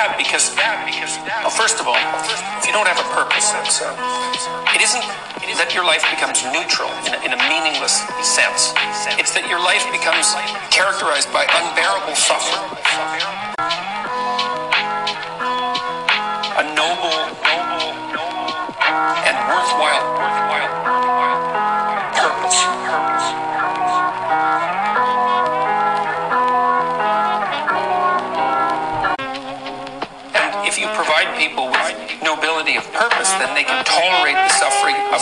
bad 0.00 0.16
because 0.16 0.48
bad 0.56 0.80
because 0.88 1.12
bad. 1.28 1.44
Well, 1.44 1.52
first 1.52 1.76
of 1.76 1.84
all, 1.84 2.00
if 2.56 2.64
you 2.64 2.72
don't 2.72 2.88
have 2.88 2.96
a 2.96 3.08
purpose, 3.12 3.52
that's 3.52 3.84
uh, 3.84 3.92
it 4.72 4.80
isn't 4.80 5.04
that 5.60 5.74
your 5.76 5.84
life 5.84 6.00
becomes 6.08 6.40
neutral 6.56 6.88
in 7.04 7.12
a, 7.12 7.20
in 7.20 7.30
a 7.36 7.40
meaningless 7.52 8.00
sense. 8.24 8.72
It's 9.20 9.36
that 9.36 9.44
your 9.52 9.60
life 9.60 9.84
becomes 9.92 10.32
characterized 10.72 11.28
by 11.36 11.44
unbearable 11.44 12.16
suffering. 12.16 13.49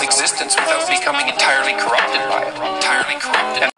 Existence 0.08 0.56
without 0.56 0.88
becoming 0.88 1.28
entirely 1.28 1.74
corrupted 1.74 2.22
by 2.30 2.42
it. 2.42 2.54
Entirely 2.76 3.20
corrupted. 3.20 3.62
And 3.64 3.72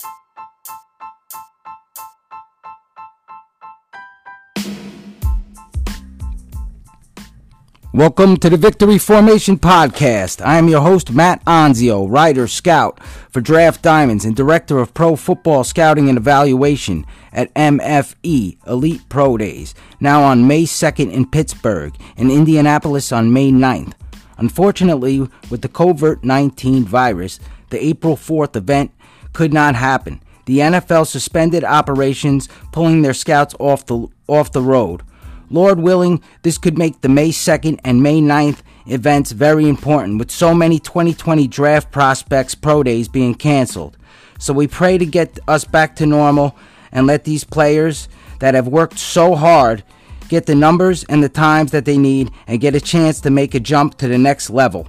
Welcome 7.92 8.36
to 8.36 8.48
the 8.48 8.56
Victory 8.56 8.98
Formation 8.98 9.58
Podcast. 9.58 10.40
I 10.46 10.56
am 10.56 10.68
your 10.68 10.82
host, 10.82 11.10
Matt 11.10 11.44
Anzio, 11.46 12.08
writer, 12.08 12.46
scout 12.46 13.02
for 13.28 13.40
Draft 13.40 13.82
Diamonds, 13.82 14.24
and 14.24 14.36
director 14.36 14.78
of 14.78 14.94
pro 14.94 15.16
football 15.16 15.64
scouting 15.64 16.08
and 16.08 16.16
evaluation 16.16 17.04
at 17.32 17.52
MFE 17.54 18.56
Elite 18.68 19.02
Pro 19.08 19.36
Days, 19.36 19.74
now 19.98 20.22
on 20.22 20.46
May 20.46 20.62
2nd 20.62 21.12
in 21.12 21.28
Pittsburgh 21.28 21.92
and 22.16 22.30
Indianapolis 22.30 23.10
on 23.10 23.32
May 23.32 23.50
9th. 23.50 23.94
Unfortunately, 24.40 25.20
with 25.50 25.60
the 25.60 25.68
COVID 25.68 26.24
19 26.24 26.84
virus, 26.84 27.38
the 27.68 27.82
April 27.84 28.16
4th 28.16 28.56
event 28.56 28.90
could 29.32 29.52
not 29.52 29.76
happen. 29.76 30.20
The 30.46 30.58
NFL 30.58 31.06
suspended 31.06 31.62
operations, 31.62 32.48
pulling 32.72 33.02
their 33.02 33.14
scouts 33.14 33.54
off 33.60 33.86
the, 33.86 34.08
off 34.26 34.50
the 34.50 34.62
road. 34.62 35.02
Lord 35.50 35.78
willing, 35.78 36.22
this 36.42 36.58
could 36.58 36.78
make 36.78 37.02
the 37.02 37.08
May 37.08 37.28
2nd 37.28 37.80
and 37.84 38.02
May 38.02 38.20
9th 38.20 38.62
events 38.86 39.32
very 39.32 39.68
important, 39.68 40.18
with 40.18 40.30
so 40.30 40.54
many 40.54 40.78
2020 40.78 41.46
draft 41.46 41.90
prospects 41.90 42.54
pro 42.54 42.82
days 42.82 43.08
being 43.08 43.34
canceled. 43.34 43.96
So 44.38 44.54
we 44.54 44.66
pray 44.66 44.96
to 44.96 45.04
get 45.04 45.38
us 45.46 45.64
back 45.64 45.96
to 45.96 46.06
normal 46.06 46.56
and 46.90 47.06
let 47.06 47.24
these 47.24 47.44
players 47.44 48.08
that 48.38 48.54
have 48.54 48.66
worked 48.66 48.98
so 48.98 49.36
hard 49.36 49.84
get 50.30 50.46
the 50.46 50.54
numbers 50.54 51.02
and 51.04 51.22
the 51.22 51.28
times 51.28 51.72
that 51.72 51.84
they 51.84 51.98
need 51.98 52.30
and 52.46 52.60
get 52.60 52.76
a 52.76 52.80
chance 52.80 53.20
to 53.20 53.30
make 53.30 53.54
a 53.54 53.60
jump 53.60 53.98
to 53.98 54.06
the 54.06 54.16
next 54.16 54.48
level. 54.48 54.88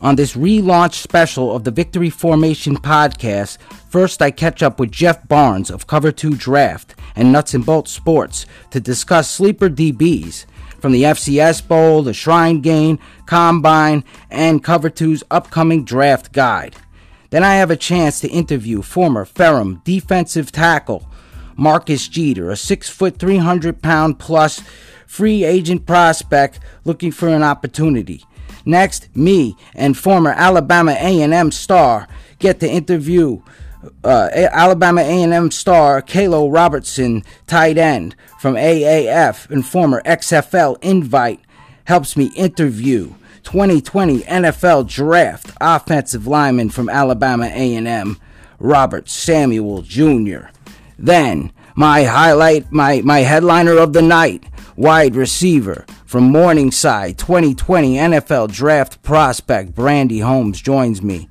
On 0.00 0.16
this 0.16 0.36
relaunch 0.36 0.94
special 0.94 1.54
of 1.54 1.62
the 1.62 1.70
Victory 1.70 2.10
Formation 2.10 2.76
podcast, 2.76 3.58
first 3.88 4.20
I 4.20 4.32
catch 4.32 4.64
up 4.64 4.78
with 4.80 4.90
Jeff 4.90 5.26
Barnes 5.28 5.70
of 5.70 5.86
Cover 5.86 6.10
2 6.10 6.34
Draft 6.34 6.96
and 7.14 7.32
Nuts 7.32 7.54
and 7.54 7.64
Bolts 7.64 7.92
Sports 7.92 8.44
to 8.72 8.80
discuss 8.80 9.30
sleeper 9.30 9.70
DBs 9.70 10.44
from 10.80 10.90
the 10.92 11.04
FCS 11.04 11.66
Bowl, 11.66 12.02
the 12.02 12.12
Shrine 12.12 12.60
Game, 12.60 12.98
Combine, 13.24 14.02
and 14.30 14.64
Cover 14.64 14.90
2's 14.90 15.22
upcoming 15.30 15.84
draft 15.84 16.32
guide. 16.32 16.74
Then 17.30 17.44
I 17.44 17.54
have 17.54 17.70
a 17.70 17.76
chance 17.76 18.18
to 18.20 18.28
interview 18.28 18.82
former 18.82 19.24
Ferrum 19.24 19.80
defensive 19.84 20.50
tackle 20.50 21.08
Marcus 21.56 22.08
Jeter, 22.08 22.50
a 22.50 22.56
6 22.56 22.88
foot 22.88 23.18
300 23.18 23.82
pound 23.82 24.18
plus 24.18 24.62
free 25.06 25.44
agent 25.44 25.86
prospect 25.86 26.60
looking 26.84 27.10
for 27.12 27.28
an 27.28 27.42
opportunity. 27.42 28.24
Next, 28.64 29.14
me 29.16 29.56
and 29.74 29.96
former 29.96 30.30
Alabama 30.30 30.92
A&M 30.92 31.52
star 31.52 32.08
get 32.38 32.60
to 32.60 32.68
interview 32.68 33.42
uh, 34.04 34.28
Alabama 34.34 35.00
A&M 35.00 35.50
star 35.50 36.02
Kalo 36.02 36.48
Robertson, 36.48 37.22
tight 37.46 37.78
end 37.78 38.16
from 38.40 38.54
AAF 38.54 39.48
and 39.50 39.64
former 39.64 40.02
XFL 40.02 40.76
invite, 40.82 41.40
helps 41.84 42.16
me 42.16 42.26
interview 42.36 43.14
2020 43.44 44.20
NFL 44.20 44.88
Draft 44.88 45.52
offensive 45.60 46.26
lineman 46.26 46.68
from 46.68 46.88
Alabama 46.88 47.46
A&M, 47.46 48.18
Robert 48.58 49.08
Samuel 49.08 49.82
Jr. 49.82 50.46
Then 50.98 51.52
my 51.74 52.04
highlight, 52.04 52.72
my 52.72 53.02
my 53.02 53.20
headliner 53.20 53.76
of 53.76 53.92
the 53.92 54.02
night, 54.02 54.44
wide 54.76 55.16
receiver 55.16 55.84
from 56.04 56.24
Morningside 56.24 57.18
2020 57.18 57.96
NFL 57.96 58.52
Draft 58.52 59.02
prospect 59.02 59.74
Brandy 59.74 60.20
Holmes 60.20 60.60
joins 60.60 61.02
me 61.02 61.28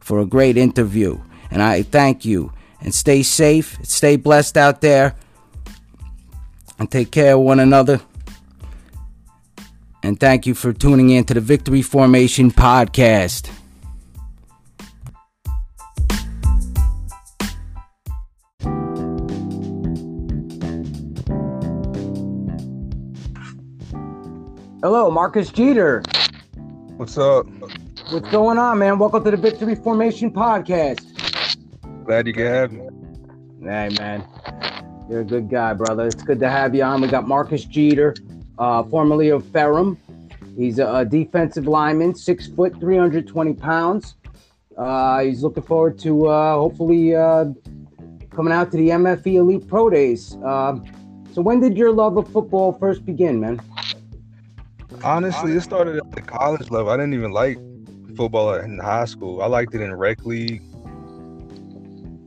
for 0.00 0.20
a 0.20 0.26
great 0.26 0.56
interview. 0.56 1.20
And 1.50 1.62
I 1.62 1.82
thank 1.82 2.24
you. 2.24 2.52
And 2.82 2.94
stay 2.94 3.22
safe, 3.22 3.78
stay 3.82 4.16
blessed 4.16 4.56
out 4.56 4.80
there, 4.80 5.14
and 6.78 6.90
take 6.90 7.10
care 7.10 7.34
of 7.34 7.40
one 7.40 7.60
another. 7.60 8.00
And 10.02 10.18
thank 10.18 10.46
you 10.46 10.54
for 10.54 10.72
tuning 10.72 11.10
in 11.10 11.24
to 11.24 11.34
the 11.34 11.42
Victory 11.42 11.82
Formation 11.82 12.50
Podcast. 12.50 13.50
Hello, 24.82 25.10
Marcus 25.10 25.50
Jeter. 25.50 26.02
What's 26.96 27.18
up? 27.18 27.46
What's 28.08 28.30
going 28.30 28.56
on, 28.56 28.78
man? 28.78 28.98
Welcome 28.98 29.22
to 29.24 29.30
the 29.30 29.36
Victory 29.36 29.74
Formation 29.74 30.30
Podcast. 30.30 31.04
Glad 32.06 32.26
you 32.26 32.32
can 32.32 32.46
have 32.46 32.72
me. 32.72 32.88
Hey, 33.60 33.90
man. 33.98 34.26
You're 35.10 35.20
a 35.20 35.24
good 35.24 35.50
guy, 35.50 35.74
brother. 35.74 36.06
It's 36.06 36.22
good 36.22 36.40
to 36.40 36.48
have 36.48 36.74
you 36.74 36.82
on. 36.82 37.02
We 37.02 37.08
got 37.08 37.28
Marcus 37.28 37.66
Jeter, 37.66 38.14
uh, 38.58 38.82
formerly 38.84 39.28
of 39.28 39.44
Ferrum. 39.48 39.98
He's 40.56 40.78
a, 40.78 40.86
a 40.86 41.04
defensive 41.04 41.66
lineman, 41.66 42.14
six 42.14 42.46
foot, 42.46 42.80
320 42.80 43.52
pounds. 43.52 44.14
Uh, 44.78 45.20
he's 45.20 45.42
looking 45.42 45.62
forward 45.62 45.98
to 45.98 46.28
uh, 46.28 46.54
hopefully 46.54 47.14
uh, 47.14 47.44
coming 48.34 48.54
out 48.54 48.70
to 48.70 48.78
the 48.78 48.88
MFE 48.88 49.34
Elite 49.34 49.68
Pro 49.68 49.90
Days. 49.90 50.36
Uh, 50.36 50.78
so, 51.34 51.42
when 51.42 51.60
did 51.60 51.76
your 51.76 51.92
love 51.92 52.16
of 52.16 52.32
football 52.32 52.72
first 52.72 53.04
begin, 53.04 53.40
man? 53.40 53.60
Honestly, 55.02 55.52
it 55.52 55.62
started 55.62 55.96
at 55.96 56.12
the 56.12 56.20
college 56.20 56.70
level. 56.70 56.90
I 56.90 56.96
didn't 56.96 57.14
even 57.14 57.32
like 57.32 57.58
football 58.16 58.54
in 58.54 58.78
high 58.78 59.06
school. 59.06 59.42
I 59.42 59.46
liked 59.46 59.74
it 59.74 59.80
in 59.80 59.94
rec 59.94 60.26
league, 60.26 60.62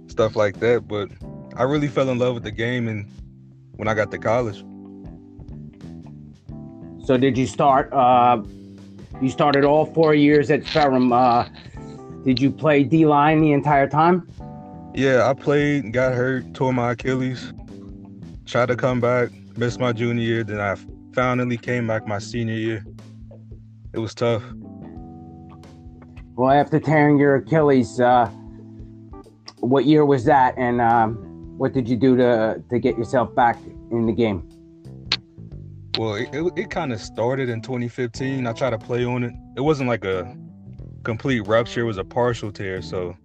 stuff 0.07 0.35
like 0.35 0.59
that. 0.59 0.87
But 0.87 1.09
I 1.55 1.63
really 1.63 1.87
fell 1.87 2.09
in 2.09 2.17
love 2.17 2.33
with 2.33 2.43
the 2.43 2.51
game 2.51 2.87
and 2.87 3.05
when 3.75 3.87
I 3.87 3.93
got 3.93 4.09
to 4.11 4.17
college. 4.17 4.63
So, 7.05 7.17
did 7.17 7.37
you 7.37 7.45
start? 7.45 7.91
Uh, 7.93 8.41
you 9.21 9.29
started 9.29 9.65
all 9.65 9.85
four 9.85 10.15
years 10.15 10.49
at 10.49 10.65
Ferrum. 10.65 11.13
Uh, 11.13 11.47
did 12.23 12.41
you 12.41 12.49
play 12.49 12.83
D 12.83 13.05
line 13.05 13.41
the 13.41 13.51
entire 13.51 13.87
time? 13.87 14.27
Yeah, 14.95 15.29
I 15.29 15.33
played, 15.33 15.91
got 15.91 16.13
hurt, 16.13 16.53
tore 16.53 16.73
my 16.73 16.91
Achilles, 16.91 17.51
tried 18.45 18.67
to 18.67 18.75
come 18.75 18.99
back, 18.99 19.29
missed 19.57 19.79
my 19.79 19.91
junior 19.91 20.23
year. 20.23 20.43
Then 20.43 20.59
I 20.59 20.75
finally 21.13 21.57
came 21.57 21.87
back 21.87 22.07
my 22.07 22.19
senior 22.19 22.55
year. 22.55 22.85
It 23.93 23.99
was 23.99 24.13
tough. 24.13 24.43
Well, 26.35 26.51
after 26.51 26.79
tearing 26.79 27.19
your 27.19 27.35
Achilles, 27.35 27.99
uh, 27.99 28.25
what 29.59 29.85
year 29.85 30.05
was 30.05 30.25
that, 30.25 30.55
and 30.57 30.81
um, 30.81 31.15
what 31.57 31.73
did 31.73 31.87
you 31.87 31.95
do 31.95 32.17
to 32.17 32.63
to 32.69 32.79
get 32.79 32.97
yourself 32.97 33.33
back 33.35 33.57
in 33.91 34.07
the 34.07 34.13
game? 34.13 34.49
Well, 35.97 36.15
it, 36.15 36.29
it, 36.33 36.53
it 36.55 36.69
kind 36.71 36.91
of 36.91 36.99
started 36.99 37.49
in 37.49 37.61
2015. 37.61 38.47
I 38.47 38.53
tried 38.53 38.71
to 38.71 38.79
play 38.79 39.05
on 39.05 39.23
it. 39.23 39.33
It 39.55 39.61
wasn't 39.61 39.89
like 39.89 40.03
a 40.05 40.35
complete 41.03 41.41
rupture; 41.41 41.81
it 41.81 41.85
was 41.85 41.99
a 41.99 42.03
partial 42.03 42.51
tear. 42.51 42.81
So 42.81 43.15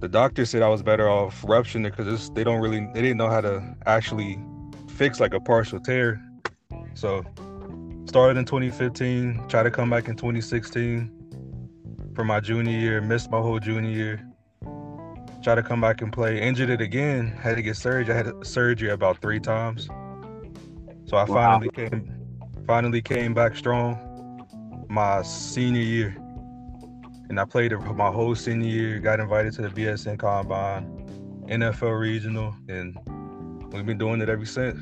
the 0.00 0.08
doctor 0.08 0.44
said 0.44 0.62
I 0.62 0.68
was 0.68 0.82
better 0.82 1.08
off 1.08 1.44
rupturing 1.46 1.84
it 1.84 1.96
because 1.96 2.30
they 2.30 2.42
don't 2.42 2.60
really 2.60 2.80
they 2.94 3.02
didn't 3.02 3.18
know 3.18 3.30
how 3.30 3.42
to 3.42 3.76
actually 3.86 4.40
fix 4.88 5.20
like 5.20 5.34
a 5.34 5.40
partial 5.40 5.78
tear. 5.78 6.20
So 6.94 7.24
started 8.06 8.38
in 8.38 8.44
2015, 8.44 9.48
tried 9.48 9.62
to 9.64 9.70
come 9.70 9.90
back 9.90 10.08
in 10.08 10.16
2016 10.16 11.10
for 12.14 12.24
my 12.24 12.40
junior 12.40 12.72
year, 12.78 13.00
missed 13.00 13.30
my 13.30 13.40
whole 13.40 13.58
junior 13.58 13.90
year. 13.90 14.26
Tried 15.42 15.54
to 15.54 15.62
come 15.62 15.80
back 15.80 16.02
and 16.02 16.12
play, 16.12 16.40
injured 16.40 16.68
it 16.68 16.82
again, 16.82 17.28
had 17.28 17.56
to 17.56 17.62
get 17.62 17.76
surgery. 17.76 18.12
I 18.12 18.16
had 18.18 18.46
surgery 18.46 18.90
about 18.90 19.22
three 19.22 19.40
times. 19.40 19.86
So 21.06 21.16
I 21.16 21.24
Wow. 21.24 21.26
finally 21.26 21.70
came 21.70 22.12
finally 22.66 23.00
came 23.02 23.34
back 23.34 23.56
strong 23.56 23.98
my 24.88 25.22
senior 25.22 25.80
year. 25.80 26.16
And 27.28 27.38
I 27.40 27.44
played 27.44 27.72
my 27.72 28.10
whole 28.10 28.34
senior 28.34 28.68
year, 28.68 28.98
got 28.98 29.20
invited 29.20 29.52
to 29.54 29.62
the 29.62 29.68
BSN 29.70 30.18
Combine, 30.18 30.84
NFL 31.48 31.98
Regional, 31.98 32.54
and 32.68 32.98
we've 33.72 33.86
been 33.86 33.98
doing 33.98 34.20
it 34.20 34.28
ever 34.28 34.44
since. 34.44 34.78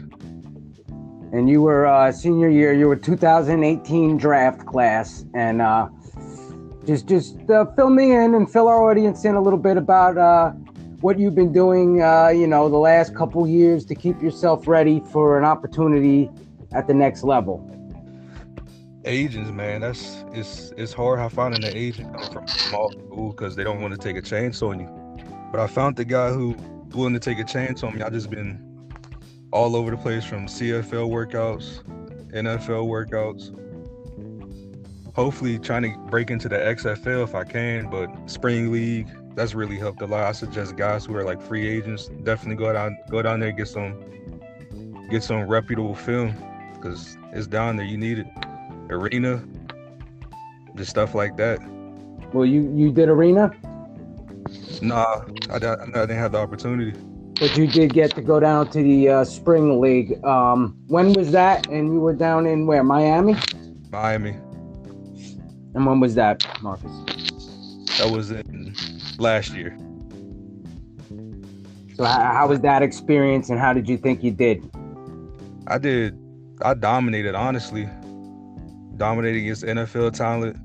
And 1.32 1.48
you 1.48 1.62
were 1.62 1.86
uh, 1.86 2.10
senior 2.12 2.48
year. 2.48 2.72
You 2.72 2.88
were 2.88 2.96
2018 2.96 4.16
draft 4.16 4.66
class, 4.66 5.24
and 5.34 5.60
uh, 5.60 5.88
just 6.86 7.06
just 7.06 7.50
uh, 7.50 7.66
fill 7.76 7.90
me 7.90 8.12
in 8.12 8.34
and 8.34 8.50
fill 8.50 8.68
our 8.68 8.90
audience 8.90 9.24
in 9.24 9.34
a 9.34 9.40
little 9.40 9.58
bit 9.58 9.76
about 9.76 10.16
uh, 10.16 10.50
what 11.00 11.18
you've 11.18 11.34
been 11.34 11.52
doing. 11.52 12.02
Uh, 12.02 12.28
you 12.28 12.46
know, 12.46 12.68
the 12.68 12.76
last 12.76 13.14
couple 13.14 13.46
years 13.46 13.84
to 13.86 13.94
keep 13.94 14.22
yourself 14.22 14.66
ready 14.66 15.00
for 15.12 15.38
an 15.38 15.44
opportunity 15.44 16.30
at 16.72 16.86
the 16.86 16.94
next 16.94 17.22
level. 17.22 17.64
Agents, 19.04 19.50
man, 19.50 19.80
that's 19.80 20.24
it's 20.32 20.72
it's 20.76 20.92
hard 20.92 21.18
how 21.18 21.28
finding 21.28 21.64
an 21.64 21.76
agent 21.76 22.10
from 22.32 22.46
small 22.46 22.90
school 22.90 23.30
because 23.30 23.56
they 23.56 23.64
don't 23.64 23.80
want 23.80 23.92
to 23.94 23.98
take 23.98 24.16
a 24.16 24.22
chance 24.22 24.62
on 24.62 24.80
you. 24.80 24.88
But 25.50 25.60
I 25.60 25.66
found 25.66 25.96
the 25.96 26.04
guy 26.04 26.30
who 26.30 26.56
willing 26.94 27.14
to 27.14 27.20
take 27.20 27.38
a 27.38 27.44
chance 27.44 27.82
on 27.82 27.94
me. 27.94 28.02
I 28.02 28.10
just 28.10 28.30
been 28.30 28.67
all 29.52 29.76
over 29.76 29.90
the 29.90 29.96
place 29.96 30.24
from 30.24 30.46
CFL 30.46 31.08
workouts, 31.10 31.82
NFL 32.32 32.86
workouts. 32.86 33.54
Hopefully, 35.14 35.58
trying 35.58 35.82
to 35.82 35.98
break 36.10 36.30
into 36.30 36.48
the 36.48 36.56
XFL 36.56 37.24
if 37.24 37.34
I 37.34 37.44
can, 37.44 37.90
but 37.90 38.08
spring 38.30 38.70
league 38.70 39.08
that's 39.34 39.54
really 39.54 39.76
helped 39.76 40.02
a 40.02 40.06
lot. 40.06 40.24
I 40.24 40.32
suggest 40.32 40.76
guys 40.76 41.06
who 41.06 41.16
are 41.16 41.24
like 41.24 41.40
free 41.40 41.66
agents 41.68 42.08
definitely 42.24 42.56
go 42.56 42.72
down 42.72 42.96
go 43.10 43.22
down 43.22 43.40
there 43.40 43.52
get 43.52 43.68
some 43.68 43.96
get 45.10 45.22
some 45.22 45.46
reputable 45.46 45.94
film 45.94 46.34
because 46.74 47.16
it's 47.32 47.46
down 47.46 47.76
there. 47.76 47.86
You 47.86 47.96
need 47.96 48.18
it. 48.18 48.26
Arena, 48.90 49.42
just 50.76 50.90
stuff 50.90 51.14
like 51.14 51.36
that. 51.36 51.58
Well, 52.32 52.46
you 52.46 52.72
you 52.74 52.92
did 52.92 53.08
arena? 53.08 53.50
Nah, 54.82 55.24
I, 55.50 55.54
I, 55.54 55.56
I 55.56 55.86
didn't 55.86 56.10
have 56.10 56.32
the 56.32 56.38
opportunity. 56.38 56.98
But 57.38 57.56
you 57.56 57.68
did 57.68 57.92
get 57.92 58.14
to 58.16 58.22
go 58.22 58.40
down 58.40 58.68
to 58.70 58.82
the 58.82 59.08
uh, 59.08 59.24
spring 59.24 59.80
league. 59.80 60.22
Um, 60.24 60.76
when 60.88 61.12
was 61.12 61.30
that? 61.30 61.68
And 61.68 61.92
you 61.92 62.00
were 62.00 62.12
down 62.12 62.46
in 62.46 62.66
where? 62.66 62.82
Miami. 62.82 63.36
Miami. 63.90 64.30
And 65.74 65.86
when 65.86 66.00
was 66.00 66.16
that, 66.16 66.44
Marcus? 66.60 66.90
That 67.98 68.10
was 68.10 68.32
in 68.32 68.74
last 69.18 69.54
year. 69.54 69.78
So 71.94 72.04
how, 72.04 72.32
how 72.32 72.48
was 72.48 72.60
that 72.60 72.82
experience, 72.82 73.50
and 73.50 73.58
how 73.58 73.72
did 73.72 73.88
you 73.88 73.96
think 73.96 74.22
you 74.22 74.30
did? 74.30 74.68
I 75.66 75.78
did. 75.78 76.18
I 76.62 76.74
dominated, 76.74 77.34
honestly. 77.34 77.88
Dominated 78.96 79.38
against 79.38 79.64
NFL 79.64 80.12
talent, 80.12 80.56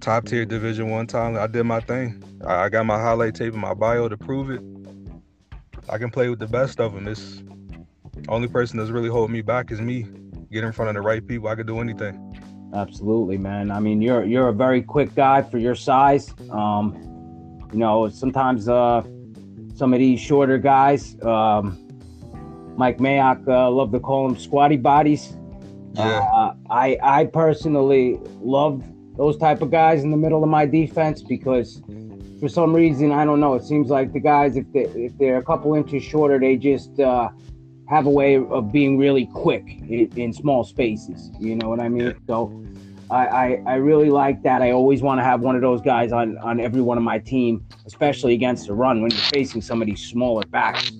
top 0.00 0.26
tier 0.26 0.44
Division 0.44 0.90
One 0.90 1.06
talent. 1.06 1.38
I 1.38 1.46
did 1.46 1.64
my 1.64 1.80
thing. 1.80 2.22
I, 2.46 2.64
I 2.64 2.68
got 2.68 2.84
my 2.84 2.98
highlight 2.98 3.34
tape 3.34 3.54
in 3.54 3.60
my 3.60 3.72
bio 3.72 4.08
to 4.08 4.16
prove 4.16 4.50
it. 4.50 4.60
I 5.88 5.98
can 5.98 6.10
play 6.10 6.28
with 6.28 6.38
the 6.38 6.46
best 6.46 6.80
of 6.80 6.94
them. 6.94 7.06
It's 7.06 7.42
only 8.28 8.48
person 8.48 8.78
that's 8.78 8.90
really 8.90 9.08
holding 9.08 9.32
me 9.32 9.42
back 9.42 9.70
is 9.70 9.80
me. 9.80 10.06
Get 10.50 10.64
in 10.64 10.72
front 10.72 10.88
of 10.88 10.94
the 10.94 11.00
right 11.00 11.26
people. 11.26 11.48
I 11.48 11.54
can 11.54 11.66
do 11.66 11.80
anything. 11.80 12.22
Absolutely, 12.74 13.38
man. 13.38 13.70
I 13.70 13.80
mean, 13.80 14.02
you're 14.02 14.24
you're 14.24 14.48
a 14.48 14.52
very 14.52 14.82
quick 14.82 15.14
guy 15.14 15.42
for 15.42 15.58
your 15.58 15.74
size. 15.74 16.34
Um, 16.50 16.94
you 17.72 17.78
know, 17.78 18.08
sometimes 18.08 18.68
uh, 18.68 19.02
some 19.74 19.92
of 19.92 19.98
these 19.98 20.20
shorter 20.20 20.58
guys, 20.58 21.16
um, 21.22 21.78
Mike 22.76 22.98
Mayock, 22.98 23.46
uh, 23.46 23.70
love 23.70 23.92
to 23.92 24.00
call 24.00 24.28
them 24.28 24.38
squatty 24.38 24.76
bodies. 24.76 25.36
Yeah. 25.94 26.28
Uh, 26.34 26.54
I 26.68 26.98
I 27.02 27.24
personally 27.26 28.18
love 28.40 28.82
those 29.16 29.36
type 29.38 29.62
of 29.62 29.70
guys 29.70 30.02
in 30.02 30.10
the 30.10 30.16
middle 30.16 30.42
of 30.42 30.50
my 30.50 30.66
defense 30.66 31.22
because 31.22 31.82
for 32.40 32.48
some 32.48 32.74
reason 32.74 33.12
I 33.12 33.24
don't 33.24 33.40
know. 33.40 33.54
It 33.54 33.64
seems 33.64 33.88
like 33.88 34.12
the 34.12 34.20
guys, 34.20 34.56
if 34.56 34.70
they 34.72 34.84
if 34.84 35.16
they're 35.18 35.38
a 35.38 35.44
couple 35.44 35.74
inches 35.74 36.02
shorter, 36.02 36.38
they 36.38 36.56
just 36.56 36.98
uh, 37.00 37.30
have 37.88 38.06
a 38.06 38.10
way 38.10 38.36
of 38.36 38.72
being 38.72 38.98
really 38.98 39.26
quick 39.26 39.64
in, 39.66 40.10
in 40.16 40.32
small 40.32 40.64
spaces. 40.64 41.30
You 41.38 41.56
know 41.56 41.68
what 41.68 41.80
I 41.80 41.88
mean? 41.88 42.14
So 42.26 42.64
I, 43.10 43.26
I 43.26 43.62
I 43.66 43.74
really 43.76 44.10
like 44.10 44.42
that. 44.42 44.62
I 44.62 44.72
always 44.72 45.02
want 45.02 45.18
to 45.20 45.24
have 45.24 45.40
one 45.40 45.54
of 45.54 45.62
those 45.62 45.80
guys 45.80 46.12
on 46.12 46.36
on 46.38 46.60
every 46.60 46.82
one 46.82 46.98
of 46.98 47.04
my 47.04 47.18
team, 47.18 47.64
especially 47.86 48.34
against 48.34 48.66
the 48.66 48.74
run 48.74 49.02
when 49.02 49.10
you're 49.10 49.20
facing 49.20 49.62
some 49.62 49.80
of 49.80 49.86
these 49.86 50.04
smaller 50.04 50.44
backs. 50.46 50.92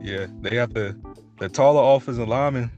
Yeah, 0.00 0.26
they 0.40 0.56
have 0.56 0.74
to. 0.74 0.96
The 1.38 1.48
taller 1.48 1.96
offensive 1.96 2.28
linemen, 2.28 2.70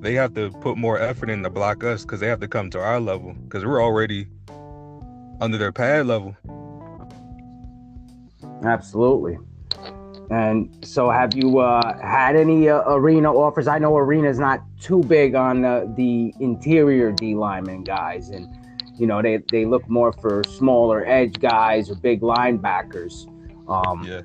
they 0.00 0.14
have 0.14 0.34
to 0.34 0.50
put 0.60 0.76
more 0.76 0.98
effort 0.98 1.30
in 1.30 1.42
to 1.42 1.50
block 1.50 1.84
us 1.84 2.02
because 2.02 2.20
they 2.20 2.26
have 2.26 2.40
to 2.40 2.48
come 2.48 2.70
to 2.70 2.80
our 2.80 3.00
level 3.00 3.34
because 3.44 3.64
we're 3.64 3.82
already 3.82 4.26
under 5.40 5.58
their 5.58 5.72
pad 5.72 6.06
level. 6.06 6.36
Absolutely. 8.64 9.38
And 10.30 10.78
so, 10.84 11.10
have 11.10 11.34
you 11.34 11.58
uh, 11.58 11.98
had 12.00 12.36
any 12.36 12.68
uh, 12.68 12.82
arena 12.86 13.32
offers? 13.32 13.66
I 13.66 13.78
know 13.78 13.96
arena 13.96 14.28
is 14.28 14.38
not 14.38 14.62
too 14.80 15.02
big 15.02 15.34
on 15.34 15.64
uh, 15.64 15.86
the 15.96 16.32
interior 16.38 17.10
D 17.10 17.34
lineman 17.34 17.82
guys, 17.82 18.28
and 18.28 18.46
you 18.96 19.08
know 19.08 19.20
they, 19.22 19.42
they 19.50 19.64
look 19.64 19.88
more 19.88 20.12
for 20.12 20.44
smaller 20.44 21.04
edge 21.04 21.40
guys 21.40 21.90
or 21.90 21.96
big 21.96 22.20
linebackers. 22.20 23.26
Um, 23.68 24.04
Yeah. 24.04 24.22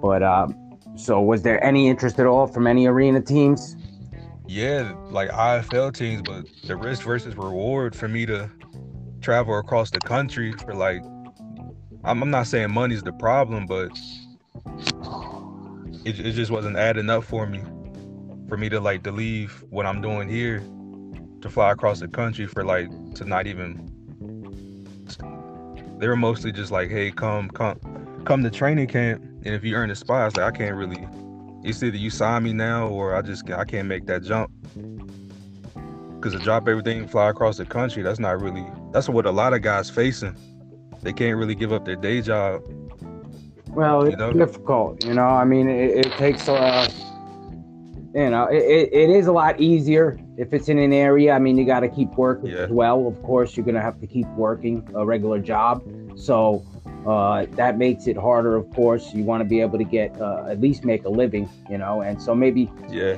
But 0.00 0.22
um, 0.22 0.78
so, 0.96 1.20
was 1.20 1.42
there 1.42 1.62
any 1.62 1.88
interest 1.88 2.18
at 2.18 2.26
all 2.26 2.46
from 2.46 2.66
any 2.66 2.86
arena 2.86 3.20
teams? 3.20 3.76
Yeah, 4.46 4.94
like 5.10 5.30
IFL 5.30 5.94
teams, 5.94 6.22
but 6.22 6.46
the 6.66 6.76
risk 6.76 7.02
versus 7.02 7.36
reward 7.36 7.96
for 7.96 8.08
me 8.08 8.26
to 8.26 8.50
travel 9.20 9.58
across 9.58 9.90
the 9.90 10.00
country 10.00 10.52
for 10.52 10.74
like, 10.74 11.02
I'm, 12.04 12.22
I'm 12.22 12.30
not 12.30 12.46
saying 12.46 12.72
money's 12.72 13.02
the 13.02 13.12
problem, 13.12 13.66
but 13.66 13.90
it, 16.04 16.20
it 16.20 16.32
just 16.32 16.50
wasn't 16.50 16.76
adding 16.76 17.10
up 17.10 17.24
for 17.24 17.46
me, 17.46 17.62
for 18.48 18.56
me 18.56 18.68
to 18.68 18.80
like 18.80 19.02
to 19.04 19.12
leave 19.12 19.64
what 19.70 19.86
I'm 19.86 20.00
doing 20.00 20.28
here 20.28 20.60
to 21.40 21.50
fly 21.50 21.72
across 21.72 22.00
the 22.00 22.08
country 22.08 22.46
for 22.46 22.64
like 22.64 22.88
to 23.14 23.24
not 23.24 23.46
even. 23.46 23.90
They 25.98 26.08
were 26.08 26.16
mostly 26.16 26.52
just 26.52 26.70
like, 26.70 26.90
hey, 26.90 27.10
come, 27.10 27.48
come, 27.48 27.78
come 28.24 28.42
to 28.42 28.50
training 28.50 28.88
camp, 28.88 29.22
and 29.22 29.54
if 29.54 29.64
you 29.64 29.74
earn 29.74 29.90
a 29.90 29.94
spot, 29.94 30.22
I 30.22 30.24
was 30.26 30.36
like, 30.36 30.54
I 30.54 30.56
can't 30.56 30.76
really 30.76 31.06
it's 31.64 31.82
either 31.82 31.96
you 31.96 32.10
sign 32.10 32.42
me 32.42 32.52
now 32.52 32.88
or 32.88 33.16
I 33.16 33.22
just 33.22 33.50
I 33.50 33.64
can't 33.64 33.88
make 33.88 34.06
that 34.06 34.22
jump. 34.22 34.50
Cause 36.20 36.32
to 36.32 36.38
drop 36.38 36.68
everything 36.68 37.08
fly 37.08 37.30
across 37.30 37.56
the 37.56 37.64
country, 37.64 38.02
that's 38.02 38.18
not 38.18 38.40
really 38.40 38.66
that's 38.92 39.08
what 39.08 39.26
a 39.26 39.30
lot 39.30 39.54
of 39.54 39.62
guys 39.62 39.90
facing. 39.90 40.36
They 41.04 41.12
can't 41.12 41.36
really 41.36 41.54
give 41.54 41.72
up 41.72 41.84
their 41.84 41.96
day 41.96 42.22
job. 42.22 42.62
Well, 43.68 44.02
it's 44.02 44.12
You 44.12 44.16
know? 44.16 44.32
difficult. 44.32 45.04
You 45.04 45.14
know, 45.14 45.26
I 45.26 45.44
mean, 45.44 45.68
it, 45.68 46.06
it 46.06 46.16
takes 46.16 46.48
uh, 46.48 46.88
you 48.14 48.30
know, 48.30 48.46
it, 48.46 48.62
it, 48.62 48.92
it 48.92 49.10
is 49.10 49.26
a 49.26 49.32
lot 49.32 49.60
easier 49.60 50.18
if 50.38 50.52
it's 50.54 50.68
in 50.68 50.78
an 50.78 50.92
area. 50.92 51.32
I 51.32 51.38
mean, 51.38 51.58
you 51.58 51.66
got 51.66 51.80
to 51.80 51.88
keep 51.88 52.10
working 52.16 52.50
Yeah. 52.50 52.62
as 52.64 52.70
well. 52.70 53.06
Of 53.06 53.22
course, 53.22 53.56
you're 53.56 53.66
gonna 53.66 53.82
have 53.82 54.00
to 54.00 54.06
keep 54.06 54.26
working 54.28 54.88
a 54.94 55.04
regular 55.04 55.40
job, 55.40 55.82
so 56.16 56.64
uh, 57.06 57.46
that 57.56 57.76
makes 57.76 58.06
it 58.06 58.16
harder. 58.16 58.56
Of 58.56 58.70
course, 58.70 59.12
you 59.12 59.24
want 59.24 59.42
to 59.42 59.44
be 59.44 59.60
able 59.60 59.78
to 59.78 59.84
get 59.84 60.18
uh, 60.20 60.46
at 60.48 60.60
least 60.60 60.84
make 60.84 61.04
a 61.04 61.10
living. 61.10 61.48
You 61.68 61.78
know, 61.78 62.00
and 62.02 62.22
so 62.22 62.34
maybe 62.34 62.70
Yeah, 62.88 63.16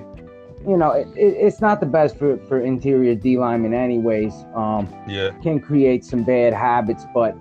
you 0.67 0.77
know, 0.77 0.91
it, 0.93 1.07
it, 1.15 1.37
it's 1.47 1.61
not 1.61 1.81
the 1.81 1.87
best 1.87 2.17
for 2.17 2.39
for 2.49 2.61
interior 2.61 3.15
D 3.15 3.39
linemen, 3.39 3.75
anyways. 3.75 4.33
Um, 4.55 4.89
yeah, 5.07 5.31
can 5.43 5.61
create 5.61 6.05
some 6.05 6.25
bad 6.25 6.55
habits, 6.55 7.05
but 7.15 7.37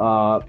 uh, 0.00 0.40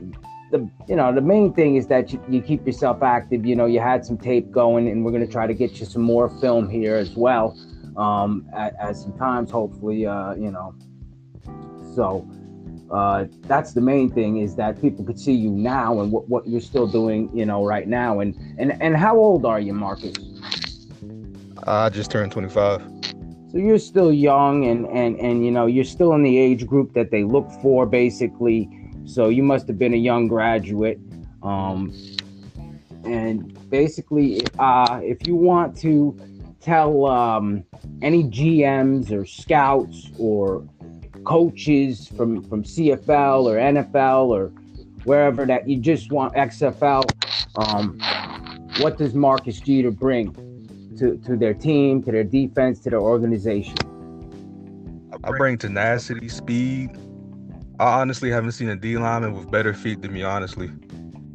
the 0.52 0.70
you 0.88 0.96
know 0.96 1.14
the 1.14 1.22
main 1.22 1.54
thing 1.54 1.76
is 1.76 1.88
that 1.88 2.14
you, 2.14 2.24
you 2.30 2.42
keep 2.42 2.66
yourself 2.66 3.04
active. 3.04 3.46
You 3.46 3.56
know, 3.56 3.66
you 3.66 3.80
had 3.80 4.06
some 4.06 4.18
tape 4.18 4.52
going, 4.52 4.88
and 4.88 5.04
we're 5.04 5.12
going 5.12 5.26
to 5.26 5.32
try 5.32 5.48
to 5.48 5.54
get 5.54 5.80
you 5.80 5.86
some 5.86 6.02
more 6.02 6.30
film 6.40 6.70
here 6.70 6.96
as 6.96 7.16
well 7.16 7.58
um, 7.98 8.48
at, 8.56 8.76
at 8.80 8.96
some 8.96 9.18
times, 9.18 9.52
hopefully. 9.52 10.06
Uh, 10.06 10.36
you 10.36 10.52
know, 10.52 10.74
so 11.96 12.28
uh, 12.92 13.26
that's 13.42 13.74
the 13.74 13.82
main 13.82 14.10
thing 14.10 14.38
is 14.38 14.56
that 14.56 14.80
people 14.82 15.04
could 15.04 15.20
see 15.20 15.34
you 15.34 15.52
now 15.52 16.00
and 16.00 16.12
what, 16.12 16.28
what 16.30 16.48
you're 16.48 16.62
still 16.62 16.88
doing. 16.88 17.30
You 17.34 17.46
know, 17.46 17.66
right 17.66 17.88
now, 17.88 18.20
and 18.20 18.36
and 18.58 18.82
and 18.82 18.96
how 18.96 19.18
old 19.18 19.46
are 19.46 19.60
you, 19.60 19.74
Marcus? 19.74 20.16
I 21.64 21.90
just 21.90 22.12
turned 22.12 22.32
25. 22.32 22.82
So 23.50 23.58
you're 23.58 23.80
still 23.80 24.14
young 24.14 24.66
and 24.66 24.86
and 24.88 25.20
and 25.20 25.44
you 25.46 25.52
know 25.52 25.66
you're 25.66 25.86
still 25.86 26.14
in 26.14 26.24
the 26.24 26.38
age 26.38 26.66
group 26.66 26.94
that 26.94 27.12
they 27.12 27.24
look 27.24 27.50
for 27.62 27.86
basically. 27.86 28.70
So 29.08 29.30
you 29.30 29.42
must 29.42 29.68
have 29.68 29.80
been 29.80 29.94
a 29.94 29.98
young 29.98 30.28
graduate. 30.28 31.00
Um, 31.42 31.94
and 33.06 33.70
basically, 33.70 34.42
uh, 34.60 35.00
if 35.02 35.26
you 35.26 35.36
want 35.36 35.78
to 35.78 36.20
tell 36.60 37.06
um, 37.06 37.64
any 38.02 38.26
GMs 38.26 39.12
or 39.12 39.26
scouts 39.26 40.10
or 40.20 40.68
coaches 41.24 42.08
from 42.10 42.44
from 42.44 42.64
CFL 42.64 43.46
or 43.46 43.56
NFL 43.56 44.28
or 44.28 44.48
wherever 45.06 45.46
that 45.46 45.70
you 45.70 45.78
just 45.78 46.12
want 46.12 46.34
XFL, 46.36 47.04
um, 47.56 47.98
what 48.82 48.98
does 48.98 49.14
Marcus 49.14 49.62
Jeter 49.62 49.92
bring 49.92 50.34
to, 51.00 51.18
to 51.26 51.38
their 51.38 51.54
team, 51.54 52.04
to 52.04 52.12
their 52.12 52.26
defense, 52.26 52.82
to 52.82 52.90
their 52.90 53.00
organization? 53.00 53.76
I 55.24 55.32
bring 55.32 55.58
tenacity, 55.58 56.28
speed. 56.28 56.92
I 57.80 58.02
honestly 58.02 58.32
haven't 58.32 58.54
seen 58.54 58.70
a 58.70 58.76
D 58.76 58.98
lineman 58.98 59.34
with 59.34 59.52
better 59.52 59.74
feet 59.74 60.02
than 60.02 60.12
me, 60.12 60.24
honestly. 60.24 60.72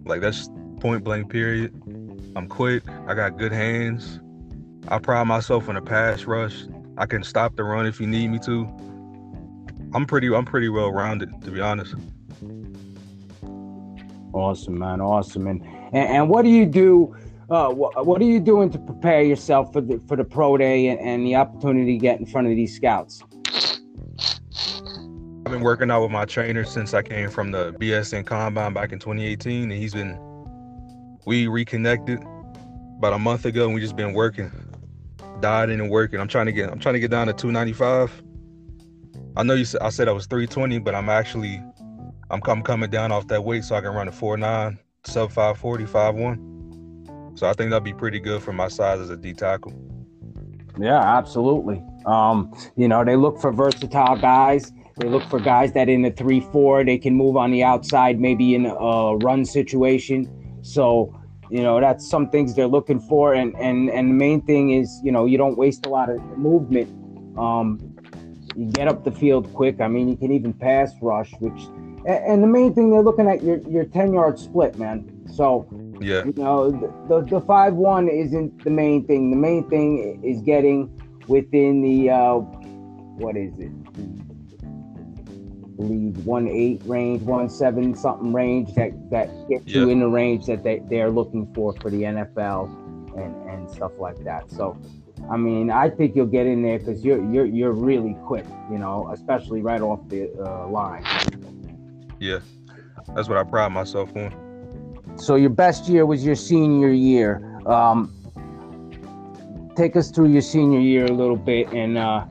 Like 0.04 0.20
that's 0.20 0.48
point 0.80 1.04
blank 1.04 1.30
period. 1.30 1.72
I'm 2.34 2.48
quick. 2.48 2.82
I 3.06 3.14
got 3.14 3.38
good 3.38 3.52
hands. 3.52 4.20
I 4.88 4.98
pride 4.98 5.24
myself 5.28 5.68
in 5.68 5.76
a 5.76 5.82
pass 5.82 6.24
rush. 6.24 6.64
I 6.98 7.06
can 7.06 7.22
stop 7.22 7.54
the 7.54 7.62
run 7.62 7.86
if 7.86 8.00
you 8.00 8.08
need 8.08 8.28
me 8.28 8.40
to. 8.40 8.66
I'm 9.94 10.04
pretty 10.04 10.34
I'm 10.34 10.44
pretty 10.44 10.68
well 10.68 10.90
rounded 10.90 11.30
to 11.42 11.50
be 11.52 11.60
honest. 11.60 11.94
Awesome, 14.32 14.78
man. 14.78 15.00
Awesome. 15.00 15.46
And 15.46 15.62
and, 15.92 16.08
and 16.08 16.28
what 16.28 16.42
do 16.42 16.48
you 16.48 16.66
do? 16.66 17.14
Uh, 17.50 17.68
what, 17.68 18.06
what 18.06 18.20
are 18.20 18.24
you 18.24 18.40
doing 18.40 18.70
to 18.70 18.78
prepare 18.78 19.22
yourself 19.22 19.72
for 19.72 19.80
the 19.80 20.00
for 20.08 20.16
the 20.16 20.24
pro 20.24 20.56
day 20.56 20.88
and, 20.88 20.98
and 20.98 21.24
the 21.24 21.36
opportunity 21.36 21.92
to 21.92 21.98
get 21.98 22.18
in 22.18 22.26
front 22.26 22.48
of 22.48 22.56
these 22.56 22.74
scouts? 22.74 23.22
Been 25.52 25.60
working 25.60 25.90
out 25.90 26.00
with 26.00 26.10
my 26.10 26.24
trainer 26.24 26.64
since 26.64 26.94
I 26.94 27.02
came 27.02 27.28
from 27.28 27.50
the 27.50 27.74
BSN 27.74 28.24
Combine 28.24 28.72
back 28.72 28.90
in 28.90 28.98
2018, 28.98 29.64
and 29.64 29.72
he's 29.72 29.92
been 29.92 30.18
we 31.26 31.46
reconnected 31.46 32.24
about 32.96 33.12
a 33.12 33.18
month 33.18 33.44
ago, 33.44 33.66
and 33.66 33.74
we 33.74 33.82
just 33.82 33.94
been 33.94 34.14
working, 34.14 34.50
dieting 35.40 35.78
and 35.78 35.90
working. 35.90 36.20
I'm 36.20 36.26
trying 36.26 36.46
to 36.46 36.52
get 36.52 36.70
I'm 36.70 36.78
trying 36.78 36.94
to 36.94 37.00
get 37.00 37.10
down 37.10 37.26
to 37.26 37.34
295. 37.34 38.22
I 39.36 39.42
know 39.42 39.52
you 39.52 39.66
said 39.66 39.82
I 39.82 39.90
said 39.90 40.08
I 40.08 40.12
was 40.12 40.24
320, 40.24 40.78
but 40.78 40.94
I'm 40.94 41.10
actually 41.10 41.62
I'm, 42.30 42.40
I'm 42.46 42.62
coming 42.62 42.88
down 42.88 43.12
off 43.12 43.28
that 43.28 43.44
weight 43.44 43.64
so 43.64 43.74
I 43.74 43.82
can 43.82 43.92
run 43.92 44.08
a 44.08 44.10
4.9, 44.10 44.78
sub 45.04 45.32
540, 45.32 45.84
5.1. 45.84 47.38
So 47.38 47.46
I 47.46 47.52
think 47.52 47.68
that'd 47.68 47.84
be 47.84 47.92
pretty 47.92 48.20
good 48.20 48.42
for 48.42 48.54
my 48.54 48.68
size 48.68 49.00
as 49.00 49.10
a 49.10 49.18
D 49.18 49.34
tackle. 49.34 49.74
Yeah, 50.80 50.98
absolutely. 50.98 51.82
Um, 52.06 52.54
you 52.74 52.88
know, 52.88 53.04
they 53.04 53.16
look 53.16 53.38
for 53.38 53.52
versatile 53.52 54.16
guys. 54.16 54.72
They 54.96 55.08
look 55.08 55.22
for 55.24 55.40
guys 55.40 55.72
that 55.72 55.88
in 55.88 56.02
the 56.02 56.10
three 56.10 56.40
four 56.40 56.84
they 56.84 56.98
can 56.98 57.14
move 57.14 57.36
on 57.36 57.50
the 57.50 57.64
outside, 57.64 58.20
maybe 58.20 58.54
in 58.54 58.66
a 58.66 59.16
run 59.16 59.44
situation. 59.44 60.28
So, 60.62 61.18
you 61.50 61.62
know, 61.62 61.80
that's 61.80 62.08
some 62.08 62.30
things 62.30 62.54
they're 62.54 62.66
looking 62.66 63.00
for. 63.00 63.34
And 63.34 63.54
and 63.56 63.90
and 63.90 64.10
the 64.10 64.14
main 64.14 64.42
thing 64.42 64.70
is, 64.70 65.00
you 65.02 65.12
know, 65.12 65.26
you 65.26 65.38
don't 65.38 65.56
waste 65.56 65.86
a 65.86 65.88
lot 65.88 66.10
of 66.10 66.20
movement. 66.38 66.88
Um, 67.38 67.80
you 68.54 68.66
get 68.66 68.88
up 68.88 69.04
the 69.04 69.12
field 69.12 69.52
quick. 69.54 69.80
I 69.80 69.88
mean, 69.88 70.08
you 70.08 70.16
can 70.16 70.30
even 70.30 70.52
pass 70.52 70.92
rush, 71.00 71.32
which 71.40 71.62
and 72.06 72.42
the 72.42 72.46
main 72.46 72.74
thing 72.74 72.90
they're 72.90 73.02
looking 73.02 73.28
at 73.28 73.42
your 73.42 73.58
your 73.68 73.84
10 73.84 74.12
yard 74.12 74.38
split 74.38 74.76
man 74.78 75.08
so 75.32 75.66
yeah 76.00 76.24
you 76.24 76.32
know 76.36 76.70
the 76.70 76.92
the, 77.08 77.20
the 77.26 77.40
five 77.42 77.74
one 77.74 78.08
isn't 78.08 78.64
the 78.64 78.70
main 78.70 79.06
thing 79.06 79.30
the 79.30 79.36
main 79.36 79.68
thing 79.68 80.20
is 80.24 80.40
getting 80.42 80.90
within 81.28 81.80
the 81.80 82.10
uh 82.10 82.34
what 82.34 83.36
is 83.36 83.56
it 83.58 83.70
believe 85.76 86.24
one 86.26 86.48
eight 86.48 86.80
range 86.84 87.22
one 87.22 87.48
seven 87.48 87.94
something 87.94 88.32
range 88.32 88.74
that 88.74 88.92
that 89.10 89.28
gets 89.48 89.66
yeah. 89.66 89.80
you 89.80 89.88
in 89.90 90.00
the 90.00 90.08
range 90.08 90.46
that 90.46 90.62
they, 90.62 90.80
they're 90.88 91.10
looking 91.10 91.52
for 91.54 91.72
for 91.74 91.90
the 91.90 92.02
nfl 92.02 92.66
and 93.16 93.50
and 93.50 93.70
stuff 93.70 93.92
like 93.98 94.22
that 94.24 94.50
so 94.50 94.76
I 95.30 95.36
mean, 95.36 95.70
I 95.70 95.88
think 95.88 96.16
you'll 96.16 96.26
get 96.26 96.46
in 96.46 96.62
there 96.62 96.78
because 96.78 97.04
you're 97.04 97.24
you're 97.32 97.46
you're 97.46 97.72
really 97.72 98.16
quick, 98.24 98.46
you 98.70 98.78
know, 98.78 99.08
especially 99.12 99.62
right 99.62 99.80
off 99.80 100.00
the 100.08 100.30
uh, 100.38 100.68
line. 100.68 101.04
Yeah, 102.18 102.40
that's 103.14 103.28
what 103.28 103.38
I 103.38 103.44
pride 103.44 103.72
myself 103.72 104.14
on. 104.16 104.34
So 105.16 105.36
your 105.36 105.50
best 105.50 105.88
year 105.88 106.06
was 106.06 106.24
your 106.24 106.34
senior 106.34 106.90
year. 106.90 107.60
Um, 107.66 108.12
take 109.76 109.96
us 109.96 110.10
through 110.10 110.30
your 110.30 110.42
senior 110.42 110.80
year 110.80 111.06
a 111.06 111.12
little 111.12 111.36
bit, 111.36 111.72
and 111.72 111.98
uh, 111.98 112.26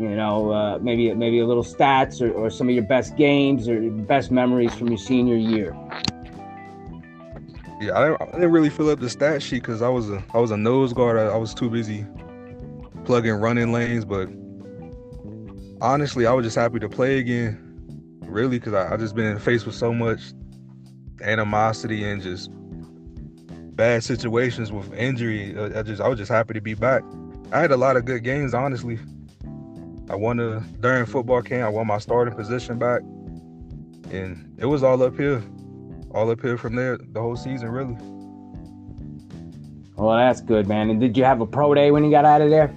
you 0.00 0.16
know 0.16 0.50
uh, 0.50 0.78
maybe 0.80 1.12
maybe 1.14 1.38
a 1.40 1.46
little 1.46 1.62
stats 1.62 2.20
or, 2.20 2.32
or 2.32 2.50
some 2.50 2.68
of 2.68 2.74
your 2.74 2.84
best 2.84 3.16
games 3.16 3.68
or 3.68 3.90
best 3.90 4.30
memories 4.30 4.74
from 4.74 4.88
your 4.88 4.98
senior 4.98 5.36
year. 5.36 5.76
Yeah, 7.80 7.98
I 7.98 8.08
didn't, 8.08 8.22
I 8.22 8.32
didn't 8.32 8.52
really 8.52 8.70
fill 8.70 8.90
up 8.90 9.00
the 9.00 9.10
stat 9.10 9.42
sheet 9.42 9.62
because 9.62 9.82
I 9.82 9.88
was 9.88 10.10
a 10.10 10.24
I 10.34 10.38
was 10.38 10.50
a 10.50 10.56
nose 10.56 10.92
guard. 10.92 11.18
I, 11.18 11.26
I 11.26 11.36
was 11.36 11.54
too 11.54 11.70
busy 11.70 12.06
plugging 13.04 13.34
running 13.34 13.72
lanes, 13.72 14.04
but 14.04 14.28
honestly, 15.80 16.26
I 16.26 16.32
was 16.32 16.44
just 16.44 16.56
happy 16.56 16.78
to 16.78 16.88
play 16.88 17.18
again 17.18 17.66
really, 18.30 18.58
because 18.58 18.74
I, 18.74 18.94
I 18.94 18.96
just 18.96 19.14
been 19.14 19.38
faced 19.38 19.66
with 19.66 19.74
so 19.74 19.92
much 19.92 20.32
animosity 21.22 22.04
and 22.04 22.22
just 22.22 22.50
bad 23.76 24.04
situations 24.04 24.72
with 24.72 24.92
injury. 24.94 25.58
I 25.58 25.82
just 25.82 26.00
I 26.00 26.08
was 26.08 26.18
just 26.18 26.30
happy 26.30 26.54
to 26.54 26.60
be 26.60 26.74
back. 26.74 27.02
I 27.52 27.60
had 27.60 27.72
a 27.72 27.76
lot 27.76 27.96
of 27.96 28.04
good 28.04 28.22
games, 28.22 28.54
honestly. 28.54 28.98
I 30.10 30.16
won 30.16 30.40
a 30.40 30.58
during 30.80 31.06
football 31.06 31.40
camp. 31.40 31.62
I 31.62 31.68
won 31.68 31.86
my 31.86 31.98
starting 31.98 32.34
position 32.34 32.80
back, 32.80 33.00
and 34.10 34.52
it 34.58 34.66
was 34.66 34.82
all 34.82 35.00
uphill, 35.00 35.40
all 36.10 36.28
uphill 36.28 36.56
from 36.56 36.74
there 36.74 36.98
the 36.98 37.20
whole 37.20 37.36
season, 37.36 37.68
really. 37.68 37.96
Well, 39.94 40.16
that's 40.16 40.40
good, 40.40 40.66
man. 40.66 40.90
And 40.90 41.00
did 41.00 41.16
you 41.16 41.22
have 41.22 41.40
a 41.40 41.46
pro 41.46 41.74
day 41.74 41.92
when 41.92 42.02
you 42.02 42.10
got 42.10 42.24
out 42.24 42.40
of 42.40 42.50
there? 42.50 42.74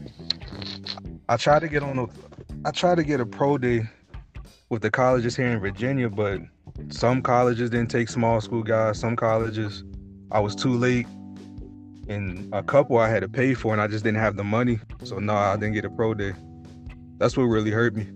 I 1.27 1.37
tried 1.37 1.61
to 1.61 1.67
get 1.67 1.81
on 1.81 1.97
a, 1.97 2.07
I 2.65 2.71
tried 2.71 2.95
to 2.97 3.03
get 3.03 3.19
a 3.19 3.25
pro 3.25 3.57
day 3.57 3.89
with 4.69 4.83
the 4.83 4.91
colleges 4.91 5.35
here 5.35 5.47
in 5.47 5.59
Virginia, 5.59 6.11
but 6.11 6.39
some 6.89 7.23
colleges 7.23 7.71
didn't 7.71 7.89
take 7.89 8.09
small 8.09 8.41
school 8.41 8.61
guys. 8.61 8.99
Some 8.99 9.15
colleges, 9.15 9.83
I 10.31 10.39
was 10.39 10.53
too 10.53 10.73
late. 10.77 11.07
And 12.07 12.53
a 12.53 12.61
couple 12.61 12.99
I 12.99 13.09
had 13.09 13.21
to 13.21 13.29
pay 13.29 13.55
for, 13.55 13.73
and 13.73 13.81
I 13.81 13.87
just 13.87 14.03
didn't 14.03 14.19
have 14.19 14.35
the 14.35 14.43
money. 14.43 14.79
So 15.03 15.17
no, 15.17 15.33
I 15.33 15.55
didn't 15.55 15.73
get 15.73 15.85
a 15.85 15.89
pro 15.89 16.13
day. 16.13 16.33
That's 17.17 17.37
what 17.37 17.43
really 17.43 17.71
hurt 17.71 17.95
me. 17.95 18.07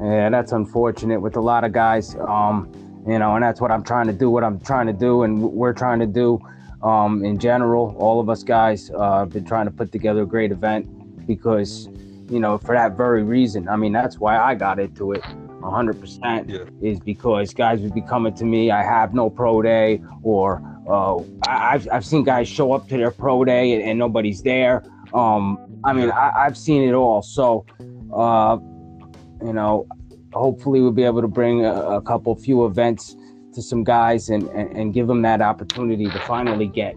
Yeah, 0.00 0.28
that's 0.30 0.52
unfortunate 0.52 1.20
with 1.20 1.36
a 1.36 1.40
lot 1.40 1.64
of 1.64 1.72
guys. 1.72 2.16
Um, 2.16 2.70
you 3.06 3.18
know, 3.18 3.34
and 3.34 3.42
that's 3.42 3.60
what 3.60 3.70
I'm 3.70 3.82
trying 3.82 4.06
to 4.08 4.12
do. 4.12 4.28
What 4.30 4.44
I'm 4.44 4.60
trying 4.60 4.86
to 4.88 4.92
do, 4.92 5.22
and 5.22 5.40
we're 5.40 5.72
trying 5.72 6.00
to 6.00 6.06
do, 6.06 6.40
um, 6.82 7.24
in 7.24 7.38
general. 7.38 7.94
All 7.98 8.20
of 8.20 8.28
us 8.28 8.42
guys 8.42 8.90
uh, 8.90 9.20
have 9.20 9.30
been 9.30 9.44
trying 9.44 9.66
to 9.66 9.70
put 9.70 9.92
together 9.92 10.22
a 10.22 10.26
great 10.26 10.52
event 10.52 11.26
because, 11.26 11.88
you 12.28 12.40
know, 12.40 12.58
for 12.58 12.74
that 12.74 12.96
very 12.96 13.22
reason. 13.22 13.68
I 13.68 13.76
mean, 13.76 13.92
that's 13.92 14.18
why 14.18 14.38
I 14.38 14.54
got 14.54 14.78
into 14.78 15.12
it. 15.12 15.22
100% 15.60 16.48
yeah. 16.48 16.88
is 16.88 17.00
because 17.00 17.52
guys 17.52 17.80
would 17.80 17.94
be 17.94 18.00
coming 18.02 18.32
to 18.34 18.44
me, 18.44 18.70
I 18.70 18.84
have 18.84 19.14
no 19.14 19.28
pro 19.28 19.62
day, 19.62 20.00
or 20.22 20.62
uh, 20.88 21.16
I, 21.48 21.72
have 21.72 21.88
I've 21.92 22.04
seen 22.04 22.22
guys 22.22 22.48
show 22.48 22.72
up 22.72 22.88
to 22.88 22.96
their 22.96 23.10
pro 23.10 23.44
day 23.44 23.72
and, 23.72 23.82
and 23.82 23.98
nobody's 23.98 24.42
there. 24.42 24.84
Um, 25.12 25.80
I 25.84 25.92
mean, 25.92 26.10
I, 26.10 26.44
have 26.44 26.56
seen 26.56 26.82
it 26.82 26.92
all. 26.92 27.22
So, 27.22 27.64
uh, 28.12 28.58
you 29.42 29.52
know, 29.52 29.86
hopefully 30.32 30.80
we'll 30.80 30.92
be 30.92 31.04
able 31.04 31.22
to 31.22 31.28
bring 31.28 31.64
a, 31.64 31.72
a 31.72 32.02
couple 32.02 32.34
few 32.36 32.66
events 32.66 33.16
to 33.54 33.62
some 33.62 33.84
guys 33.84 34.28
and, 34.28 34.48
and, 34.50 34.76
and, 34.76 34.92
give 34.92 35.06
them 35.06 35.22
that 35.22 35.40
opportunity 35.40 36.04
to 36.04 36.18
finally 36.20 36.66
get 36.66 36.94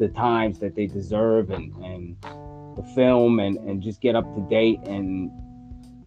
the 0.00 0.08
times 0.08 0.58
that 0.58 0.74
they 0.74 0.86
deserve 0.86 1.50
and, 1.50 1.72
and 1.84 2.16
the 2.76 2.82
film 2.96 3.38
and, 3.38 3.56
and 3.58 3.80
just 3.80 4.00
get 4.00 4.16
up 4.16 4.24
to 4.34 4.40
date 4.48 4.80
and 4.86 5.30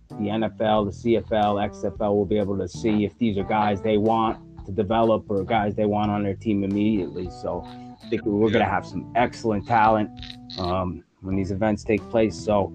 the 0.09 0.27
NFL, 0.27 1.03
the 1.03 1.15
CFL, 1.15 1.69
XFL 1.69 2.15
will 2.15 2.25
be 2.25 2.37
able 2.37 2.57
to 2.57 2.67
see 2.67 3.05
if 3.05 3.17
these 3.17 3.37
are 3.37 3.43
guys 3.43 3.81
they 3.81 3.97
want 3.97 4.39
to 4.65 4.71
develop 4.71 5.25
or 5.29 5.43
guys 5.43 5.75
they 5.75 5.85
want 5.85 6.11
on 6.11 6.23
their 6.23 6.35
team 6.35 6.63
immediately. 6.63 7.29
So 7.29 7.63
I 7.63 8.09
think 8.09 8.25
we're 8.25 8.47
yeah. 8.47 8.53
going 8.53 8.65
to 8.65 8.71
have 8.71 8.85
some 8.85 9.11
excellent 9.15 9.67
talent 9.67 10.09
um, 10.57 11.03
when 11.21 11.35
these 11.35 11.51
events 11.51 11.83
take 11.83 12.01
place. 12.09 12.35
So 12.35 12.73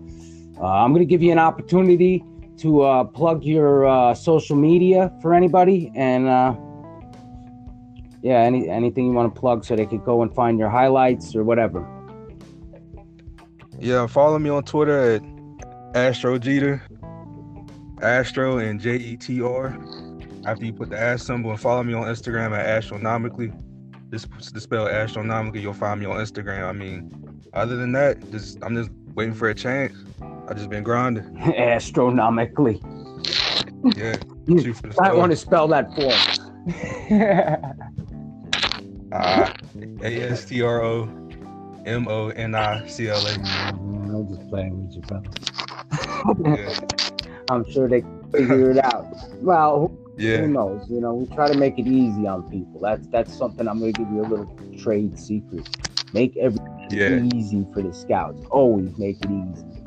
uh, 0.60 0.66
I'm 0.66 0.92
going 0.92 1.00
to 1.00 1.06
give 1.06 1.22
you 1.22 1.32
an 1.32 1.38
opportunity 1.38 2.24
to 2.58 2.82
uh, 2.82 3.04
plug 3.04 3.44
your 3.44 3.86
uh, 3.86 4.14
social 4.14 4.56
media 4.56 5.12
for 5.22 5.32
anybody 5.34 5.92
and 5.94 6.26
uh, 6.26 6.54
yeah, 8.22 8.40
any 8.40 8.68
anything 8.68 9.06
you 9.06 9.12
want 9.12 9.32
to 9.32 9.40
plug 9.40 9.64
so 9.64 9.76
they 9.76 9.86
could 9.86 10.04
go 10.04 10.22
and 10.22 10.34
find 10.34 10.58
your 10.58 10.68
highlights 10.68 11.36
or 11.36 11.44
whatever. 11.44 11.86
Yeah, 13.78 14.06
follow 14.08 14.38
me 14.38 14.50
on 14.50 14.64
Twitter 14.64 15.14
at 15.14 15.22
Astro 15.94 16.38
Jeter. 16.38 16.82
Astro 18.02 18.58
and 18.58 18.80
J 18.80 18.96
E 18.96 19.16
T 19.16 19.40
R. 19.40 19.78
After 20.46 20.64
you 20.64 20.72
put 20.72 20.90
the 20.90 20.98
ass 20.98 21.24
symbol 21.24 21.50
and 21.50 21.60
follow 21.60 21.82
me 21.82 21.94
on 21.94 22.04
Instagram 22.04 22.56
at 22.56 22.66
astronomically. 22.66 23.52
Just 24.10 24.28
to 24.54 24.60
spell 24.60 24.88
astronomically, 24.88 25.60
you'll 25.60 25.74
find 25.74 26.00
me 26.00 26.06
on 26.06 26.16
Instagram. 26.16 26.64
I 26.64 26.72
mean, 26.72 27.42
other 27.52 27.76
than 27.76 27.92
that, 27.92 28.30
just 28.30 28.58
I'm 28.62 28.74
just 28.74 28.90
waiting 29.14 29.34
for 29.34 29.48
a 29.50 29.54
chance. 29.54 29.94
I 30.48 30.54
just 30.54 30.70
been 30.70 30.82
grinding. 30.82 31.36
astronomically. 31.56 32.80
Yeah. 33.96 34.16
I 34.98 35.12
want 35.12 35.30
to 35.30 35.36
spell 35.36 35.68
that 35.68 35.94
for 35.94 36.10
uh, 39.14 39.52
A 40.02 40.22
S 40.22 40.46
T 40.46 40.62
R 40.62 40.82
O 40.82 41.02
M 41.84 42.08
O 42.08 42.30
N 42.30 42.54
I 42.54 42.86
C 42.86 43.08
L 43.08 43.26
A. 43.26 43.30
I'm 43.44 44.26
just 44.28 44.48
playing 44.48 44.86
with 44.86 44.96
you, 44.96 45.02
brother. 45.02 45.28
yeah. 46.62 46.80
I'm 47.50 47.70
sure 47.70 47.88
they 47.88 48.02
figure 48.32 48.70
it 48.70 48.82
out. 48.82 49.06
Well, 49.42 49.92
yeah. 50.16 50.38
who 50.38 50.48
knows? 50.48 50.88
You 50.88 51.00
know, 51.02 51.14
we 51.14 51.34
try 51.34 51.52
to 51.52 51.58
make 51.58 51.78
it 51.78 51.86
easy 51.86 52.26
on 52.26 52.50
people. 52.50 52.80
That's 52.80 53.06
that's 53.08 53.36
something 53.36 53.68
I'm 53.68 53.80
gonna 53.80 53.92
give 53.92 54.10
you 54.10 54.22
a 54.22 54.28
little 54.28 54.50
trade 54.78 55.18
secret. 55.18 55.68
Make 56.14 56.36
everything 56.38 56.88
yeah. 56.90 57.22
easy 57.36 57.66
for 57.74 57.82
the 57.82 57.92
scouts. 57.92 58.40
Always 58.50 58.96
make 58.96 59.18
it 59.22 59.30
easy. 59.30 59.77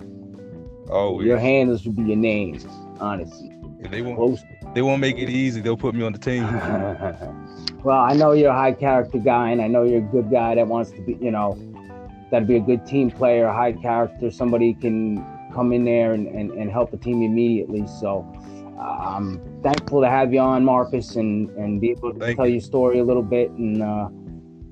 Always. 0.91 1.25
Your 1.25 1.37
handles 1.37 1.85
will 1.85 1.93
be 1.93 2.03
your 2.03 2.17
names, 2.17 2.65
honestly. 2.99 3.51
Yeah, 3.79 3.87
they 3.89 4.01
won't. 4.01 4.39
They 4.73 4.81
won't 4.81 5.01
make 5.01 5.17
it 5.17 5.29
easy. 5.29 5.61
They'll 5.61 5.77
put 5.77 5.95
me 5.95 6.03
on 6.03 6.13
the 6.13 6.19
team. 6.19 6.43
well, 7.83 7.99
I 7.99 8.13
know 8.13 8.31
you're 8.31 8.51
a 8.51 8.55
high 8.55 8.73
character 8.73 9.17
guy, 9.17 9.49
and 9.49 9.61
I 9.61 9.67
know 9.67 9.83
you're 9.83 9.99
a 9.99 10.11
good 10.11 10.31
guy 10.31 10.55
that 10.55 10.67
wants 10.67 10.91
to 10.91 11.01
be, 11.01 11.17
you 11.21 11.31
know, 11.31 11.57
to 12.31 12.41
be 12.41 12.55
a 12.55 12.59
good 12.59 12.85
team 12.85 13.11
player, 13.11 13.45
a 13.45 13.53
high 13.53 13.73
character, 13.73 14.31
somebody 14.31 14.73
can 14.73 15.25
come 15.53 15.73
in 15.73 15.83
there 15.83 16.13
and, 16.13 16.27
and, 16.27 16.51
and 16.51 16.71
help 16.71 16.91
the 16.91 16.97
team 16.97 17.21
immediately. 17.21 17.85
So 17.99 18.25
uh, 18.79 18.81
I'm 18.81 19.61
thankful 19.61 20.01
to 20.01 20.09
have 20.09 20.33
you 20.33 20.39
on, 20.39 20.63
Marcus, 20.63 21.15
and, 21.17 21.49
and 21.57 21.81
be 21.81 21.91
able 21.91 22.13
to 22.13 22.19
Thank 22.19 22.37
tell 22.37 22.47
you. 22.47 22.53
your 22.53 22.61
story 22.61 22.99
a 22.99 23.03
little 23.03 23.23
bit. 23.23 23.51
And, 23.51 23.83
uh, 23.83 24.07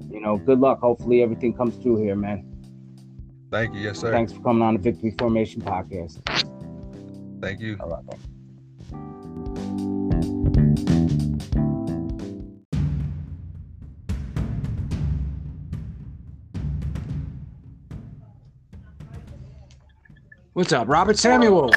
you 0.09 0.21
know, 0.21 0.37
good 0.37 0.59
luck. 0.59 0.79
Hopefully 0.79 1.21
everything 1.21 1.53
comes 1.53 1.75
through 1.77 2.01
here, 2.01 2.15
man. 2.15 2.48
Thank 3.51 3.73
you. 3.73 3.81
Yes, 3.81 3.99
sir. 3.99 4.11
Thanks 4.11 4.31
for 4.31 4.41
coming 4.41 4.61
on 4.61 4.75
the 4.75 4.79
Victory 4.79 5.15
Formation 5.17 5.61
podcast. 5.61 6.19
Thank 7.41 7.59
you. 7.59 7.77
All 7.79 7.89
right. 7.89 8.03
man. 8.05 8.19
What's 20.53 20.73
up, 20.73 20.87
Robert 20.87 21.17
Samuel? 21.17 21.71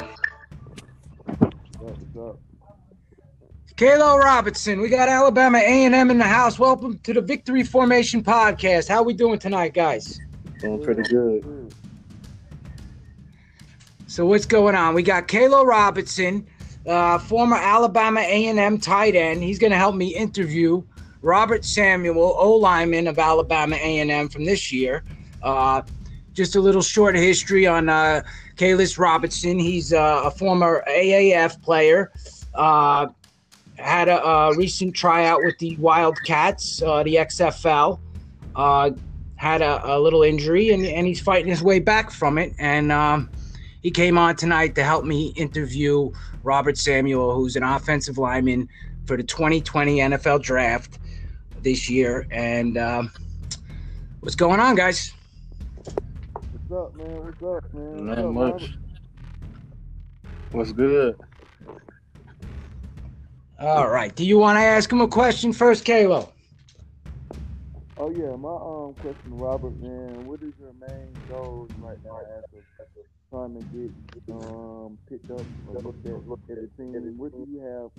Kalo 3.77 4.17
Robertson, 4.17 4.81
we 4.81 4.89
got 4.89 5.09
Alabama 5.09 5.57
A&M 5.57 6.11
in 6.11 6.17
the 6.17 6.23
house. 6.23 6.59
Welcome 6.59 6.99
to 6.99 7.13
the 7.13 7.21
Victory 7.21 7.63
Formation 7.63 8.21
podcast. 8.21 8.87
How 8.87 9.01
we 9.01 9.13
doing 9.13 9.39
tonight, 9.39 9.73
guys? 9.73 10.19
Doing 10.59 10.83
pretty 10.83 11.03
good. 11.03 11.73
So 14.07 14.25
what's 14.25 14.45
going 14.45 14.75
on? 14.75 14.93
We 14.93 15.01
got 15.01 15.27
Kalo 15.27 15.65
Robertson, 15.65 16.45
uh, 16.87 17.17
former 17.17 17.55
Alabama 17.55 18.19
A&M 18.19 18.77
tight 18.77 19.15
end. 19.15 19.41
He's 19.41 19.57
going 19.57 19.71
to 19.71 19.77
help 19.77 19.95
me 19.95 20.15
interview 20.15 20.83
Robert 21.23 21.65
Samuel, 21.65 22.35
O 22.37 22.53
lineman 22.53 23.07
of 23.07 23.17
Alabama 23.17 23.75
A&M 23.75 24.29
from 24.29 24.45
this 24.45 24.71
year. 24.71 25.03
Uh, 25.41 25.81
just 26.33 26.55
a 26.55 26.61
little 26.61 26.81
short 26.81 27.15
history 27.15 27.65
on 27.65 27.89
uh, 27.89 28.21
Kalo 28.57 28.85
Robertson. 28.97 29.57
He's 29.57 29.93
uh, 29.93 30.21
a 30.25 30.31
former 30.31 30.83
AAF 30.87 31.61
player. 31.61 32.11
Uh, 32.53 33.07
had 33.77 34.09
a, 34.09 34.23
a 34.23 34.55
recent 34.55 34.95
tryout 34.95 35.41
with 35.43 35.57
the 35.57 35.75
Wildcats, 35.77 36.81
uh, 36.81 37.03
the 37.03 37.15
XFL. 37.15 37.99
Had 39.43 39.61
a, 39.61 39.95
a 39.95 39.99
little 39.99 40.23
injury, 40.23 40.71
and, 40.71 40.85
and 40.85 41.05
he's 41.05 41.19
fighting 41.19 41.49
his 41.49 41.61
way 41.61 41.79
back 41.79 42.11
from 42.11 42.37
it. 42.37 42.53
And 42.59 42.93
um, 42.93 43.29
he 43.81 43.91
came 43.91 44.17
on 44.17 44.37
tonight 44.37 44.73
to 44.75 44.85
help 44.85 45.03
me 45.03 45.33
interview 45.35 46.13
Robert 46.43 46.77
Samuel, 46.77 47.35
who's 47.35 47.57
an 47.57 47.63
offensive 47.63 48.17
lineman 48.17 48.69
for 49.05 49.17
the 49.17 49.23
2020 49.23 49.97
NFL 49.97 50.41
Draft 50.43 50.97
this 51.61 51.89
year. 51.89 52.25
And 52.31 52.77
um, 52.77 53.11
what's 54.21 54.35
going 54.35 54.61
on, 54.61 54.75
guys? 54.75 55.11
What's 56.69 56.71
up, 56.71 56.95
man? 56.95 57.25
What's 57.25 57.43
up, 57.43 57.73
man? 57.73 58.05
Not 58.05 58.19
up, 58.19 58.31
much. 58.31 58.53
Robert? 58.53 58.69
What's 60.53 60.71
good? 60.71 61.19
All 63.59 63.89
right. 63.89 64.15
Do 64.15 64.25
you 64.25 64.37
want 64.37 64.55
to 64.55 64.61
ask 64.61 64.89
him 64.89 65.01
a 65.01 65.07
question 65.09 65.51
first, 65.51 65.83
Kalo? 65.83 66.31
Oh 68.03 68.09
yeah, 68.09 68.35
my 68.35 68.51
um 68.51 68.93
question, 68.95 69.39
Robert, 69.39 69.81
man. 69.81 70.27
What 70.27 70.41
is 70.41 70.51
your 70.59 70.73
main 70.73 71.13
goals 71.29 71.69
right 71.79 71.97
now 72.03 72.19
after, 72.37 72.57
trying 73.29 73.53
to 73.55 73.63
get 73.71 74.35
um 74.35 74.97
picked 75.07 75.31
up 75.31 75.45
or 75.69 75.81
looked 75.81 76.05
at 76.05 76.27
looked 76.27 76.49
at 76.49 76.57
a 76.57 76.67
team? 76.75 77.17
What 77.17 77.31
do 77.31 77.47
you 77.49 77.61
have? 77.61 77.91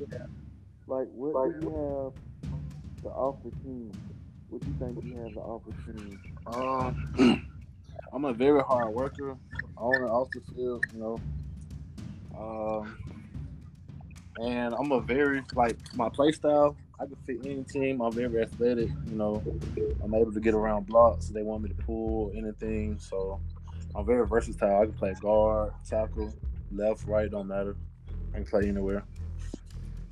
Like, 0.87 1.09
what 1.15 1.33
do 1.33 1.55
you 1.59 1.71
have 1.73 3.03
to 3.03 3.09
offer 3.17 3.49
team? 3.63 3.93
What 4.51 4.61
do 4.61 4.69
you 4.69 4.77
think 4.79 5.03
you 5.07 5.17
have 5.23 5.33
to 5.33 5.41
offer 5.41 5.71
team? 5.91 6.21
Um, 6.49 7.47
I'm 8.13 8.27
a 8.27 8.35
very 8.35 8.61
hard 8.61 8.91
worker 8.91 9.39
on 9.79 9.95
and 9.95 10.05
off 10.05 10.29
the 10.35 10.43
field, 10.55 10.85
you 10.93 11.01
know. 11.01 11.21
Um, 12.39 12.99
and 14.39 14.75
I'm 14.75 14.93
a 14.93 15.01
very 15.01 15.43
like 15.55 15.79
my 15.95 16.11
play 16.11 16.33
style. 16.33 16.77
I 17.01 17.07
can 17.07 17.17
fit 17.27 17.39
any 17.45 17.65
team. 17.65 18.01
I'm 18.01 18.13
very 18.13 18.43
athletic, 18.43 18.89
you 19.07 19.17
know. 19.17 19.43
I'm 20.03 20.15
able 20.15 20.33
to 20.33 20.41
get 20.41 20.55
around 20.55 20.87
blocks. 20.87 21.29
They 21.29 21.43
want 21.43 21.63
me 21.63 21.71
to 21.71 21.75
pull 21.75 22.33
anything, 22.35 22.99
so 22.99 23.41
I'm 23.95 24.07
very 24.07 24.27
versatile. 24.27 24.83
I 24.83 24.85
can 24.85 24.95
play 24.95 25.15
guard, 25.21 25.73
tackle, 25.89 26.33
left, 26.73 27.07
right, 27.07 27.31
don't 27.31 27.49
matter. 27.49 27.77
I 28.33 28.39
can 28.39 28.47
play 28.47 28.69
anywhere. 28.69 29.05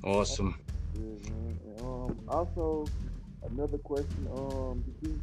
Awesome. 0.03 0.59
Good, 0.93 1.29
man. 1.29 1.59
Um, 1.79 2.19
also, 2.27 2.85
another 3.49 3.77
question. 3.77 4.27
Um, 4.35 4.83
did 5.01 5.09
you 5.09 5.21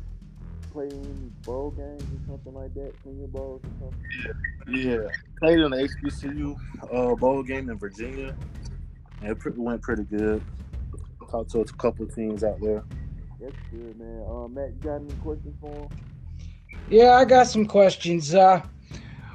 play 0.72 0.86
any 0.86 1.30
bowl 1.44 1.70
games 1.72 2.02
or 2.02 2.32
something 2.32 2.54
like 2.54 2.72
that? 2.74 2.92
Senior 3.04 3.26
bowls 3.26 3.62
or 3.64 3.90
something? 3.90 4.82
Yeah, 4.82 5.08
played 5.38 5.58
in 5.58 5.70
the 5.70 5.88
HBCU 6.04 6.56
uh, 6.92 7.14
bowl 7.16 7.42
game 7.42 7.68
in 7.68 7.78
Virginia, 7.78 8.34
and 9.20 9.30
it 9.30 9.38
pre- 9.38 9.52
went 9.52 9.82
pretty 9.82 10.04
good. 10.04 10.42
Talked 11.30 11.50
to 11.52 11.60
a 11.60 11.64
couple 11.64 12.06
of 12.06 12.14
teams 12.14 12.42
out 12.42 12.60
there. 12.60 12.82
That's 13.40 13.54
good, 13.70 13.98
man. 13.98 14.24
Um, 14.28 14.54
Matt, 14.54 14.70
you 14.70 14.80
got 14.82 14.96
any 14.96 15.12
questions 15.22 15.54
for 15.60 15.72
him? 15.72 15.88
Yeah, 16.88 17.12
I 17.12 17.24
got 17.24 17.46
some 17.46 17.66
questions. 17.66 18.34
Uh, 18.34 18.62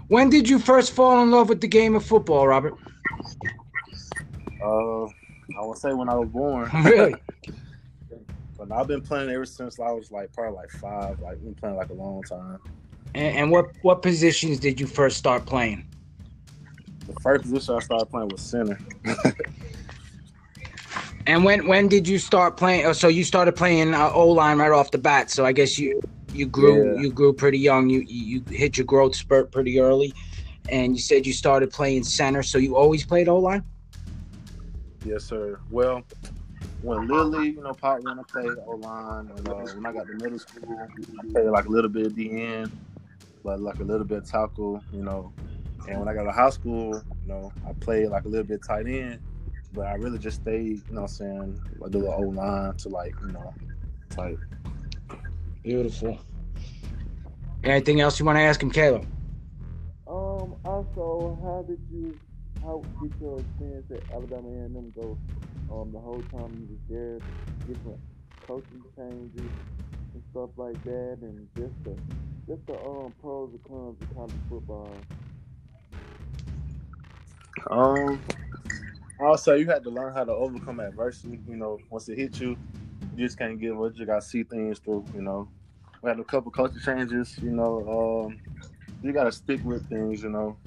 when 0.09 0.29
did 0.29 0.49
you 0.49 0.59
first 0.59 0.91
fall 0.91 1.23
in 1.23 1.31
love 1.31 1.47
with 1.47 1.61
the 1.61 1.67
game 1.67 1.95
of 1.95 2.05
football, 2.05 2.47
Robert? 2.47 2.75
Uh, 4.61 5.05
I 5.05 5.61
would 5.61 5.77
say 5.77 5.93
when 5.93 6.09
I 6.09 6.15
was 6.15 6.27
born, 6.29 6.69
Really? 6.83 7.15
but 8.57 8.71
I've 8.71 8.87
been 8.87 9.01
playing 9.01 9.29
ever 9.29 9.45
since 9.45 9.79
I 9.79 9.91
was 9.91 10.11
like 10.11 10.33
probably 10.33 10.55
like 10.55 10.69
five. 10.71 11.19
Like 11.21 11.41
been 11.41 11.55
playing 11.55 11.77
like 11.77 11.89
a 11.89 11.93
long 11.93 12.23
time. 12.23 12.59
and, 13.13 13.37
and 13.37 13.51
what 13.51 13.67
what 13.83 14.01
positions 14.01 14.59
did 14.59 14.79
you 14.79 14.87
first 14.87 15.17
start 15.17 15.45
playing? 15.45 15.87
The 17.07 17.13
first 17.21 17.43
position 17.43 17.75
I 17.75 17.79
started 17.79 18.07
playing 18.07 18.29
was 18.29 18.41
center. 18.41 18.77
And 21.27 21.43
when 21.43 21.67
when 21.67 21.87
did 21.87 22.07
you 22.07 22.19
start 22.19 22.55
playing? 22.57 22.85
Oh, 22.85 22.93
so 22.93 23.07
you 23.07 23.23
started 23.23 23.55
playing 23.55 23.93
uh, 23.93 24.11
O 24.11 24.29
line 24.29 24.59
right 24.59 24.71
off 24.71 24.91
the 24.91 24.97
bat. 24.97 25.31
So 25.31 25.45
I 25.45 25.51
guess 25.51 25.79
you 25.79 26.01
you 26.33 26.45
grew 26.45 26.93
Yeah. 26.95 27.01
you 27.01 27.11
grew 27.11 27.33
pretty 27.33 27.57
young. 27.59 27.89
You 27.89 28.03
you 28.07 28.43
hit 28.49 28.77
your 28.77 28.85
growth 28.85 29.15
spurt 29.15 29.51
pretty 29.51 29.79
early, 29.79 30.13
and 30.69 30.95
you 30.95 31.01
said 31.01 31.25
you 31.25 31.33
started 31.33 31.71
playing 31.71 32.03
center. 32.03 32.43
So 32.43 32.57
you 32.57 32.75
always 32.75 33.05
played 33.05 33.27
O 33.27 33.39
line. 33.39 33.63
Yes, 35.03 35.23
sir. 35.23 35.59
Well, 35.69 36.03
when 36.81 37.07
Lily, 37.07 37.49
you 37.49 37.61
know, 37.61 37.73
Pop 37.73 38.01
when 38.01 38.19
I 38.19 38.23
played 38.23 38.57
O 38.67 38.75
line, 38.75 39.31
and 39.35 39.47
uh, 39.47 39.53
when 39.53 39.85
I 39.85 39.93
got 39.93 40.07
to 40.07 40.13
middle 40.13 40.39
school, 40.39 40.87
I 41.19 41.31
played 41.31 41.49
like 41.49 41.65
a 41.65 41.69
little 41.69 41.89
bit 41.89 42.07
at 42.07 42.15
the 42.15 42.41
end, 42.43 42.71
but 43.43 43.59
like 43.59 43.79
a 43.79 43.83
little 43.83 44.05
bit 44.05 44.25
tackle, 44.25 44.83
you 44.91 45.03
know. 45.03 45.33
And 45.87 45.99
when 45.99 46.07
I 46.07 46.13
got 46.13 46.23
to 46.23 46.31
high 46.31 46.49
school, 46.49 47.03
you 47.23 47.27
know, 47.27 47.51
I 47.67 47.73
played 47.73 48.09
like 48.09 48.25
a 48.25 48.27
little 48.27 48.45
bit 48.45 48.63
tight 48.63 48.87
end, 48.87 49.19
but 49.75 49.87
I 49.87 49.95
really 49.95 50.19
just 50.19 50.41
stayed, 50.41 50.79
you 50.87 50.95
know, 50.95 51.01
what 51.03 51.11
I'm 51.11 51.17
saying, 51.17 51.61
like 51.79 51.91
do 51.91 52.01
the 52.01 52.11
old 52.13 52.35
line 52.35 52.75
to 52.77 52.89
like, 52.89 53.15
you 53.21 53.33
know, 53.33 53.53
like 54.17 54.39
Beautiful. 55.63 56.19
Anything 57.63 57.99
else 58.01 58.19
you 58.19 58.25
want 58.25 58.37
to 58.37 58.41
ask 58.41 58.61
him, 58.61 58.71
Caleb? 58.71 59.07
Um. 60.07 60.55
Also, 60.65 61.39
how 61.43 61.65
did 61.67 61.79
you 61.91 62.19
how 62.63 62.83
did 63.01 63.13
your 63.19 63.39
experience 63.39 63.85
at 63.91 64.03
Alabama 64.13 64.49
A&M 64.49 64.93
go? 64.95 65.17
Um, 65.71 65.91
the 65.91 65.99
whole 65.99 66.23
time 66.31 66.53
you 66.59 66.67
was 66.69 66.79
there, 66.89 67.19
different 67.67 67.99
coaching 68.45 68.83
changes 68.95 69.51
and 70.13 70.23
stuff 70.31 70.51
like 70.57 70.81
that, 70.83 71.17
and 71.21 71.47
just 71.57 71.73
the 71.83 71.97
just 72.47 72.65
the 72.67 72.73
um 72.73 73.13
pros 73.21 73.49
and 73.51 73.63
cons 73.63 73.97
of 74.01 74.15
college 74.15 74.33
football. 74.49 75.05
Um, 77.71 78.21
I'll 79.19 79.37
you 79.57 79.65
had 79.67 79.83
to 79.83 79.89
learn 79.89 80.13
how 80.13 80.23
to 80.25 80.31
overcome 80.31 80.79
adversity. 80.79 81.39
You 81.47 81.55
know, 81.55 81.79
once 81.89 82.09
it 82.09 82.17
hits 82.17 82.39
you, 82.39 82.57
you 83.15 83.25
just 83.25 83.37
can't 83.37 83.59
give 83.59 83.81
up. 83.81 83.93
You 83.95 84.05
got 84.05 84.21
to 84.21 84.27
see 84.27 84.43
things 84.43 84.79
through. 84.79 85.05
You 85.13 85.21
know, 85.21 85.47
we 86.01 86.09
had 86.09 86.19
a 86.19 86.23
couple 86.23 86.51
culture 86.51 86.79
changes. 86.79 87.37
You 87.41 87.51
know, 87.51 88.25
um, 88.27 88.39
you 89.01 89.13
got 89.13 89.23
to 89.25 89.31
stick 89.31 89.63
with 89.63 89.87
things. 89.87 90.21
You 90.21 90.29
know, 90.29 90.57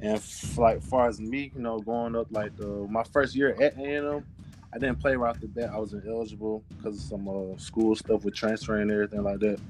and 0.00 0.16
f- 0.16 0.56
like 0.56 0.82
far 0.82 1.08
as 1.08 1.20
me, 1.20 1.52
you 1.54 1.60
know, 1.60 1.78
going 1.78 2.16
up 2.16 2.28
like 2.30 2.52
uh, 2.60 2.86
my 2.88 3.02
first 3.04 3.34
year 3.34 3.54
at 3.60 3.76
A&M, 3.76 4.24
I 4.72 4.78
didn't 4.78 4.98
play 4.98 5.14
right 5.16 5.30
off 5.30 5.40
the 5.40 5.48
bat. 5.48 5.70
I 5.70 5.78
was 5.78 5.92
ineligible 5.92 6.64
because 6.68 6.96
of 6.96 7.02
some 7.02 7.28
uh, 7.28 7.58
school 7.58 7.94
stuff 7.94 8.24
with 8.24 8.34
transferring 8.34 8.82
and 8.82 8.92
everything 8.92 9.22
like 9.22 9.40
that. 9.40 9.60